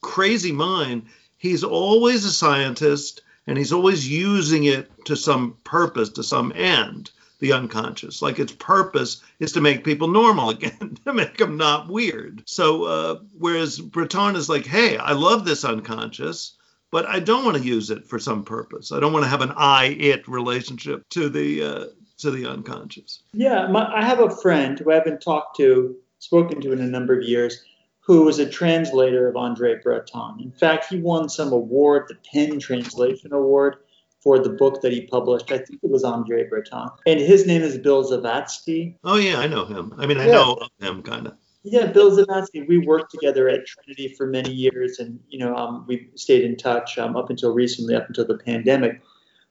crazy 0.00 0.52
mind, 0.52 1.06
he's 1.38 1.64
always 1.64 2.24
a 2.24 2.32
scientist, 2.32 3.22
and 3.46 3.58
he's 3.58 3.72
always 3.72 4.08
using 4.08 4.64
it 4.64 4.90
to 5.06 5.16
some 5.16 5.56
purpose, 5.64 6.10
to 6.10 6.22
some 6.22 6.52
end 6.54 7.10
the 7.42 7.52
unconscious. 7.52 8.22
Like 8.22 8.38
its 8.38 8.52
purpose 8.52 9.20
is 9.40 9.52
to 9.52 9.60
make 9.60 9.84
people 9.84 10.08
normal 10.08 10.50
again, 10.56 10.96
to 11.04 11.12
make 11.12 11.36
them 11.36 11.58
not 11.58 11.88
weird. 11.88 12.42
So 12.46 12.84
uh, 12.84 13.18
whereas 13.36 13.78
Breton 13.78 14.36
is 14.36 14.48
like, 14.48 14.64
hey, 14.64 14.96
I 14.96 15.12
love 15.12 15.44
this 15.44 15.64
unconscious, 15.64 16.56
but 16.92 17.04
I 17.06 17.18
don't 17.18 17.44
want 17.44 17.56
to 17.56 17.62
use 17.62 17.90
it 17.90 18.06
for 18.06 18.18
some 18.18 18.44
purpose. 18.44 18.92
I 18.92 19.00
don't 19.00 19.12
want 19.12 19.24
to 19.24 19.28
have 19.28 19.40
an 19.40 19.52
I-it 19.56 20.28
relationship 20.28 21.08
to 21.10 21.28
the 21.28 21.62
uh, 21.62 21.84
to 22.18 22.30
the 22.30 22.46
unconscious. 22.46 23.24
Yeah, 23.32 23.66
my, 23.66 23.92
I 23.92 24.04
have 24.04 24.20
a 24.20 24.30
friend 24.30 24.78
who 24.78 24.92
I 24.92 24.94
haven't 24.94 25.20
talked 25.20 25.56
to, 25.56 25.96
spoken 26.22 26.60
to 26.60 26.72
in 26.72 26.80
a 26.80 26.86
number 26.86 27.18
of 27.18 27.24
years, 27.24 27.64
who 28.00 28.22
was 28.22 28.38
a 28.38 28.48
translator 28.48 29.28
of 29.28 29.36
Andre 29.36 29.80
Breton. 29.82 30.38
In 30.40 30.52
fact, 30.52 30.86
he 30.88 30.98
won 30.98 31.28
some 31.28 31.52
award, 31.52 32.04
the 32.08 32.16
PEN 32.32 32.58
Translation 32.60 33.32
Award, 33.32 33.76
for 34.20 34.38
the 34.38 34.50
book 34.50 34.82
that 34.82 34.92
he 34.92 35.02
published. 35.06 35.50
I 35.50 35.58
think 35.58 35.80
it 35.82 35.90
was 35.90 36.04
Andre 36.04 36.48
Breton. 36.48 36.90
And 37.06 37.18
his 37.20 37.44
name 37.44 37.62
is 37.62 37.76
Bill 37.76 38.04
Zavatsky. 38.04 38.94
Oh 39.02 39.16
yeah, 39.16 39.38
I 39.38 39.48
know 39.48 39.64
him. 39.64 39.94
I 39.98 40.06
mean, 40.06 40.18
I 40.18 40.26
Yeah. 40.26 40.32
know 40.32 40.68
him 40.80 41.02
kind 41.02 41.26
of. 41.26 41.34
Yeah, 41.64 41.86
Bill 41.86 42.16
Zavatsky. 42.16 42.66
We 42.68 42.78
worked 42.78 43.10
together 43.10 43.48
at 43.48 43.66
Trinity 43.66 44.14
for 44.16 44.26
many 44.26 44.52
years, 44.52 45.00
and 45.00 45.18
you 45.28 45.38
know, 45.40 45.54
um, 45.56 45.84
we 45.88 46.08
stayed 46.14 46.44
in 46.44 46.56
touch 46.56 46.98
um, 46.98 47.16
up 47.16 47.30
until 47.30 47.52
recently, 47.52 47.94
up 47.96 48.06
until 48.08 48.26
the 48.26 48.38
pandemic. 48.38 49.00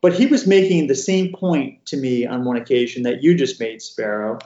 But 0.01 0.13
he 0.13 0.25
was 0.25 0.47
making 0.47 0.87
the 0.87 0.95
same 0.95 1.31
point 1.33 1.85
to 1.87 1.97
me 1.97 2.25
on 2.25 2.43
one 2.43 2.57
occasion 2.57 3.03
that 3.03 3.21
you 3.23 3.35
just 3.35 3.59
made, 3.59 3.81
Sparrow, 3.81 4.39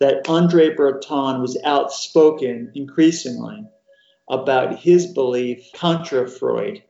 that 0.00 0.28
Andre 0.28 0.74
Breton 0.74 1.40
was 1.40 1.58
outspoken 1.64 2.72
increasingly 2.74 3.66
about 4.30 4.78
his 4.78 5.06
belief 5.06 5.70
contra 5.74 6.28
Freud 6.28 6.82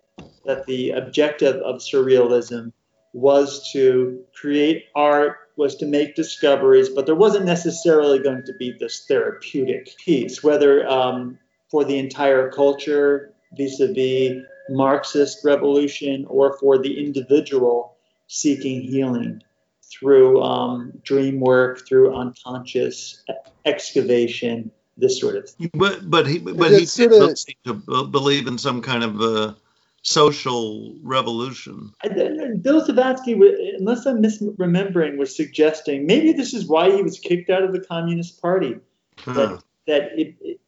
that 0.45 0.67
the 0.67 0.91
objective 0.91 1.57
of 1.57 1.77
surrealism 1.77 2.73
was 3.13 3.71
to 3.73 4.25
create 4.35 4.85
art, 4.95 5.37
was 5.57 5.77
to 5.77 5.87
make 5.87 6.15
discoveries, 6.15 6.89
but 6.89 7.07
there 7.07 7.15
wasn't 7.15 7.45
necessarily 7.45 8.19
going 8.19 8.43
to 8.45 8.53
be 8.59 8.75
this 8.79 9.05
therapeutic 9.07 9.97
piece. 10.05 10.43
Whether 10.43 10.87
um, 10.89 11.39
for 11.71 11.85
the 11.85 11.99
entire 11.99 12.51
culture 12.51 13.33
vis-a-vis 13.57 14.43
Marxist 14.71 15.45
revolution 15.45 16.27
or 16.29 16.59
for 16.59 16.79
the 16.79 17.05
individual 17.05 17.97
seeking 18.27 18.83
healing 18.83 19.43
through 19.91 20.43
um, 20.43 20.93
dream 21.03 21.41
work, 21.41 21.87
through 21.87 22.15
unconscious 22.15 23.25
excavation, 23.65 24.71
this 24.97 25.21
sort 25.21 25.37
of 25.37 25.49
thing. 25.49 25.71
But 25.75 26.11
but 26.11 26.27
he 26.27 26.39
but 26.39 26.71
he 26.71 26.85
did 26.85 27.13
of, 27.13 27.39
seem 27.39 27.57
to 27.65 27.75
believe 28.07 28.47
in 28.47 28.59
some 28.59 28.83
kind 28.83 29.05
of 29.05 29.21
uh, 29.21 29.55
social 30.03 30.95
revolution. 31.03 31.93
Bill 32.05 32.85
Zavatsky, 32.87 33.35
unless 33.79 34.07
I'm 34.07 34.23
misremembering, 34.23 35.17
was 35.17 35.37
suggesting 35.37 36.07
maybe 36.07 36.33
this 36.33 36.55
is 36.55 36.67
why 36.67 36.91
he 36.91 37.03
was 37.03 37.19
kicked 37.19 37.51
out 37.51 37.63
of 37.63 37.73
the 37.73 37.81
Communist 37.81 38.41
Party. 38.41 38.77
Huh. 39.19 39.33
That, 39.33 39.63
that 39.87 40.19
it, 40.19 40.35
it 40.41 40.61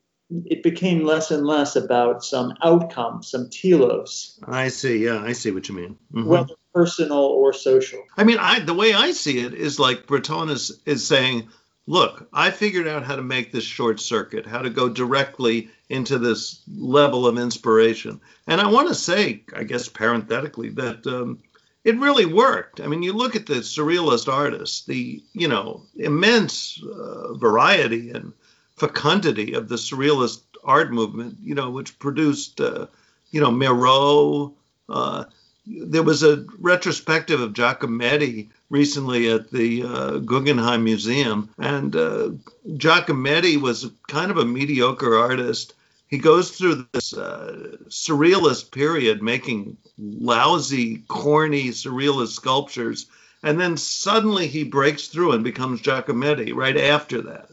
it 0.46 0.62
became 0.62 1.04
less 1.04 1.30
and 1.30 1.46
less 1.46 1.76
about 1.76 2.24
some 2.24 2.54
outcome, 2.62 3.22
some 3.22 3.48
telos. 3.50 4.38
I 4.44 4.68
see. 4.68 5.04
Yeah, 5.04 5.22
I 5.22 5.32
see 5.32 5.50
what 5.50 5.68
you 5.68 5.74
mean. 5.74 5.98
Mm-hmm. 6.12 6.28
Whether 6.28 6.54
personal 6.72 7.18
or 7.18 7.52
social. 7.52 8.02
I 8.16 8.24
mean, 8.24 8.38
I 8.38 8.60
the 8.60 8.74
way 8.74 8.92
I 8.92 9.12
see 9.12 9.38
it 9.40 9.54
is 9.54 9.78
like 9.78 10.06
Breton 10.06 10.50
is 10.50 10.80
is 10.86 11.06
saying, 11.06 11.48
look, 11.86 12.28
I 12.32 12.50
figured 12.50 12.86
out 12.86 13.04
how 13.04 13.16
to 13.16 13.22
make 13.22 13.50
this 13.50 13.64
short 13.64 14.00
circuit, 14.00 14.46
how 14.46 14.62
to 14.62 14.70
go 14.70 14.88
directly 14.88 15.70
into 15.88 16.18
this 16.18 16.62
level 16.68 17.26
of 17.26 17.38
inspiration. 17.38 18.20
And 18.46 18.60
I 18.60 18.70
want 18.70 18.88
to 18.88 18.94
say, 18.94 19.42
I 19.54 19.64
guess 19.64 19.88
parenthetically, 19.88 20.70
that 20.70 21.06
um, 21.06 21.40
it 21.84 21.98
really 21.98 22.26
worked. 22.26 22.80
I 22.80 22.86
mean, 22.86 23.02
you 23.02 23.12
look 23.12 23.34
at 23.34 23.46
the 23.46 23.54
surrealist 23.54 24.32
artists, 24.32 24.84
the 24.84 25.22
you 25.32 25.48
know 25.48 25.82
immense 25.96 26.80
uh, 26.82 27.34
variety 27.34 28.10
and 28.10 28.32
fecundity 28.80 29.52
of 29.52 29.68
the 29.68 29.76
surrealist 29.76 30.40
art 30.64 30.90
movement, 30.90 31.36
you 31.42 31.54
know, 31.54 31.70
which 31.70 31.98
produced, 31.98 32.60
uh, 32.60 32.86
you 33.30 33.40
know, 33.40 33.50
Miro. 33.50 34.54
Uh, 34.88 35.24
there 35.66 36.02
was 36.02 36.22
a 36.22 36.46
retrospective 36.58 37.40
of 37.40 37.52
Giacometti 37.52 38.48
recently 38.70 39.30
at 39.30 39.50
the 39.50 39.82
uh, 39.82 40.18
Guggenheim 40.18 40.82
Museum, 40.84 41.50
and 41.58 41.94
uh, 41.94 42.30
Giacometti 42.66 43.60
was 43.60 43.90
kind 44.08 44.30
of 44.30 44.38
a 44.38 44.46
mediocre 44.46 45.18
artist. 45.18 45.74
He 46.08 46.16
goes 46.18 46.50
through 46.50 46.88
this 46.92 47.12
uh, 47.12 47.76
surrealist 47.88 48.72
period, 48.72 49.22
making 49.22 49.76
lousy, 49.98 51.04
corny 51.06 51.68
surrealist 51.68 52.32
sculptures, 52.32 53.06
and 53.42 53.60
then 53.60 53.76
suddenly 53.76 54.46
he 54.46 54.64
breaks 54.64 55.08
through 55.08 55.32
and 55.32 55.44
becomes 55.44 55.82
Giacometti 55.82 56.54
right 56.54 56.78
after 56.78 57.20
that. 57.22 57.50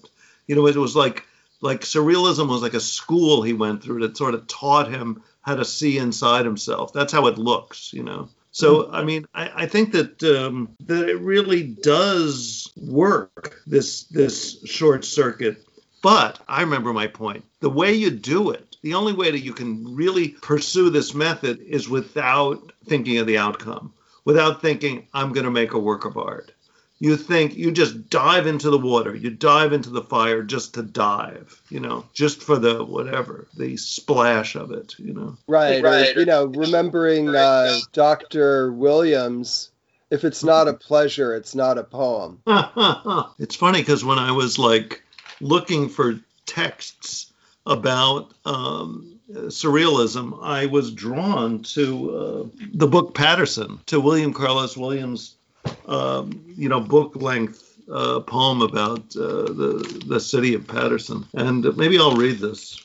You 0.47 0.55
know, 0.55 0.67
it 0.67 0.75
was 0.75 0.95
like 0.95 1.25
like 1.61 1.81
surrealism 1.81 2.47
was 2.47 2.61
like 2.61 2.73
a 2.73 2.79
school 2.79 3.41
he 3.41 3.53
went 3.53 3.83
through 3.83 4.01
that 4.01 4.17
sort 4.17 4.33
of 4.33 4.47
taught 4.47 4.91
him 4.91 5.23
how 5.41 5.55
to 5.55 5.65
see 5.65 5.97
inside 5.97 6.45
himself. 6.45 6.93
That's 6.93 7.13
how 7.13 7.27
it 7.27 7.37
looks, 7.37 7.93
you 7.93 8.03
know. 8.03 8.29
So 8.51 8.83
mm-hmm. 8.83 8.95
I 8.95 9.03
mean, 9.03 9.27
I, 9.33 9.51
I 9.63 9.65
think 9.67 9.91
that 9.93 10.23
um, 10.23 10.75
that 10.85 11.09
it 11.09 11.19
really 11.19 11.63
does 11.63 12.71
work 12.75 13.61
this 13.67 14.03
this 14.05 14.63
short 14.65 15.05
circuit. 15.05 15.63
But 16.01 16.39
I 16.47 16.61
remember 16.61 16.93
my 16.93 17.07
point. 17.07 17.43
The 17.59 17.69
way 17.69 17.93
you 17.93 18.11
do 18.11 18.51
it, 18.51 18.75
the 18.83 18.93
only 18.93 19.13
way 19.13 19.31
that 19.31 19.43
you 19.43 19.53
can 19.53 19.95
really 19.95 20.29
pursue 20.29 20.89
this 20.89 21.13
method 21.13 21.59
is 21.59 21.89
without 21.89 22.71
thinking 22.85 23.17
of 23.17 23.27
the 23.27 23.39
outcome, 23.39 23.93
without 24.23 24.61
thinking 24.61 25.07
I'm 25.13 25.33
going 25.33 25.45
to 25.45 25.51
make 25.51 25.73
a 25.73 25.79
work 25.79 26.05
of 26.05 26.17
art 26.17 26.51
you 26.99 27.15
think 27.15 27.55
you 27.55 27.71
just 27.71 28.09
dive 28.09 28.47
into 28.47 28.69
the 28.69 28.77
water 28.77 29.15
you 29.15 29.29
dive 29.29 29.73
into 29.73 29.89
the 29.89 30.01
fire 30.01 30.43
just 30.43 30.73
to 30.73 30.81
dive 30.81 31.61
you 31.69 31.79
know 31.79 32.05
just 32.13 32.41
for 32.41 32.57
the 32.57 32.83
whatever 32.83 33.47
the 33.57 33.77
splash 33.77 34.55
of 34.55 34.71
it 34.71 34.95
you 34.97 35.13
know 35.13 35.37
right, 35.47 35.83
right. 35.83 36.15
Or, 36.15 36.19
you 36.19 36.25
know 36.25 36.45
remembering 36.45 37.29
uh, 37.35 37.77
dr 37.93 38.71
williams 38.73 39.71
if 40.09 40.23
it's 40.23 40.43
not 40.43 40.67
a 40.67 40.73
pleasure 40.73 41.35
it's 41.35 41.55
not 41.55 41.77
a 41.77 41.83
poem 41.83 42.41
it's 43.39 43.55
funny 43.55 43.79
because 43.79 44.03
when 44.03 44.19
i 44.19 44.31
was 44.31 44.57
like 44.57 45.03
looking 45.39 45.89
for 45.89 46.19
texts 46.45 47.31
about 47.65 48.33
um, 48.45 49.19
surrealism 49.29 50.39
i 50.41 50.65
was 50.65 50.91
drawn 50.93 51.61
to 51.61 52.15
uh, 52.15 52.65
the 52.73 52.87
book 52.87 53.13
Paterson, 53.13 53.79
to 53.87 53.99
william 53.99 54.33
carlos 54.33 54.77
williams 54.77 55.36
um, 55.85 56.43
you 56.55 56.69
know, 56.69 56.79
book 56.79 57.15
length 57.15 57.67
uh, 57.91 58.19
poem 58.21 58.61
about 58.61 59.15
uh, 59.15 59.51
the 59.53 60.03
the 60.05 60.19
city 60.19 60.53
of 60.53 60.67
Paterson, 60.67 61.25
and 61.33 61.65
maybe 61.77 61.97
I'll 61.97 62.15
read 62.15 62.39
this. 62.39 62.81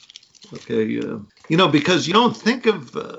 Okay, 0.55 0.99
uh, 0.99 1.19
you 1.49 1.57
know, 1.57 1.69
because 1.69 2.07
you 2.07 2.13
don't 2.13 2.37
think 2.37 2.67
of 2.67 2.95
uh, 2.97 3.19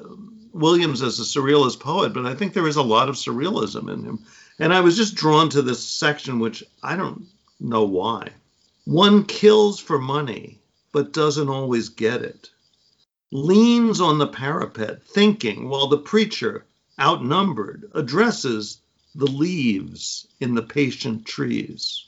Williams 0.53 1.01
as 1.01 1.19
a 1.19 1.23
surrealist 1.23 1.79
poet, 1.79 2.13
but 2.13 2.25
I 2.25 2.35
think 2.35 2.53
there 2.53 2.67
is 2.67 2.75
a 2.75 2.83
lot 2.83 3.09
of 3.09 3.15
surrealism 3.15 3.91
in 3.91 4.03
him, 4.03 4.25
and 4.59 4.73
I 4.73 4.81
was 4.81 4.95
just 4.95 5.15
drawn 5.15 5.49
to 5.49 5.61
this 5.61 5.83
section, 5.83 6.39
which 6.39 6.63
I 6.81 6.95
don't 6.95 7.25
know 7.59 7.83
why. 7.83 8.29
One 8.85 9.23
kills 9.25 9.79
for 9.79 9.97
money, 9.97 10.59
but 10.91 11.13
doesn't 11.13 11.49
always 11.49 11.89
get 11.89 12.21
it. 12.21 12.49
Leans 13.31 13.99
on 13.99 14.19
the 14.19 14.27
parapet, 14.27 15.03
thinking, 15.03 15.67
while 15.67 15.87
the 15.87 15.97
preacher, 15.97 16.65
outnumbered, 16.99 17.89
addresses 17.95 18.77
the 19.15 19.27
leaves 19.27 20.27
in 20.39 20.55
the 20.55 20.63
patient 20.63 21.25
trees. 21.25 22.05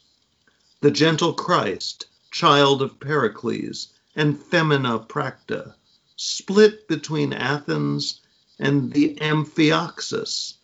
The 0.82 0.91
gentle 0.91 1.34
Christ, 1.34 2.08
child 2.32 2.82
of 2.82 2.99
Pericles 2.99 3.89
and 4.16 4.39
Femina 4.39 4.99
Practa, 4.99 5.76
split 6.16 6.88
between 6.88 7.34
Athens 7.34 8.22
and 8.60 8.91
the 8.91 9.18
Amphioxus. 9.22 10.56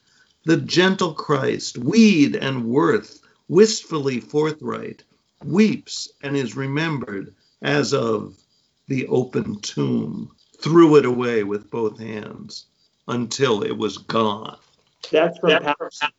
The 0.45 0.57
gentle 0.57 1.13
Christ, 1.13 1.77
weed 1.77 2.35
and 2.35 2.65
worth, 2.65 3.21
wistfully 3.47 4.19
forthright, 4.19 5.03
weeps 5.43 6.09
and 6.23 6.35
is 6.35 6.55
remembered 6.55 7.35
as 7.61 7.93
of 7.93 8.35
the 8.87 9.07
open 9.07 9.59
tomb, 9.59 10.31
threw 10.59 10.95
it 10.95 11.05
away 11.05 11.43
with 11.43 11.69
both 11.69 11.99
hands 11.99 12.65
until 13.07 13.63
it 13.63 13.77
was 13.77 13.99
gone. 13.99 14.57
That's 15.11 15.37
from 15.39 15.61
Paterson. 15.63 16.09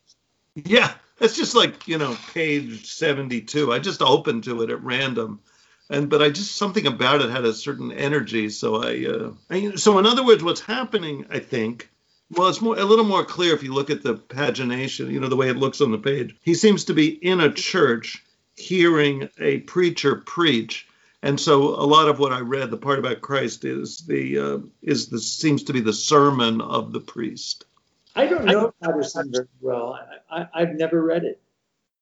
Yeah, 0.55 0.92
it's 1.20 1.36
just 1.36 1.55
like 1.55 1.88
you 1.88 1.98
know 1.98 2.16
page 2.32 2.86
72. 2.86 3.72
I 3.72 3.78
just 3.78 4.03
opened 4.03 4.44
to 4.44 4.62
it 4.62 4.70
at 4.70 4.82
random, 4.82 5.40
and 5.88 6.11
but 6.11 6.22
I 6.22 6.30
just 6.30 6.57
something 6.57 6.86
about 6.86 7.22
it 7.22 7.30
had 7.30 7.44
a 7.44 7.55
certain 7.55 7.92
energy. 7.92 8.50
So 8.50 8.82
I, 8.82 9.07
uh, 9.07 9.32
I 9.50 9.74
so 9.76 9.98
in 9.98 10.07
other 10.07 10.24
words, 10.24 10.42
what's 10.44 10.61
happening, 10.61 11.26
I 11.30 11.38
think. 11.38 11.88
Well, 12.30 12.48
it's 12.48 12.62
more 12.62 12.78
a 12.78 12.84
little 12.84 13.05
more 13.05 13.24
clear 13.26 13.55
if 13.55 13.62
you 13.62 13.74
look 13.74 13.90
at 13.90 14.03
the 14.03 14.14
pagination, 14.14 15.11
you 15.11 15.20
know, 15.20 15.28
the 15.28 15.36
way 15.36 15.50
it 15.50 15.57
looks 15.57 15.82
on 15.82 15.92
the 15.92 15.98
page. 15.98 16.34
He 16.42 16.55
seems 16.55 16.84
to 16.84 16.94
be 16.94 17.09
in 17.09 17.40
a 17.40 17.53
church 17.53 18.24
hearing 18.57 19.28
a 19.38 19.59
preacher 19.59 20.16
preach. 20.16 20.86
And 21.22 21.38
so 21.38 21.68
a 21.68 21.86
lot 21.86 22.09
of 22.09 22.18
what 22.18 22.32
I 22.32 22.40
read, 22.40 22.70
the 22.70 22.78
part 22.78 22.98
about 22.98 23.20
Christ 23.20 23.64
is 23.64 23.98
the 24.07 24.38
uh, 24.38 24.59
is 24.82 25.09
the 25.09 25.18
seems 25.20 25.64
to 25.64 25.72
be 25.72 25.80
the 25.80 25.92
sermon 25.92 26.61
of 26.61 26.92
the 26.92 27.00
priest. 27.00 27.64
I 28.14 28.26
don't 28.26 28.44
know 28.44 28.74
Paterson 28.82 29.32
very 29.32 29.48
well. 29.60 29.98
I, 30.30 30.46
I, 30.52 30.60
have 30.60 30.74
never 30.74 31.02
read 31.02 31.24
it. 31.24 31.40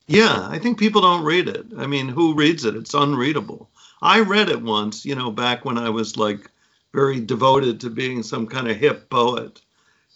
Yeah, 0.06 0.48
I 0.50 0.58
think 0.58 0.78
people 0.78 1.02
don't 1.02 1.24
read 1.24 1.48
it. 1.48 1.66
I 1.78 1.86
mean, 1.86 2.08
who 2.08 2.34
reads 2.34 2.64
it? 2.64 2.74
It's 2.74 2.94
unreadable. 2.94 3.70
I 4.02 4.20
read 4.20 4.48
it 4.48 4.60
once, 4.60 5.04
you 5.04 5.14
know, 5.14 5.30
back 5.30 5.64
when 5.64 5.78
I 5.78 5.90
was 5.90 6.16
like 6.16 6.50
very 6.92 7.20
devoted 7.20 7.80
to 7.80 7.90
being 7.90 8.22
some 8.22 8.46
kind 8.46 8.68
of 8.68 8.76
hip 8.76 9.08
poet. 9.08 9.60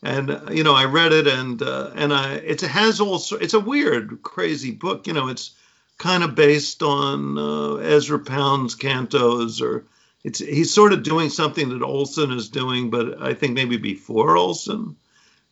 And 0.02 0.40
you 0.50 0.64
know, 0.64 0.74
I 0.74 0.84
read 0.84 1.12
it, 1.12 1.26
and 1.26 1.62
uh, 1.62 1.90
and 1.94 2.12
I 2.12 2.34
it 2.34 2.60
has 2.60 3.00
also 3.00 3.36
it's 3.36 3.54
a 3.54 3.60
weird, 3.60 4.20
crazy 4.22 4.70
book. 4.72 5.06
You 5.06 5.14
know, 5.14 5.28
it's 5.28 5.52
kind 5.96 6.22
of 6.22 6.34
based 6.34 6.82
on 6.82 7.38
uh, 7.38 7.76
Ezra 7.76 8.18
Pound's 8.18 8.74
cantos, 8.74 9.62
or 9.62 9.84
it's 10.22 10.40
he's 10.40 10.74
sort 10.74 10.92
of 10.92 11.04
doing 11.04 11.30
something 11.30 11.70
that 11.70 11.82
Olson 11.82 12.32
is 12.32 12.50
doing, 12.50 12.90
but 12.90 13.22
I 13.22 13.32
think 13.32 13.54
maybe 13.54 13.78
before 13.78 14.36
Olson 14.36 14.96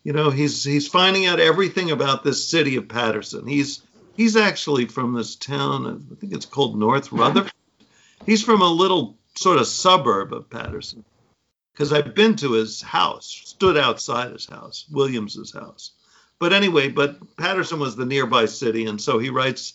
you 0.05 0.13
know 0.13 0.31
he's 0.31 0.65
he's 0.65 0.89
finding 0.89 1.27
out 1.27 1.41
everything 1.41 1.91
about 1.91 2.25
this 2.25 2.49
city 2.49 2.77
of 2.77 2.89
Paterson. 2.89 3.47
He's 3.47 3.83
he's 4.17 4.37
actually 4.37 4.87
from 4.87 5.15
this 5.15 5.37
town. 5.37 6.07
I 6.11 6.15
think 6.17 6.33
it's 6.33 6.47
called 6.47 6.79
North 6.79 7.13
Rutherford. 7.13 7.53
He's 8.27 8.43
from 8.43 8.63
a 8.63 8.69
little 8.69 9.17
sort 9.35 9.59
of 9.59 9.67
suburb 9.67 10.33
of 10.33 10.51
Paterson 10.51 11.05
Because 11.73 11.93
I've 11.93 12.15
been 12.15 12.37
to 12.37 12.53
his 12.53 12.83
house, 12.83 13.43
stood 13.45 13.77
outside 13.77 14.33
his 14.33 14.47
house, 14.47 14.87
Williams's 14.91 15.53
house. 15.53 15.93
But 16.39 16.53
anyway, 16.53 16.89
but 16.89 17.37
Paterson 17.37 17.79
was 17.79 17.97
the 17.97 18.07
nearby 18.07 18.47
city, 18.47 18.87
and 18.87 19.01
so 19.01 19.19
he 19.19 19.31
writes. 19.31 19.75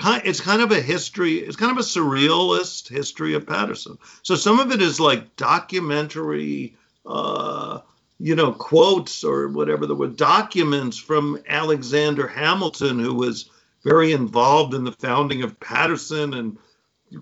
It's 0.00 0.40
kind 0.40 0.60
of 0.60 0.72
a 0.72 0.80
history. 0.80 1.34
It's 1.34 1.54
kind 1.54 1.70
of 1.70 1.78
a 1.78 1.82
surrealist 1.82 2.88
history 2.88 3.34
of 3.34 3.46
Paterson. 3.46 3.96
So 4.24 4.34
some 4.34 4.58
of 4.58 4.72
it 4.72 4.82
is 4.82 4.98
like 4.98 5.36
documentary. 5.36 6.76
Uh, 7.06 7.78
you 8.24 8.34
know, 8.34 8.52
quotes 8.52 9.22
or 9.22 9.48
whatever 9.48 9.84
there 9.84 9.94
were 9.94 10.06
documents 10.06 10.96
from 10.96 11.38
Alexander 11.46 12.26
Hamilton, 12.26 12.98
who 12.98 13.12
was 13.12 13.50
very 13.82 14.12
involved 14.12 14.72
in 14.72 14.82
the 14.82 14.92
founding 14.92 15.42
of 15.42 15.60
Paterson 15.60 16.32
and 16.32 16.56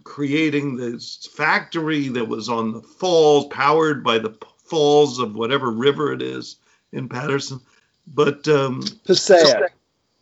creating 0.05 0.77
this 0.77 1.29
factory 1.35 2.07
that 2.07 2.29
was 2.29 2.49
on 2.49 2.73
the 2.73 2.81
falls, 2.81 3.47
powered 3.47 4.05
by 4.05 4.19
the 4.21 4.33
falls 4.65 5.19
of 5.19 5.35
whatever 5.35 5.73
river 5.73 6.13
it 6.13 6.23
is 6.23 6.59
in 6.93 7.09
Paterson. 7.09 7.59
But 8.07 8.47
um, 8.47 8.85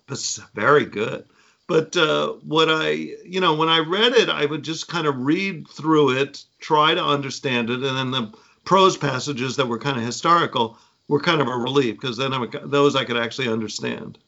Passaic. 0.06 0.46
very 0.54 0.86
good. 0.86 1.26
But 1.66 1.94
uh, 1.94 2.32
what 2.42 2.70
I, 2.70 2.92
you 3.26 3.42
know, 3.42 3.54
when 3.54 3.68
I 3.68 3.80
read 3.80 4.14
it, 4.14 4.30
I 4.30 4.46
would 4.46 4.64
just 4.64 4.88
kind 4.88 5.06
of 5.06 5.18
read 5.18 5.68
through 5.68 6.16
it, 6.16 6.42
try 6.58 6.94
to 6.94 7.04
understand 7.04 7.68
it, 7.68 7.84
and 7.84 7.98
then 7.98 8.10
the 8.12 8.32
prose 8.64 8.96
passages 8.96 9.56
that 9.56 9.68
were 9.68 9.78
kind 9.78 9.98
of 9.98 10.04
historical 10.04 10.78
were 11.08 11.20
kind 11.20 11.40
of 11.40 11.48
a 11.48 11.56
relief 11.56 12.00
because 12.00 12.16
then 12.16 12.32
I, 12.32 12.46
those 12.64 12.94
I 12.96 13.04
could 13.04 13.16
actually 13.16 13.48
understand. 13.48 14.18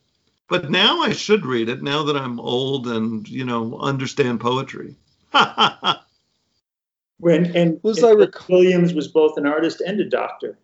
But 0.49 0.71
now 0.71 1.01
I 1.03 1.13
should 1.13 1.47
read 1.47 1.69
it 1.69 1.83
now 1.83 2.03
that 2.05 2.17
I'm 2.17 2.41
old 2.41 2.87
and 2.89 3.27
you 3.29 3.45
know 3.45 3.79
understand 3.79 4.41
poetry. 4.41 4.97
when 7.19 7.57
and, 7.57 7.79
Was 7.83 7.99
and 7.99 8.07
I 8.07 8.13
rec- 8.13 8.49
Williams 8.49 8.95
was 8.95 9.09
both 9.09 9.37
an 9.39 9.47
artist 9.47 9.81
and 9.81 10.01
a 10.01 10.09
doctor. 10.09 10.59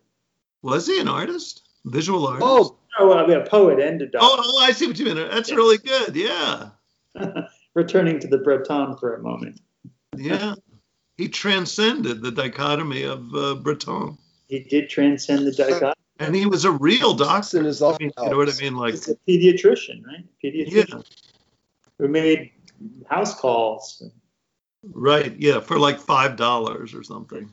Was 0.61 0.87
he 0.87 0.99
an 0.99 1.07
artist? 1.07 1.67
Visual 1.85 2.27
artist? 2.27 2.45
Oh, 2.47 2.75
Oh, 3.01 3.11
uh, 3.13 3.23
I 3.23 3.27
mean, 3.27 3.37
a 3.37 3.45
poet 3.45 3.79
and 3.79 4.01
a 4.01 4.05
oh, 4.05 4.09
doctor. 4.09 4.43
oh, 4.45 4.59
I 4.61 4.71
see 4.71 4.87
what 4.87 4.99
you 4.99 5.05
mean. 5.05 5.15
That's 5.15 5.51
really 5.51 5.77
good. 5.77 6.15
Yeah, 6.17 6.69
Returning 7.75 8.19
to 8.19 8.27
the 8.27 8.39
Breton 8.39 8.97
for 8.97 9.15
a 9.15 9.21
moment. 9.21 9.61
yeah. 10.17 10.55
He 11.19 11.27
transcended 11.27 12.21
the 12.21 12.31
dichotomy 12.31 13.03
of 13.03 13.35
uh, 13.35 13.55
Breton, 13.55 14.17
He 14.47 14.59
did 14.61 14.89
transcend 14.89 15.45
the 15.45 15.51
dichotomy. 15.51 15.93
and 16.17 16.33
he 16.33 16.45
was 16.45 16.63
a 16.63 16.71
real 16.71 17.13
doctor. 17.13 17.59
in 17.59 17.65
his 17.65 17.81
I 17.81 17.97
mean, 17.99 18.13
you 18.23 18.29
know 18.29 18.37
what 18.37 18.47
I 18.47 18.57
mean? 18.61 18.77
Like, 18.77 18.93
He's 18.93 19.09
a 19.09 19.15
pediatrician, 19.27 20.05
right? 20.05 20.23
yeah, 20.41 20.83
Pediatrician 20.85 21.03
who 21.97 22.07
made 22.07 22.51
house 23.09 23.37
calls. 23.37 24.01
right, 24.93 25.35
yeah, 25.37 25.59
for 25.59 25.77
like 25.77 25.99
five 25.99 26.37
dollars 26.37 26.93
or 26.93 27.03
something. 27.03 27.51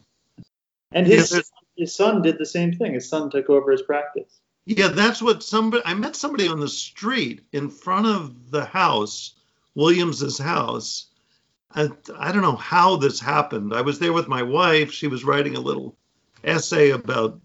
And 0.93 1.05
his, 1.05 1.31
there's- 1.31 1.51
his 1.77 1.93
son 1.93 2.23
did 2.23 2.39
the 2.39 2.47
same 2.47 2.73
thing. 2.73 2.95
His 2.95 3.09
son 3.09 3.31
took 3.31 3.51
over 3.51 3.73
his 3.73 3.83
practice. 3.83 4.39
Yeah, 4.65 4.89
that's 4.89 5.21
what 5.21 5.43
somebody. 5.43 5.83
I 5.85 5.95
met 5.95 6.15
somebody 6.15 6.47
on 6.47 6.61
the 6.61 6.69
street 6.69 7.41
in 7.51 7.69
front 7.69 8.07
of 8.07 8.53
the 8.53 8.65
house, 8.65 9.35
Williams's 9.75 10.39
house. 10.39 11.09
I, 11.77 11.91
I 12.19 12.33
don't 12.33 12.43
know 12.43 12.57
how 12.57 12.97
this 12.97 13.21
happened. 13.21 13.75
I 13.75 13.83
was 13.83 13.99
there 13.99 14.13
with 14.15 14.29
my 14.29 14.43
wife. 14.43 14.91
She 14.91 15.09
was 15.09 15.25
writing 15.25 15.57
a 15.57 15.61
little 15.61 15.95
essay 16.43 16.91
about 16.91 17.39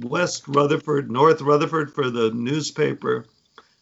West 0.00 0.48
Rutherford, 0.48 1.10
North 1.10 1.40
Rutherford 1.40 1.92
for 1.92 2.10
the 2.10 2.32
newspaper. 2.32 3.26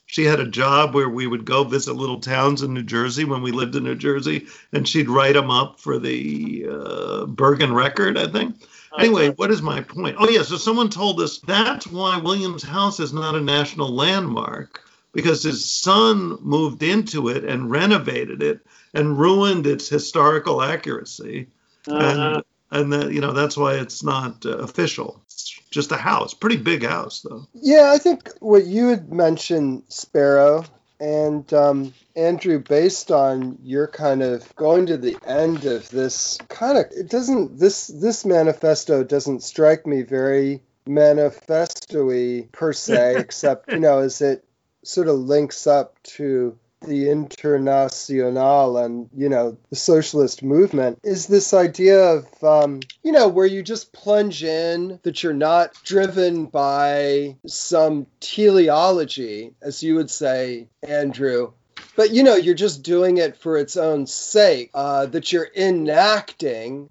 She 0.04 0.24
had 0.24 0.40
a 0.40 0.46
job 0.46 0.94
where 0.94 1.08
we 1.08 1.26
would 1.26 1.46
go 1.46 1.64
visit 1.64 1.94
little 1.94 2.20
towns 2.20 2.60
in 2.60 2.74
New 2.74 2.82
Jersey 2.82 3.24
when 3.24 3.40
we 3.40 3.50
lived 3.50 3.74
in 3.74 3.84
New 3.84 3.94
Jersey, 3.94 4.46
and 4.74 4.86
she'd 4.86 5.08
write 5.08 5.32
them 5.32 5.50
up 5.50 5.80
for 5.80 5.98
the 5.98 6.66
uh, 6.70 7.24
Bergen 7.24 7.72
Record, 7.72 8.18
I 8.18 8.26
think. 8.26 8.56
Anyway, 8.98 9.30
what 9.30 9.50
is 9.50 9.62
my 9.62 9.80
point? 9.80 10.16
Oh, 10.18 10.28
yeah. 10.28 10.42
So 10.42 10.58
someone 10.58 10.90
told 10.90 11.18
us 11.18 11.38
that's 11.38 11.86
why 11.86 12.18
Williams 12.18 12.62
House 12.62 13.00
is 13.00 13.14
not 13.14 13.34
a 13.34 13.40
national 13.40 13.88
landmark 13.88 14.82
because 15.12 15.42
his 15.42 15.64
son 15.64 16.36
moved 16.42 16.82
into 16.82 17.28
it 17.28 17.44
and 17.44 17.70
renovated 17.70 18.42
it 18.42 18.60
and 18.94 19.18
ruined 19.18 19.66
its 19.66 19.88
historical 19.88 20.62
accuracy. 20.62 21.48
Uh, 21.88 21.96
And, 21.98 22.44
and 22.70 22.92
that, 22.92 23.12
you 23.12 23.20
know, 23.20 23.32
that's 23.32 23.56
why 23.56 23.74
it's 23.74 24.02
not 24.02 24.46
uh, 24.46 24.58
official. 24.58 25.20
It's 25.26 25.60
just 25.70 25.92
a 25.92 25.96
house. 25.96 26.32
Pretty 26.34 26.56
big 26.56 26.84
house, 26.84 27.20
though. 27.20 27.46
Yeah, 27.54 27.92
I 27.92 27.98
think 27.98 28.30
what 28.40 28.64
you 28.66 28.88
had 28.88 29.12
mentioned, 29.12 29.82
Sparrow, 29.88 30.64
and 31.00 31.52
um, 31.52 31.92
Andrew, 32.14 32.60
based 32.60 33.10
on 33.10 33.58
your 33.62 33.88
kind 33.88 34.22
of 34.22 34.54
going 34.56 34.86
to 34.86 34.96
the 34.96 35.16
end 35.26 35.64
of 35.64 35.90
this 35.90 36.38
kind 36.48 36.78
of, 36.78 36.84
it 36.92 37.10
doesn't 37.10 37.58
this 37.58 37.88
this 37.88 38.24
manifesto 38.24 39.02
doesn't 39.02 39.42
strike 39.42 39.84
me 39.86 40.02
very 40.02 40.62
manifesto-y 40.86 42.48
per 42.52 42.72
se, 42.72 43.16
except 43.18 43.72
you 43.72 43.80
know, 43.80 43.98
as 43.98 44.20
it 44.20 44.44
sort 44.84 45.08
of 45.08 45.16
links 45.16 45.66
up 45.66 46.00
to 46.02 46.56
the 46.82 47.10
international 47.10 48.76
and 48.78 49.08
you 49.14 49.28
know 49.28 49.56
the 49.70 49.76
socialist 49.76 50.42
movement 50.42 50.98
is 51.02 51.26
this 51.26 51.54
idea 51.54 51.98
of 51.98 52.44
um, 52.44 52.80
you 53.02 53.12
know 53.12 53.28
where 53.28 53.46
you 53.46 53.62
just 53.62 53.92
plunge 53.92 54.42
in 54.42 54.98
that 55.02 55.22
you're 55.22 55.32
not 55.32 55.72
driven 55.84 56.46
by 56.46 57.36
some 57.46 58.06
teleology 58.20 59.54
as 59.62 59.82
you 59.82 59.96
would 59.96 60.10
say 60.10 60.68
andrew. 60.82 61.52
But 61.94 62.10
you 62.10 62.22
know 62.22 62.36
you're 62.36 62.54
just 62.54 62.82
doing 62.82 63.18
it 63.18 63.36
for 63.36 63.56
its 63.56 63.76
own 63.76 64.06
sake 64.06 64.70
uh, 64.74 65.06
that 65.06 65.32
you're 65.32 65.48
enacting 65.56 66.88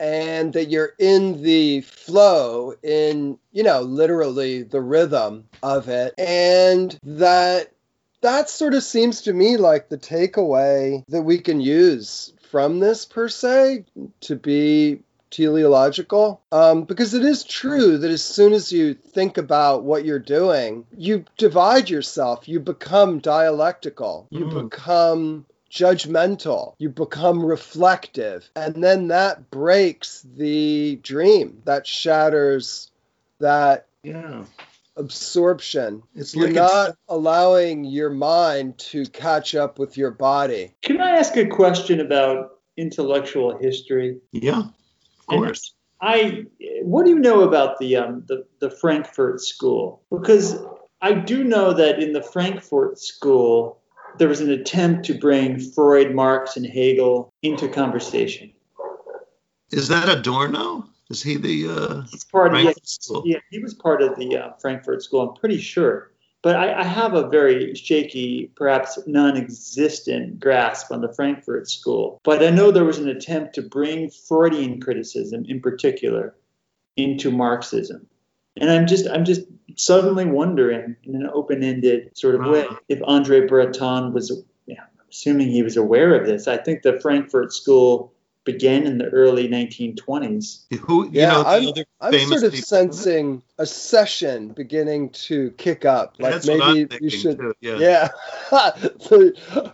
and 0.00 0.52
that 0.52 0.66
you're 0.66 0.92
in 0.98 1.42
the 1.42 1.80
flow 1.82 2.74
in 2.82 3.38
you 3.52 3.62
know 3.62 3.82
literally 3.82 4.62
the 4.62 4.80
rhythm 4.80 5.48
of 5.62 5.88
it 5.88 6.14
and 6.18 6.98
that 7.04 7.70
that 8.24 8.48
sort 8.48 8.74
of 8.74 8.82
seems 8.82 9.22
to 9.22 9.32
me 9.32 9.56
like 9.56 9.88
the 9.88 9.98
takeaway 9.98 11.04
that 11.08 11.22
we 11.22 11.38
can 11.38 11.60
use 11.60 12.32
from 12.50 12.80
this 12.80 13.04
per 13.04 13.28
se 13.28 13.84
to 14.20 14.34
be 14.36 15.00
teleological 15.30 16.40
um, 16.52 16.84
because 16.84 17.12
it 17.12 17.24
is 17.24 17.44
true 17.44 17.98
that 17.98 18.10
as 18.10 18.22
soon 18.24 18.52
as 18.52 18.72
you 18.72 18.94
think 18.94 19.36
about 19.36 19.82
what 19.82 20.04
you're 20.04 20.18
doing 20.18 20.86
you 20.96 21.24
divide 21.36 21.90
yourself 21.90 22.48
you 22.48 22.60
become 22.60 23.18
dialectical 23.18 24.26
you 24.30 24.46
Mhm. 24.46 24.62
become 24.70 25.44
judgmental 25.70 26.74
you 26.78 26.88
become 26.88 27.44
reflective 27.44 28.48
and 28.54 28.82
then 28.82 29.08
that 29.08 29.50
breaks 29.50 30.24
the 30.36 30.96
dream 31.02 31.60
that 31.64 31.86
shatters 31.86 32.90
that 33.40 33.86
Yeah. 34.04 34.44
Absorption 34.96 36.02
It's 36.14 36.34
you're 36.34 36.46
like 36.46 36.54
not 36.54 36.96
allowing 37.08 37.84
your 37.84 38.10
mind 38.10 38.78
to 38.78 39.06
catch 39.06 39.54
up 39.54 39.78
with 39.78 39.96
your 39.96 40.10
body. 40.10 40.74
can 40.82 41.00
I 41.00 41.10
ask 41.10 41.36
a 41.36 41.46
question 41.46 42.00
about 42.00 42.58
intellectual 42.76 43.58
history? 43.58 44.18
yeah, 44.32 44.60
of 44.60 45.26
course. 45.26 45.74
I 46.00 46.44
what 46.82 47.04
do 47.04 47.10
you 47.10 47.18
know 47.18 47.42
about 47.42 47.78
the 47.78 47.96
um, 47.96 48.24
the 48.28 48.46
the 48.60 48.70
Frankfurt 48.70 49.40
School? 49.40 50.02
Because 50.10 50.62
I 51.00 51.12
do 51.12 51.44
know 51.44 51.72
that 51.72 52.02
in 52.02 52.12
the 52.12 52.22
Frankfurt 52.22 52.98
School 52.98 53.80
there 54.18 54.28
was 54.28 54.40
an 54.40 54.50
attempt 54.50 55.04
to 55.06 55.14
bring 55.18 55.58
Freud, 55.58 56.14
Marx, 56.14 56.56
and 56.56 56.66
Hegel 56.66 57.32
into 57.42 57.68
conversation. 57.68 58.52
Is 59.70 59.88
that 59.88 60.08
Adorno? 60.08 60.88
Is 61.10 61.22
he 61.22 61.36
the 61.36 61.68
uh, 61.68 62.02
He's 62.10 62.24
part 62.24 62.54
of 62.54 62.60
Frankfurt 62.60 63.24
yeah, 63.26 63.34
yeah, 63.34 63.38
he 63.50 63.58
was 63.58 63.74
part 63.74 64.02
of 64.02 64.16
the 64.16 64.36
uh, 64.36 64.52
Frankfurt 64.60 65.02
School. 65.02 65.28
I'm 65.28 65.36
pretty 65.36 65.58
sure, 65.58 66.12
but 66.42 66.56
I, 66.56 66.80
I 66.80 66.84
have 66.84 67.14
a 67.14 67.28
very 67.28 67.74
shaky, 67.74 68.50
perhaps 68.56 68.98
non-existent 69.06 70.40
grasp 70.40 70.90
on 70.90 71.02
the 71.02 71.12
Frankfurt 71.12 71.68
School. 71.68 72.20
But 72.24 72.42
I 72.42 72.50
know 72.50 72.70
there 72.70 72.84
was 72.84 72.98
an 72.98 73.08
attempt 73.08 73.54
to 73.56 73.62
bring 73.62 74.10
Freudian 74.10 74.80
criticism, 74.80 75.44
in 75.46 75.60
particular, 75.60 76.34
into 76.96 77.30
Marxism, 77.30 78.06
and 78.56 78.70
I'm 78.70 78.86
just 78.86 79.06
I'm 79.06 79.26
just 79.26 79.42
suddenly 79.76 80.24
wondering, 80.24 80.96
in 81.04 81.16
an 81.16 81.28
open-ended 81.32 82.16
sort 82.16 82.34
of 82.34 82.46
way, 82.46 82.66
if 82.88 83.00
Andre 83.04 83.46
Breton 83.46 84.12
was, 84.12 84.44
yeah, 84.66 84.82
I'm 84.82 85.06
assuming 85.10 85.48
he 85.48 85.62
was 85.62 85.76
aware 85.76 86.14
of 86.14 86.26
this. 86.26 86.46
I 86.48 86.56
think 86.56 86.82
the 86.82 87.00
Frankfurt 87.00 87.52
School 87.52 88.12
began 88.44 88.86
in 88.86 88.98
the 88.98 89.06
early 89.06 89.48
1920s. 89.48 90.64
Who? 90.82 91.04
You 91.06 91.10
Yeah, 91.12 91.32
know, 91.32 91.42
the 91.42 91.48
I'm- 91.48 91.68
other 91.68 91.84
I'm 92.00 92.28
sort 92.28 92.42
of 92.44 92.52
people- 92.52 92.66
sensing 92.66 93.42
a 93.58 93.66
session 93.66 94.48
beginning 94.48 95.10
to 95.10 95.50
kick 95.52 95.84
up. 95.84 96.16
Like 96.18 96.32
That's 96.34 96.48
what 96.48 96.62
I'm 96.62 96.74
maybe 96.74 96.98
you 97.00 97.10
should. 97.10 97.38
too. 97.38 97.54
Yeah. 97.60 97.78
Yeah. 97.78 98.08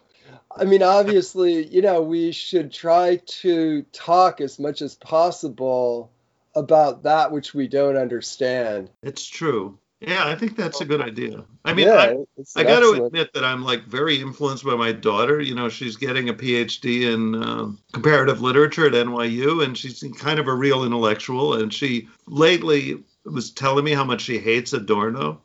I 0.57 0.65
mean, 0.65 0.83
obviously, 0.83 1.67
you 1.67 1.81
know, 1.83 2.03
we 2.03 2.33
should 2.33 2.73
try 2.73 3.21
to 3.25 3.83
talk 3.93 4.41
as 4.41 4.59
much 4.59 4.83
as 4.83 4.95
possible 4.95 6.11
about 6.55 7.05
that 7.05 7.31
which 7.33 7.55
we 7.55 7.69
don't 7.69 7.97
understand. 7.97 8.91
It's 9.03 9.25
true. 9.27 9.79
Yeah, 10.01 10.27
I 10.27 10.35
think 10.35 10.57
that's 10.57 10.81
a 10.81 10.87
good 10.87 11.03
idea. 11.03 11.45
I 11.63 11.75
mean, 11.75 11.87
yeah, 11.87 12.15
I, 12.57 12.61
I 12.61 12.65
got 12.65 12.81
to 12.81 13.05
admit 13.05 13.35
that 13.35 13.45
I'm 13.45 13.63
like 13.63 13.85
very 13.85 14.19
influenced 14.19 14.65
by 14.65 14.75
my 14.75 14.93
daughter. 14.93 15.41
You 15.43 15.55
know, 15.55 15.69
she's 15.69 15.97
getting 15.97 16.31
a 16.31 16.35
PhD 16.35 17.13
in 17.13 17.35
um 17.35 17.79
comparative 17.93 18.41
literature 18.41 18.87
at 18.87 18.95
NYU, 18.95 19.63
and 19.63 19.77
she's 19.77 20.03
kind 20.19 20.39
of 20.39 20.49
a 20.49 20.55
real 20.55 20.85
intellectual. 20.85 21.55
And 21.55 21.73
she 21.73 22.09
lately 22.27 23.05
was 23.27 23.51
telling 23.51 23.85
me 23.85 23.93
how 23.93 24.05
much 24.05 24.23
she 24.23 24.39
hates 24.39 24.73
Adorno. 24.73 25.43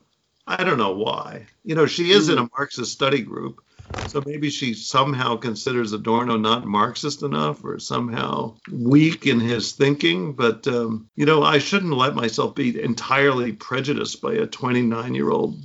I 0.48 0.64
don't 0.64 0.78
know 0.78 0.94
why. 0.94 1.48
You 1.66 1.76
know, 1.76 1.86
she 1.86 2.12
is 2.12 2.30
in 2.30 2.38
a 2.38 2.48
Marxist 2.58 2.94
study 2.94 3.22
group, 3.22 3.62
so 4.04 4.22
maybe 4.26 4.50
she 4.50 4.74
somehow 4.74 5.36
considers 5.36 5.94
Adorno 5.94 6.38
not 6.38 6.66
Marxist 6.66 7.24
enough, 7.24 7.64
or 7.64 7.80
somehow 7.80 8.56
weak 8.72 9.26
in 9.28 9.40
his 9.40 9.72
thinking. 9.74 10.34
But 10.34 10.68
um, 10.68 11.10
you 11.16 11.26
know, 11.26 11.44
I 11.44 11.58
shouldn't 11.58 11.94
let 11.94 12.16
myself 12.16 12.56
be 12.56 12.82
entirely 12.82 13.54
prejudiced 13.54 14.22
by 14.22 14.34
a 14.34 14.46
29 14.46 15.16
year 15.16 15.32
old 15.32 15.60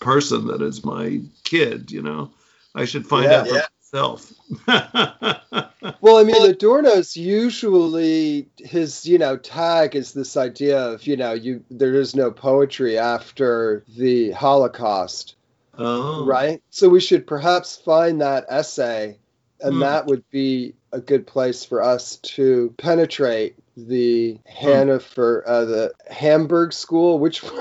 person 0.00 0.46
that 0.48 0.62
is 0.62 0.84
my 0.84 1.20
kid, 1.44 1.90
you 1.90 2.02
know. 2.02 2.30
I 2.74 2.84
should 2.84 3.06
find 3.06 3.30
Yeah. 3.30 3.40
out 3.40 3.48
for 3.48 3.54
Yeah. 3.54 3.66
itself. 3.80 4.32
Well, 6.00 6.16
I 6.18 6.24
mean, 6.24 6.44
Adorno's 6.44 7.16
usually 7.16 8.48
his, 8.58 9.06
you 9.06 9.18
know, 9.18 9.36
tag 9.36 9.94
is 9.94 10.12
this 10.12 10.36
idea 10.36 10.78
of, 10.78 11.06
you 11.06 11.16
know, 11.16 11.32
you 11.32 11.62
there 11.70 11.94
is 11.94 12.16
no 12.16 12.30
poetry 12.30 12.98
after 12.98 13.84
the 13.96 14.30
Holocaust, 14.32 15.36
oh. 15.78 16.24
right? 16.26 16.62
So 16.70 16.88
we 16.88 17.00
should 17.00 17.26
perhaps 17.26 17.76
find 17.76 18.20
that 18.20 18.46
essay, 18.48 19.18
and 19.60 19.74
Hmm. 19.74 19.80
that 19.80 20.06
would 20.06 20.28
be 20.30 20.74
a 20.92 21.00
good 21.00 21.26
place 21.26 21.64
for 21.64 21.82
us 21.82 22.16
to 22.16 22.74
penetrate 22.76 23.56
the 23.76 24.38
Hanover, 24.46 25.42
uh, 25.46 25.64
the 25.64 25.92
Hamburg 26.10 26.72
School, 26.72 27.18
which 27.18 27.42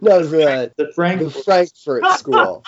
no, 0.00 0.22
the 0.24 0.72
The 0.76 0.86
the 0.86 0.92
Frankfurt 1.44 2.06
School. 2.18 2.64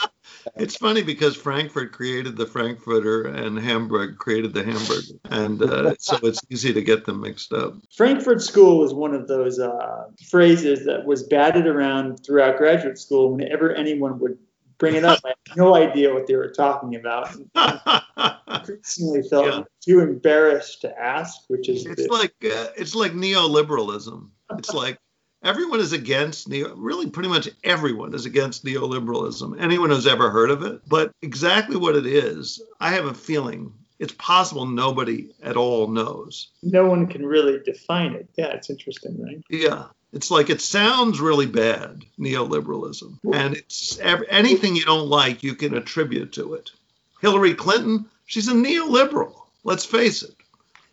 It's 0.57 0.77
funny 0.77 1.03
because 1.03 1.37
Frankfurt 1.37 1.93
created 1.93 2.37
the 2.37 2.47
Frankfurter 2.47 3.23
and 3.23 3.59
Hamburg 3.59 4.19
created 4.19 4.53
the 4.53 4.63
Hamburger, 4.63 5.19
and 5.25 5.63
uh, 5.63 5.95
so 5.99 6.19
it's 6.23 6.41
easy 6.51 6.73
to 6.73 6.83
get 6.83 7.05
them 7.07 7.23
mixed 7.23 7.53
up. 7.53 7.75
Frankfurt 7.97 8.43
School 8.43 8.85
is 8.85 8.93
one 8.93 9.15
of 9.15 9.27
those 9.27 9.59
uh, 9.59 10.05
phrases 10.29 10.85
that 10.85 11.05
was 11.05 11.25
batted 11.25 11.67
around 11.67 12.19
throughout 12.25 12.59
graduate 12.59 12.99
school. 12.99 13.33
Whenever 13.33 13.75
anyone 13.75 14.19
would 14.21 14.39
bring 14.79 14.95
it 14.97 15.05
up, 15.05 15.21
I 15.25 15.29
had 15.29 15.57
no 15.57 15.75
idea 15.75 16.13
what 16.13 16.27
they 16.27 16.37
were 16.37 16.51
talking 16.51 16.95
about. 16.97 17.29
Increasingly 18.49 19.23
felt 19.29 19.47
Yeah. 19.47 19.63
too 19.85 20.01
embarrassed 20.01 20.81
to 20.83 20.99
ask, 20.99 21.39
which 21.49 21.69
is 21.69 21.87
it's 21.87 22.07
the- 22.07 22.13
like 22.13 22.35
uh, 22.45 22.69
it's 22.77 22.95
like 22.95 23.13
neoliberalism. 23.13 24.29
It's 24.59 24.73
like 24.75 24.99
everyone 25.43 25.81
is 25.81 25.93
against 25.93 26.49
neo. 26.49 26.75
Really, 26.77 27.11
pretty 27.11 27.29
much 27.29 27.49
everyone 27.63 28.15
is 28.15 28.27
against 28.27 28.65
neoliberalism. 28.65 29.61
Anyone 29.61 29.91
who's 29.91 30.07
ever 30.07 30.31
heard 30.31 30.51
of 30.51 30.63
it, 30.63 30.81
but 30.89 31.13
exactly 31.23 31.77
what 31.77 31.97
it 31.97 32.07
is, 32.07 32.63
I 32.81 32.91
have 32.91 33.07
a 33.07 33.15
feeling 33.15 33.73
it's 34.01 34.15
possible 34.19 34.67
nobody 34.67 35.31
at 35.43 35.57
all 35.57 35.87
knows. 35.87 36.49
no 36.65 36.85
one 36.87 37.07
can 37.07 37.25
really 37.25 37.61
define 37.65 38.13
it. 38.13 38.29
Yeah, 38.37 38.47
it's 38.49 38.69
interesting, 38.69 39.23
right? 39.23 39.41
Yeah. 39.49 39.85
It's 40.15 40.31
like 40.31 40.49
it 40.49 40.61
sounds 40.61 41.21
really 41.21 41.47
bad, 41.47 42.05
neoliberalism. 42.21 43.19
And 43.33 43.57
it's 43.57 43.99
anything 44.01 44.77
you 44.77 44.85
don't 44.85 45.09
like, 45.09 45.43
you 45.43 45.57
can 45.57 45.75
attribute 45.75 46.33
to 46.35 46.55
it. 46.55 46.71
Hillary 47.21 47.55
Clinton, 47.55 48.07
she's 48.25 48.47
a 48.47 48.53
neoliberal. 48.53 49.35
Let's 49.65 49.85
face 49.85 50.23
it, 50.23 50.37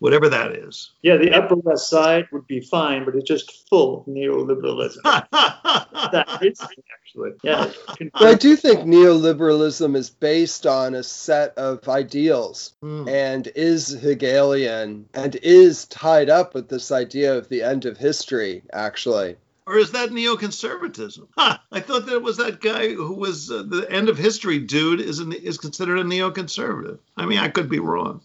whatever 0.02 0.28
that 0.28 0.50
is. 0.50 0.90
Yeah, 1.02 1.16
the 1.16 1.32
Upper 1.32 1.54
West 1.54 1.88
Side 1.88 2.26
would 2.32 2.46
be 2.48 2.60
fine, 2.60 3.04
but 3.04 3.14
it's 3.14 3.28
just 3.28 3.68
full 3.68 4.00
of 4.00 4.06
neoliberalism. 4.06 4.96
that 5.04 6.38
is 6.42 6.60
actually. 6.60 7.30
Yeah. 7.44 7.70
But 8.12 8.22
I 8.22 8.34
do 8.34 8.56
think 8.56 8.80
neoliberalism 8.80 9.94
is 9.94 10.10
based 10.10 10.66
on 10.66 10.94
a 10.96 11.04
set 11.04 11.56
of 11.56 11.88
ideals 11.88 12.74
Hmm. 12.82 13.08
and 13.08 13.46
is 13.54 13.90
Hegelian 13.90 15.08
and 15.14 15.36
is 15.36 15.84
tied 15.86 16.28
up 16.28 16.52
with 16.54 16.68
this 16.68 16.90
idea 16.90 17.38
of 17.38 17.48
the 17.48 17.62
end 17.62 17.84
of 17.84 17.96
history, 17.96 18.62
actually. 18.72 19.36
Or 19.68 19.78
is 19.78 19.92
that 19.92 20.10
neoconservatism? 20.10 21.28
Ha! 21.38 21.62
I 21.70 21.78
thought 21.78 22.06
that 22.06 22.14
it 22.16 22.22
was 22.22 22.38
that 22.38 22.60
guy 22.60 22.88
who 22.92 23.14
was 23.14 23.48
uh, 23.52 23.62
the 23.62 23.86
end 23.88 24.08
of 24.08 24.18
history 24.18 24.58
dude 24.58 25.00
is 25.00 25.20
an, 25.20 25.32
is 25.32 25.58
considered 25.58 25.98
a 26.00 26.02
neoconservative. 26.04 26.98
I 27.16 27.26
mean, 27.26 27.38
I 27.38 27.48
could 27.48 27.68
be 27.68 27.78
wrong. 27.78 28.22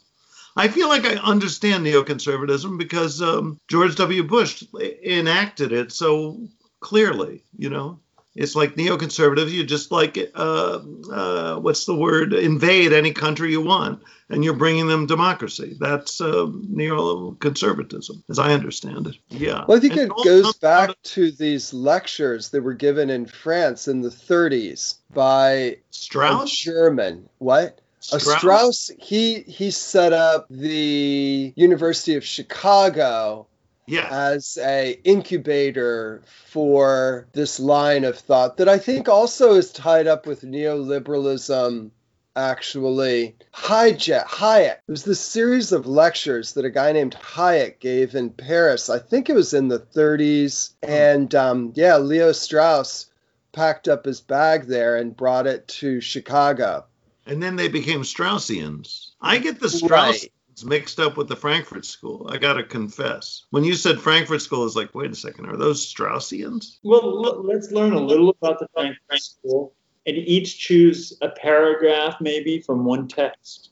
I 0.57 0.67
feel 0.67 0.89
like 0.89 1.05
I 1.05 1.15
understand 1.15 1.85
neoconservatism 1.85 2.77
because 2.77 3.21
um, 3.21 3.59
George 3.67 3.95
W. 3.95 4.23
Bush 4.23 4.63
enacted 5.03 5.71
it 5.71 5.91
so 5.91 6.39
clearly. 6.79 7.43
You 7.57 7.69
know, 7.69 7.99
it's 8.35 8.55
like 8.55 8.75
neoconservatives. 8.75 9.51
You 9.51 9.63
just 9.63 9.91
like 9.91 10.17
uh, 10.35 10.79
uh, 11.11 11.55
what's 11.57 11.85
the 11.85 11.95
word? 11.95 12.33
Invade 12.33 12.93
any 12.93 13.11
country 13.11 13.51
you 13.51 13.61
want, 13.61 14.01
and 14.29 14.43
you're 14.43 14.53
bringing 14.53 14.87
them 14.87 15.07
democracy. 15.07 15.75
That's 15.79 16.21
uh, 16.21 16.45
neoconservatism, 16.45 18.23
as 18.29 18.39
I 18.39 18.53
understand 18.53 19.07
it. 19.07 19.17
Yeah. 19.29 19.65
Well, 19.67 19.77
I 19.77 19.79
think 19.79 19.93
And 19.93 20.11
it 20.11 20.23
goes 20.23 20.53
back 20.57 20.89
of 20.89 21.01
to 21.03 21.31
these 21.31 21.73
lectures 21.73 22.49
that 22.49 22.61
were 22.61 22.73
given 22.73 23.09
in 23.09 23.25
France 23.25 23.87
in 23.87 24.01
the 24.01 24.09
30s 24.09 24.95
by 25.13 25.77
Strauss. 25.89 26.51
German. 26.51 27.29
What? 27.39 27.81
Uh, 28.11 28.19
Strauss, 28.19 28.91
he 28.99 29.41
he 29.41 29.71
set 29.71 30.13
up 30.13 30.47
the 30.49 31.53
University 31.55 32.15
of 32.15 32.23
Chicago 32.25 33.47
Yeah. 33.85 34.07
as 34.11 34.57
a 34.61 34.99
incubator 35.03 36.21
for 36.45 37.27
this 37.33 37.59
line 37.59 38.03
of 38.05 38.17
thought 38.17 38.57
that 38.57 38.69
I 38.69 38.77
think 38.77 39.09
also 39.09 39.55
is 39.55 39.71
tied 39.71 40.07
up 40.07 40.25
with 40.25 40.41
neoliberalism. 40.41 41.91
Actually, 42.35 43.35
Hayek, 43.51 44.23
Hayek. 44.25 44.75
It 44.87 44.91
was 44.91 45.03
this 45.03 45.19
series 45.19 45.71
of 45.71 45.87
lectures 45.87 46.53
that 46.53 46.65
a 46.65 46.69
guy 46.69 46.91
named 46.91 47.15
Hayek 47.19 47.79
gave 47.79 48.13
in 48.13 48.29
Paris. 48.29 48.91
I 48.91 48.99
think 48.99 49.27
it 49.27 49.33
was 49.33 49.55
in 49.55 49.69
the 49.69 49.79
30s, 49.79 50.73
and 50.83 51.33
um, 51.33 51.71
yeah, 51.75 51.97
Leo 51.97 52.31
Strauss 52.33 53.07
packed 53.53 53.87
up 53.87 54.05
his 54.05 54.21
bag 54.21 54.67
there 54.67 54.97
and 54.97 55.17
brought 55.17 55.47
it 55.47 55.67
to 55.67 55.99
Chicago. 55.99 56.85
And 57.27 57.43
then 57.43 57.55
they 57.55 57.67
became 57.67 58.01
Straussians. 58.01 59.11
I 59.21 59.37
get 59.37 59.59
the 59.59 59.67
Straussians 59.67 60.29
Right. 60.61 60.65
mixed 60.65 60.99
up 60.99 61.17
with 61.17 61.27
the 61.27 61.35
Frankfurt 61.35 61.85
School. 61.85 62.27
I 62.31 62.37
gotta 62.37 62.63
confess. 62.63 63.45
When 63.51 63.63
you 63.63 63.75
said 63.75 63.99
Frankfurt 63.99 64.41
School, 64.41 64.61
I 64.61 64.63
was 64.63 64.75
like, 64.75 64.95
wait 64.95 65.11
a 65.11 65.15
second, 65.15 65.45
are 65.47 65.57
those 65.57 65.85
Straussians? 65.93 66.77
Well, 66.83 67.43
let's 67.43 67.71
learn 67.71 67.93
a 67.93 67.99
little 67.99 68.35
about 68.41 68.59
the 68.59 68.67
Frankfurt 68.73 69.21
School 69.21 69.73
and 70.05 70.17
each 70.17 70.57
choose 70.57 71.17
a 71.21 71.29
paragraph 71.29 72.15
maybe 72.21 72.61
from 72.61 72.85
one 72.85 73.07
text. 73.07 73.71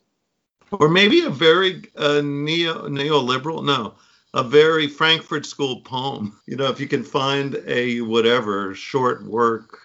Or 0.70 0.88
maybe 0.88 1.22
a 1.22 1.30
very 1.30 1.82
uh, 1.96 2.20
neo 2.22 2.88
neoliberal? 2.88 3.64
No, 3.64 3.94
a 4.34 4.42
very 4.42 4.86
Frankfurt 4.86 5.46
School 5.46 5.80
poem. 5.80 6.38
You 6.46 6.56
know, 6.56 6.66
if 6.66 6.78
you 6.78 6.88
can 6.88 7.02
find 7.02 7.62
a 7.66 8.02
whatever 8.02 8.74
short 8.74 9.24
work 9.24 9.80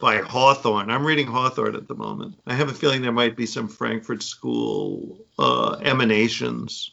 by 0.00 0.16
Hawthorne. 0.18 0.90
I'm 0.90 1.06
reading 1.06 1.26
Hawthorne 1.26 1.76
at 1.76 1.86
the 1.86 1.94
moment. 1.94 2.40
I 2.46 2.54
have 2.54 2.68
a 2.68 2.74
feeling 2.74 3.02
there 3.02 3.12
might 3.12 3.36
be 3.36 3.46
some 3.46 3.68
Frankfurt 3.68 4.22
School 4.22 5.18
uh, 5.38 5.76
emanations. 5.82 6.92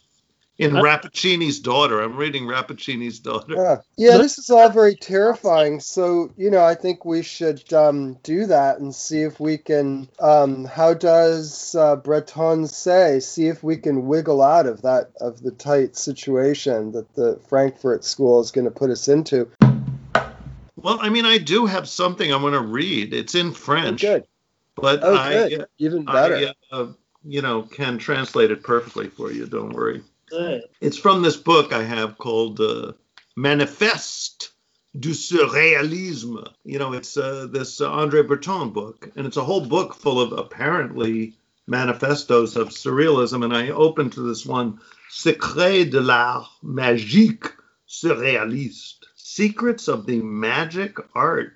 In 0.59 0.71
Huh? 0.71 0.81
Rappaccini's 0.81 1.59
daughter, 1.59 2.01
I'm 2.01 2.17
reading 2.17 2.45
Rappaccini's 2.45 3.19
daughter. 3.19 3.53
Yeah, 3.55 3.77
yeah, 3.95 4.17
this 4.17 4.39
is 4.39 4.49
all 4.49 4.69
very 4.69 4.95
terrifying. 4.95 5.79
So, 5.79 6.31
you 6.35 6.49
know, 6.49 6.63
I 6.63 6.73
think 6.73 7.05
we 7.05 7.21
should 7.21 7.71
um, 7.73 8.15
do 8.23 8.47
that 8.47 8.79
and 8.79 8.93
see 8.93 9.21
if 9.21 9.39
we 9.39 9.59
can. 9.59 10.09
Um, 10.19 10.65
how 10.65 10.95
does 10.95 11.75
uh, 11.75 11.97
Breton 11.97 12.65
say? 12.65 13.19
See 13.19 13.47
if 13.47 13.61
we 13.61 13.77
can 13.77 14.07
wiggle 14.07 14.41
out 14.41 14.65
of 14.65 14.81
that 14.81 15.11
of 15.21 15.43
the 15.43 15.51
tight 15.51 15.95
situation 15.95 16.91
that 16.93 17.13
the 17.13 17.39
Frankfurt 17.47 18.03
School 18.03 18.39
is 18.39 18.49
going 18.49 18.65
to 18.65 18.71
put 18.71 18.89
us 18.89 19.07
into. 19.07 19.51
Well, 20.87 20.99
I 21.01 21.09
mean, 21.09 21.25
I 21.25 21.37
do 21.37 21.65
have 21.65 21.89
something 21.89 22.31
I 22.31 22.37
want 22.37 22.53
to 22.55 22.61
read. 22.61 23.13
It's 23.13 23.35
in 23.35 23.47
Oh, 23.47 23.51
French, 23.51 23.99
good. 23.99 24.25
but 24.75 25.01
Oh, 25.03 25.15
I, 25.17 25.49
good. 25.49 25.67
Even 25.79 26.05
better. 26.05 26.53
I 26.71 26.75
uh, 26.75 26.93
you 27.25 27.41
know, 27.41 27.63
can 27.63 27.97
translate 27.97 28.51
it 28.51 28.63
perfectly 28.63 29.09
for 29.09 29.29
you. 29.29 29.47
Don't 29.47 29.73
worry. 29.73 30.01
Good. 30.29 30.63
It's 30.79 30.97
from 30.97 31.23
this 31.23 31.35
book 31.35 31.73
I 31.73 31.83
have 31.83 32.17
called 32.17 32.61
uh, 32.61 32.93
Manifeste 33.37 34.49
du 34.97 35.09
Surréalisme. 35.09 36.47
You 36.63 36.79
know, 36.79 36.93
it's 36.93 37.17
uh, 37.17 37.47
this 37.51 37.81
uh, 37.81 37.91
Andre 37.91 38.21
Breton 38.21 38.69
book, 38.69 39.09
and 39.17 39.27
it's 39.27 39.35
a 39.35 39.43
whole 39.43 39.65
book 39.65 39.93
full 39.93 40.21
of 40.21 40.31
apparently 40.31 41.33
manifestos 41.67 42.55
of 42.55 42.69
surrealism. 42.69 43.43
And 43.43 43.53
I 43.53 43.71
opened 43.71 44.13
to 44.13 44.21
this 44.21 44.45
one, 44.45 44.79
Secret 45.09 45.91
de 45.91 45.99
l'art 45.99 46.49
magique 46.63 47.51
surréaliste, 47.89 48.96
secrets 49.37 49.87
of 49.87 50.07
the 50.07 50.19
magic 50.19 50.97
art 51.13 51.53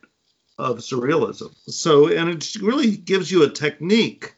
of 0.59 0.77
surrealism. 0.77 1.51
So, 1.67 2.09
and 2.09 2.29
it 2.29 2.55
really 2.61 2.95
gives 2.95 3.31
you 3.31 3.41
a 3.41 3.49
technique 3.49 4.35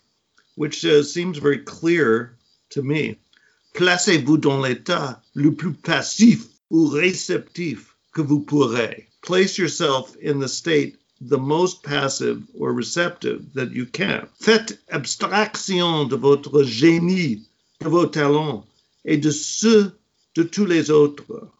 which 0.56 0.86
uh, 0.86 1.04
seems 1.04 1.40
very 1.40 1.58
clear 1.58 2.38
to 2.70 2.82
me. 2.82 3.18
Placez-vous 3.74 4.38
dans 4.38 4.62
l'état 4.62 5.20
le 5.36 5.52
plus 5.52 5.74
passif 5.74 6.46
ou 6.72 6.88
réceptif 6.88 7.94
que 8.14 8.22
vous 8.22 8.46
pourrez. 8.46 9.08
Place 9.22 9.58
yourself 9.58 10.16
in 10.22 10.40
the 10.40 10.48
state 10.48 10.96
the 11.20 11.38
most 11.38 11.84
passive 11.84 12.44
or 12.58 12.72
receptive 12.72 13.54
that 13.56 13.72
you 13.72 13.86
can. 13.86 14.30
Faites 14.40 14.78
abstraction 14.90 16.08
de 16.08 16.16
votre 16.16 16.64
génie, 16.64 17.42
de 17.82 17.90
vos 17.90 18.06
talents 18.06 18.66
et 19.04 19.18
de 19.18 19.32
ceux 19.32 19.92
de 20.36 20.44
tous 20.44 20.66
les 20.66 20.90
autres. 20.90 21.52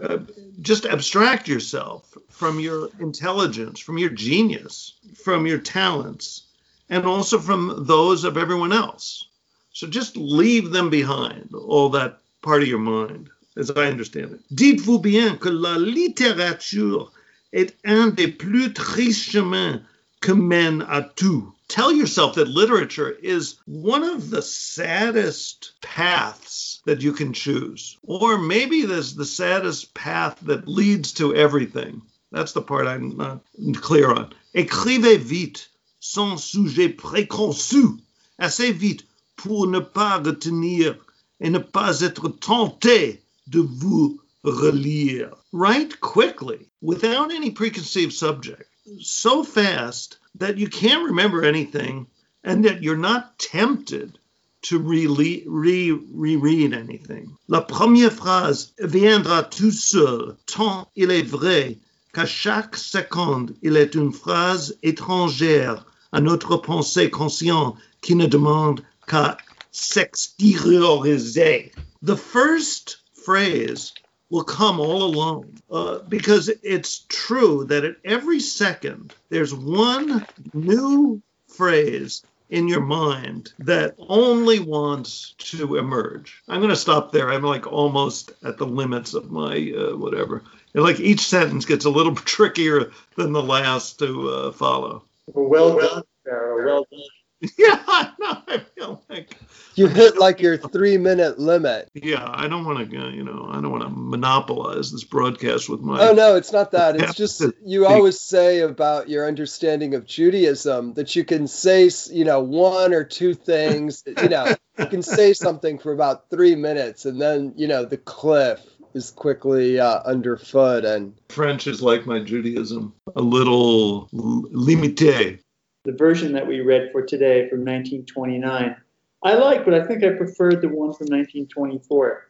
Uh, 0.00 0.18
just 0.60 0.86
abstract 0.86 1.48
yourself 1.48 2.16
from 2.28 2.58
your 2.58 2.88
intelligence, 2.98 3.78
from 3.78 3.98
your 3.98 4.10
genius, 4.10 4.94
from 5.14 5.46
your 5.46 5.58
talents, 5.58 6.44
and 6.88 7.04
also 7.04 7.38
from 7.38 7.84
those 7.86 8.24
of 8.24 8.36
everyone 8.36 8.72
else. 8.72 9.28
So 9.72 9.86
just 9.86 10.16
leave 10.16 10.70
them 10.70 10.90
behind, 10.90 11.54
all 11.54 11.90
that 11.90 12.20
part 12.42 12.62
of 12.62 12.68
your 12.68 12.78
mind, 12.78 13.30
as 13.56 13.70
I 13.70 13.86
understand 13.86 14.32
it. 14.32 14.40
Dites-vous 14.54 15.02
bien 15.02 15.36
que 15.38 15.50
la 15.50 15.76
littérature 15.76 17.10
est 17.52 17.74
un 17.84 18.10
des 18.14 18.28
plus 18.28 18.72
tristes 18.72 19.30
chemins 19.30 19.82
que 20.20 20.32
mène 20.32 20.82
à 20.82 21.02
tout. 21.14 21.52
Tell 21.72 21.90
yourself 21.90 22.34
that 22.34 22.48
literature 22.48 23.10
is 23.10 23.56
one 23.64 24.04
of 24.04 24.28
the 24.28 24.42
saddest 24.42 25.72
paths 25.80 26.82
that 26.84 27.00
you 27.00 27.12
can 27.12 27.32
choose. 27.32 27.96
Or 28.02 28.36
maybe 28.36 28.82
there's 28.84 29.14
the 29.14 29.24
saddest 29.24 29.94
path 29.94 30.38
that 30.42 30.68
leads 30.68 31.14
to 31.14 31.34
everything. 31.34 32.02
That's 32.30 32.52
the 32.52 32.60
part 32.60 32.86
I'm 32.86 33.16
not 33.16 33.40
clear 33.80 34.12
on. 34.12 34.34
Écrivez 34.54 35.18
vite, 35.18 35.70
sans 35.98 36.36
sujet 36.36 36.90
préconçu, 36.90 37.98
assez 38.38 38.72
vite 38.72 39.04
pour 39.36 39.66
ne 39.66 39.80
pas 39.80 40.18
retenir 40.18 40.98
et 41.40 41.48
ne 41.48 41.58
pas 41.58 42.02
être 42.02 42.28
tenté 42.28 43.22
de 43.46 43.60
vous 43.60 44.20
relire. 44.44 45.30
Write 45.52 46.00
quickly, 46.00 46.68
without 46.82 47.32
any 47.32 47.50
preconceived 47.50 48.12
subject, 48.12 48.68
so 49.00 49.44
fast 49.44 50.18
that 50.36 50.58
you 50.58 50.68
can't 50.68 51.04
remember 51.04 51.44
anything 51.44 52.06
and 52.44 52.64
that 52.64 52.82
you're 52.82 52.96
not 52.96 53.38
tempted 53.38 54.18
to 54.62 54.78
reread 54.78 55.44
re, 55.46 55.90
re, 55.90 56.72
anything. 56.72 57.36
La 57.48 57.62
première 57.62 58.12
phrase 58.12 58.72
viendra 58.78 59.50
tout 59.50 59.72
seul, 59.72 60.36
tant 60.46 60.88
il 60.94 61.10
est 61.10 61.26
vrai 61.26 61.78
qu'à 62.12 62.26
chaque 62.26 62.76
seconde, 62.76 63.56
il 63.62 63.76
est 63.76 63.94
une 63.94 64.12
phrase 64.12 64.76
étrangère 64.82 65.86
à 66.12 66.20
notre 66.20 66.56
pensée 66.56 67.10
consciente 67.10 67.76
qui 68.00 68.14
ne 68.14 68.26
demande 68.26 68.82
qu'à 69.06 69.36
s'extérioriser. 69.72 71.72
The 72.02 72.16
first 72.16 72.98
phrase 73.14 73.92
will 74.32 74.44
come 74.44 74.80
all 74.80 75.02
alone 75.02 75.54
uh, 75.70 75.98
because 76.08 76.48
it's 76.62 77.04
true 77.10 77.66
that 77.66 77.84
at 77.84 77.96
every 78.02 78.40
second 78.40 79.14
there's 79.28 79.54
one 79.54 80.26
new 80.54 81.20
phrase 81.48 82.22
in 82.48 82.66
your 82.66 82.80
mind 82.80 83.52
that 83.58 83.94
only 83.98 84.58
wants 84.58 85.34
to 85.36 85.76
emerge. 85.76 86.42
I'm 86.48 86.60
going 86.60 86.70
to 86.70 86.76
stop 86.76 87.12
there. 87.12 87.30
I'm 87.30 87.42
like 87.42 87.70
almost 87.70 88.32
at 88.42 88.56
the 88.56 88.66
limits 88.66 89.12
of 89.12 89.30
my 89.30 89.70
uh, 89.76 89.98
whatever. 89.98 90.42
And 90.72 90.82
like 90.82 90.98
each 90.98 91.20
sentence 91.20 91.66
gets 91.66 91.84
a 91.84 91.90
little 91.90 92.14
trickier 92.34 92.90
than 93.16 93.32
the 93.32 93.42
last 93.42 93.98
to 93.98 94.30
uh, 94.30 94.52
follow. 94.52 95.04
Well 95.26 95.78
done, 95.78 96.04
Sarah. 96.24 96.64
Well 96.64 96.86
done. 96.90 97.00
Yeah, 97.58 97.82
I 97.86 98.12
know. 98.20 98.42
I 98.48 98.58
feel 98.58 99.02
like 99.10 99.36
you 99.74 99.88
hit 99.88 100.16
like 100.16 100.40
your 100.40 100.56
three 100.56 100.96
minute 100.96 101.38
limit. 101.38 101.88
Yeah, 101.94 102.24
I 102.24 102.46
don't 102.46 102.64
want 102.64 102.90
to, 102.90 102.96
you 103.10 103.24
know, 103.24 103.48
I 103.50 103.60
don't 103.60 103.70
want 103.70 103.82
to 103.82 103.90
monopolize 103.90 104.92
this 104.92 105.02
broadcast 105.04 105.68
with 105.68 105.80
my. 105.80 106.08
Oh 106.08 106.12
no, 106.12 106.36
it's 106.36 106.52
not 106.52 106.70
that. 106.72 106.96
It's 106.96 107.14
just 107.16 107.42
you 107.64 107.86
always 107.86 108.20
say 108.20 108.60
about 108.60 109.08
your 109.08 109.26
understanding 109.26 109.94
of 109.94 110.04
Judaism 110.06 110.94
that 110.94 111.16
you 111.16 111.24
can 111.24 111.48
say, 111.48 111.90
you 112.10 112.24
know, 112.24 112.40
one 112.40 112.94
or 112.94 113.04
two 113.04 113.34
things. 113.34 114.04
You 114.22 114.28
know, 114.28 114.54
you 114.78 114.86
can 114.86 115.02
say 115.02 115.32
something 115.32 115.78
for 115.78 115.90
about 115.92 116.30
three 116.30 116.54
minutes, 116.54 117.06
and 117.06 117.20
then 117.20 117.54
you 117.56 117.66
know 117.66 117.84
the 117.84 117.96
cliff 117.96 118.60
is 118.94 119.10
quickly 119.10 119.80
uh, 119.80 120.00
underfoot. 120.04 120.84
And 120.84 121.14
French 121.28 121.66
is 121.66 121.82
like 121.82 122.06
my 122.06 122.20
Judaism, 122.20 122.94
a 123.16 123.22
little 123.22 124.08
limité 124.12 125.40
the 125.84 125.92
version 125.92 126.32
that 126.32 126.46
we 126.46 126.60
read 126.60 126.90
for 126.92 127.02
today 127.02 127.48
from 127.48 127.60
1929. 127.60 128.76
I 129.24 129.34
like, 129.34 129.64
but 129.64 129.74
I 129.74 129.84
think 129.84 130.04
I 130.04 130.10
preferred 130.10 130.60
the 130.60 130.68
one 130.68 130.92
from 130.92 131.06
1924. 131.06 132.28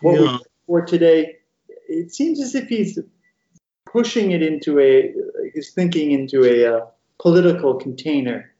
What 0.00 0.20
yeah. 0.20 0.38
for 0.66 0.82
today, 0.84 1.36
it 1.88 2.14
seems 2.14 2.40
as 2.40 2.54
if 2.54 2.68
he's 2.68 2.98
pushing 3.90 4.32
it 4.32 4.42
into 4.42 4.78
a, 4.78 5.14
he's 5.54 5.72
thinking 5.72 6.12
into 6.12 6.44
a 6.44 6.76
uh, 6.76 6.86
political 7.18 7.74
container. 7.74 8.52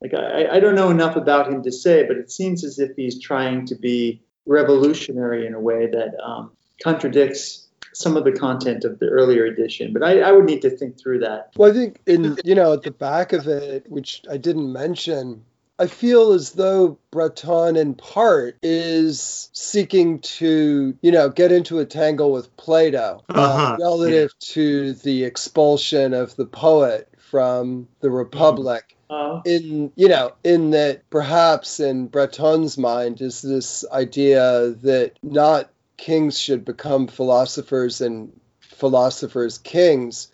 Like 0.00 0.14
I, 0.14 0.56
I 0.56 0.60
don't 0.60 0.74
know 0.74 0.90
enough 0.90 1.16
about 1.16 1.50
him 1.50 1.62
to 1.62 1.72
say, 1.72 2.06
but 2.06 2.16
it 2.16 2.30
seems 2.30 2.64
as 2.64 2.78
if 2.78 2.94
he's 2.96 3.20
trying 3.20 3.66
to 3.66 3.74
be 3.74 4.22
revolutionary 4.46 5.46
in 5.46 5.54
a 5.54 5.60
way 5.60 5.86
that 5.86 6.14
um, 6.22 6.52
contradicts 6.82 7.63
some 7.94 8.16
of 8.16 8.24
the 8.24 8.32
content 8.32 8.84
of 8.84 8.98
the 8.98 9.06
earlier 9.06 9.44
edition, 9.44 9.92
but 9.92 10.02
I, 10.02 10.20
I, 10.20 10.32
would 10.32 10.44
need 10.44 10.62
to 10.62 10.70
think 10.70 10.98
through 10.98 11.20
that. 11.20 11.52
Well, 11.56 11.70
I 11.70 11.74
think 11.74 12.00
in 12.06 12.36
you 12.44 12.54
know 12.54 12.72
at 12.72 12.82
the 12.82 12.90
back 12.90 13.32
of 13.32 13.46
it, 13.46 13.90
which 13.90 14.22
I 14.30 14.36
didn't 14.36 14.72
mention, 14.72 15.44
I 15.78 15.88
feel 15.88 16.32
as 16.32 16.52
though 16.52 16.98
Breton 17.10 17.76
in 17.76 17.94
part 17.94 18.58
is 18.62 19.50
seeking 19.52 20.20
to, 20.20 20.96
you 21.00 21.10
know, 21.10 21.28
get 21.28 21.50
into 21.50 21.80
a 21.80 21.84
tangle 21.84 22.30
with 22.30 22.56
Plato 22.56 23.22
uh, 23.28 23.32
uh-huh. 23.32 23.76
relative 23.80 24.30
yeah. 24.40 24.54
to 24.54 24.92
the 24.92 25.24
expulsion 25.24 26.14
of 26.14 26.36
the 26.36 26.46
poet 26.46 27.08
from 27.18 27.88
the 28.00 28.10
Republic. 28.10 28.96
Uh-huh. 29.10 29.42
In 29.44 29.92
you 29.96 30.08
know, 30.08 30.32
in 30.44 30.70
that 30.70 31.08
perhaps 31.10 31.80
in 31.80 32.06
Breton's 32.06 32.78
mind 32.78 33.20
is 33.20 33.42
this 33.42 33.84
idea 33.90 34.70
that 34.82 35.18
not 35.22 35.70
kings 35.96 36.38
should 36.38 36.64
become 36.64 37.06
philosophers 37.06 38.00
and 38.00 38.32
philosophers 38.60 39.58
kings, 39.58 40.28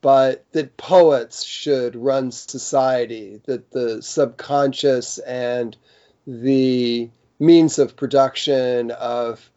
but 0.00 0.44
that 0.52 0.76
poets 0.76 1.44
should 1.44 1.96
run 1.96 2.30
society, 2.30 3.40
that 3.46 3.70
the 3.70 4.02
subconscious 4.02 5.18
and 5.18 5.76
the 6.26 7.10
means 7.38 7.78
of 7.78 7.96
production 7.96 8.90
of 8.90 9.50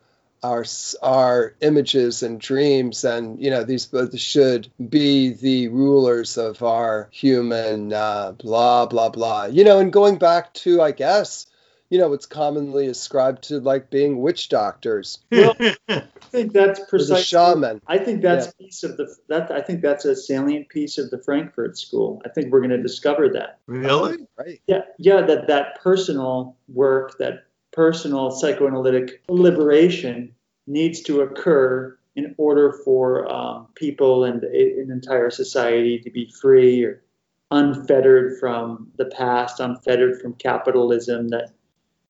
our 0.44 0.66
our 1.04 1.54
images 1.62 2.24
and 2.24 2.40
dreams 2.40 3.04
and 3.04 3.40
you 3.40 3.52
know 3.52 3.64
these 3.64 3.86
both 3.86 4.18
should 4.20 4.68
be 4.90 5.34
the 5.34 5.68
rulers 5.68 6.38
of 6.38 6.64
our 6.64 7.10
human 7.12 7.94
uh, 7.94 8.32
blah 8.32 8.86
blah 8.88 9.10
blah. 9.10 9.46
You 9.46 9.64
know 9.64 9.80
and 9.80 9.94
going 9.94 10.18
back 10.18 10.54
to 10.56 10.82
i 10.82 10.92
guess 10.92 11.46
you 11.92 11.98
know, 11.98 12.14
it's 12.14 12.26
commonly 12.26 12.88
ascribed 12.88 13.44
to 13.50 13.60
like 13.60 13.90
being 13.90 14.22
witch 14.22 14.50
doctors. 14.50 15.20
Well, 15.32 15.56
I 15.90 16.04
think 16.32 16.54
that's 16.54 16.80
precisely 16.90 17.24
shaman. 17.24 17.82
I 17.86 17.98
think 17.98 18.22
that's 18.22 18.46
yeah. 18.46 18.66
piece 18.66 18.84
of 18.84 18.96
the 18.96 19.14
that 19.28 19.52
I 19.52 19.60
think 19.60 19.82
that's 19.82 20.06
a 20.06 20.16
salient 20.16 20.70
piece 20.70 20.98
of 20.98 21.10
the 21.10 21.18
Frankfurt 21.18 21.78
School. 21.78 22.22
I 22.26 22.30
think 22.30 22.52
we're 22.52 22.62
going 22.62 22.70
to 22.70 22.82
discover 22.82 23.28
that. 23.30 23.60
Really? 23.68 24.26
Right. 24.40 24.62
Yeah, 24.68 24.84
yeah. 24.98 25.24
That 25.24 25.48
that 25.48 25.82
personal 25.82 26.56
work, 26.70 27.18
that 27.18 27.48
personal 27.74 28.32
psychoanalytic 28.32 29.24
liberation, 29.28 30.34
needs 30.68 31.02
to 31.02 31.20
occur 31.20 31.98
in 32.16 32.34
order 32.38 32.72
for 32.86 33.30
um, 33.30 33.68
people 33.76 34.24
and 34.24 34.42
an 34.44 34.90
entire 34.90 35.30
society 35.30 36.00
to 36.00 36.10
be 36.10 36.32
free 36.42 36.86
or 36.86 37.04
unfettered 37.50 38.40
from 38.40 38.90
the 38.96 39.06
past, 39.06 39.60
unfettered 39.60 40.22
from 40.22 40.34
capitalism. 40.36 41.28
That 41.28 41.52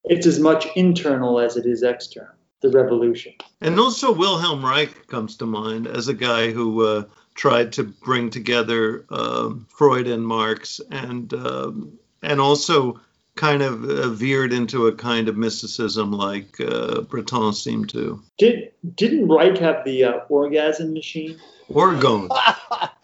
it's 0.05 0.25
as 0.25 0.39
much 0.39 0.67
internal 0.75 1.39
as 1.39 1.57
it 1.57 1.65
is 1.65 1.83
external, 1.83 2.33
the 2.61 2.69
revolution. 2.69 3.33
And 3.61 3.79
also, 3.79 4.13
Wilhelm 4.13 4.65
Reich 4.65 5.07
comes 5.07 5.37
to 5.37 5.45
mind 5.45 5.87
as 5.87 6.07
a 6.07 6.13
guy 6.13 6.51
who 6.51 6.85
uh, 6.85 7.03
tried 7.35 7.73
to 7.73 7.83
bring 7.83 8.29
together 8.29 9.05
um, 9.09 9.67
Freud 9.69 10.07
and 10.07 10.25
Marx, 10.25 10.81
and 10.89 11.33
um, 11.33 11.99
and 12.21 12.39
also 12.39 12.99
kind 13.35 13.61
of 13.61 13.83
uh, 13.83 14.09
veered 14.09 14.53
into 14.53 14.87
a 14.87 14.95
kind 14.95 15.27
of 15.27 15.37
mysticism 15.37 16.11
like 16.11 16.59
uh, 16.59 17.01
Breton 17.01 17.53
seemed 17.53 17.89
to. 17.89 18.21
Did 18.37 18.71
didn't 18.95 19.27
Reich 19.27 19.57
have 19.59 19.85
the 19.85 20.03
uh, 20.03 20.17
orgasm 20.29 20.93
machine? 20.93 21.39
Orgone. 21.69 22.27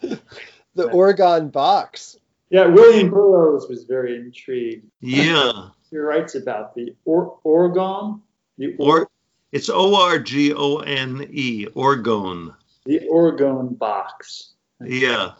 the 0.74 0.88
orgone 0.88 1.50
box. 1.50 2.16
Yeah, 2.50 2.66
William 2.66 3.10
Burroughs 3.10 3.68
was 3.68 3.84
very 3.84 4.16
intrigued. 4.16 4.86
Yeah. 5.00 5.68
He 5.90 5.98
writes 5.98 6.34
about 6.34 6.74
the 6.74 6.94
or- 7.04 7.38
orgone. 7.44 8.20
The 8.58 8.76
or, 8.78 9.00
or 9.00 9.10
it's 9.52 9.68
O 9.68 9.94
R 9.94 10.18
G 10.18 10.52
O 10.52 10.78
N 10.78 11.26
E, 11.30 11.66
orgone. 11.66 12.54
The 12.84 13.00
orgone 13.10 13.78
box. 13.78 14.52
Yeah. 14.80 15.32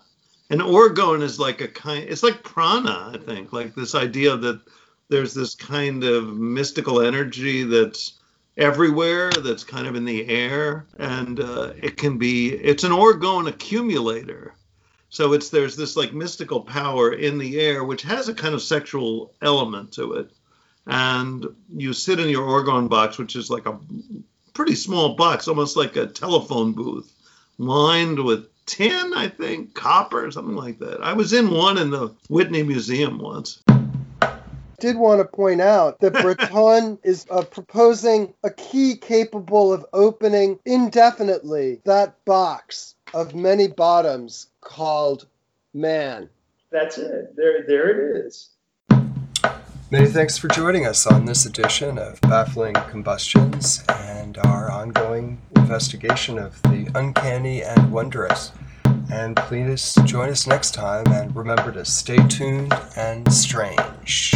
And 0.50 0.60
orgone 0.60 1.22
is 1.22 1.38
like 1.38 1.60
a 1.60 1.68
kind 1.68 2.04
it's 2.08 2.22
like 2.22 2.42
prana, 2.42 3.12
I 3.14 3.18
think, 3.18 3.52
like 3.52 3.74
this 3.74 3.94
idea 3.94 4.36
that 4.36 4.60
there's 5.08 5.34
this 5.34 5.54
kind 5.54 6.04
of 6.04 6.36
mystical 6.36 7.00
energy 7.00 7.64
that's 7.64 8.14
everywhere 8.56 9.30
that's 9.30 9.62
kind 9.62 9.86
of 9.86 9.94
in 9.94 10.04
the 10.04 10.28
air 10.28 10.84
and 10.98 11.38
uh, 11.38 11.72
it 11.80 11.96
can 11.96 12.18
be 12.18 12.48
it's 12.48 12.82
an 12.82 12.90
orgone 12.90 13.46
accumulator 13.46 14.52
so 15.10 15.32
it's 15.32 15.48
there's 15.48 15.76
this 15.76 15.96
like 15.96 16.12
mystical 16.12 16.60
power 16.60 17.12
in 17.12 17.38
the 17.38 17.58
air 17.60 17.84
which 17.84 18.02
has 18.02 18.28
a 18.28 18.34
kind 18.34 18.54
of 18.54 18.62
sexual 18.62 19.34
element 19.40 19.92
to 19.92 20.14
it. 20.14 20.30
And 20.88 21.46
you 21.76 21.92
sit 21.92 22.18
in 22.18 22.28
your 22.28 22.48
orgone 22.48 22.88
box, 22.88 23.18
which 23.18 23.36
is 23.36 23.50
like 23.50 23.66
a 23.66 23.78
pretty 24.54 24.74
small 24.74 25.14
box, 25.14 25.46
almost 25.46 25.76
like 25.76 25.96
a 25.96 26.06
telephone 26.06 26.72
booth, 26.72 27.12
lined 27.58 28.24
with 28.24 28.48
tin, 28.66 29.12
I 29.14 29.28
think, 29.28 29.74
copper, 29.74 30.30
something 30.30 30.56
like 30.56 30.78
that. 30.80 31.02
I 31.02 31.12
was 31.12 31.32
in 31.32 31.50
one 31.50 31.78
in 31.78 31.90
the 31.90 32.14
Whitney 32.28 32.62
Museum 32.62 33.18
once 33.18 33.62
did 34.78 34.96
want 34.96 35.20
to 35.20 35.24
point 35.24 35.60
out 35.60 36.00
that 36.00 36.12
Breton 36.22 36.98
is 37.02 37.26
uh, 37.30 37.42
proposing 37.42 38.34
a 38.44 38.50
key 38.50 38.96
capable 38.96 39.72
of 39.72 39.84
opening 39.92 40.58
indefinitely 40.64 41.80
that 41.84 42.24
box 42.24 42.94
of 43.14 43.34
many 43.34 43.68
bottoms 43.68 44.48
called 44.60 45.26
man. 45.74 46.28
that's 46.70 46.98
it. 46.98 47.34
There, 47.36 47.64
there 47.66 48.16
it 48.20 48.26
is. 48.26 48.50
Many 49.90 50.08
thanks 50.08 50.36
for 50.36 50.48
joining 50.48 50.84
us 50.84 51.06
on 51.06 51.24
this 51.24 51.46
edition 51.46 51.96
of 51.96 52.20
Baffling 52.20 52.74
Combustions 52.74 53.82
and 53.88 54.36
our 54.36 54.70
ongoing 54.70 55.40
investigation 55.56 56.38
of 56.38 56.60
the 56.64 56.90
uncanny 56.94 57.62
and 57.62 57.90
wondrous. 57.90 58.52
And 59.10 59.34
please 59.34 59.96
join 60.04 60.28
us 60.28 60.46
next 60.46 60.72
time 60.72 61.06
and 61.06 61.34
remember 61.34 61.72
to 61.72 61.86
stay 61.86 62.18
tuned 62.28 62.74
and 62.96 63.32
strange. 63.32 64.34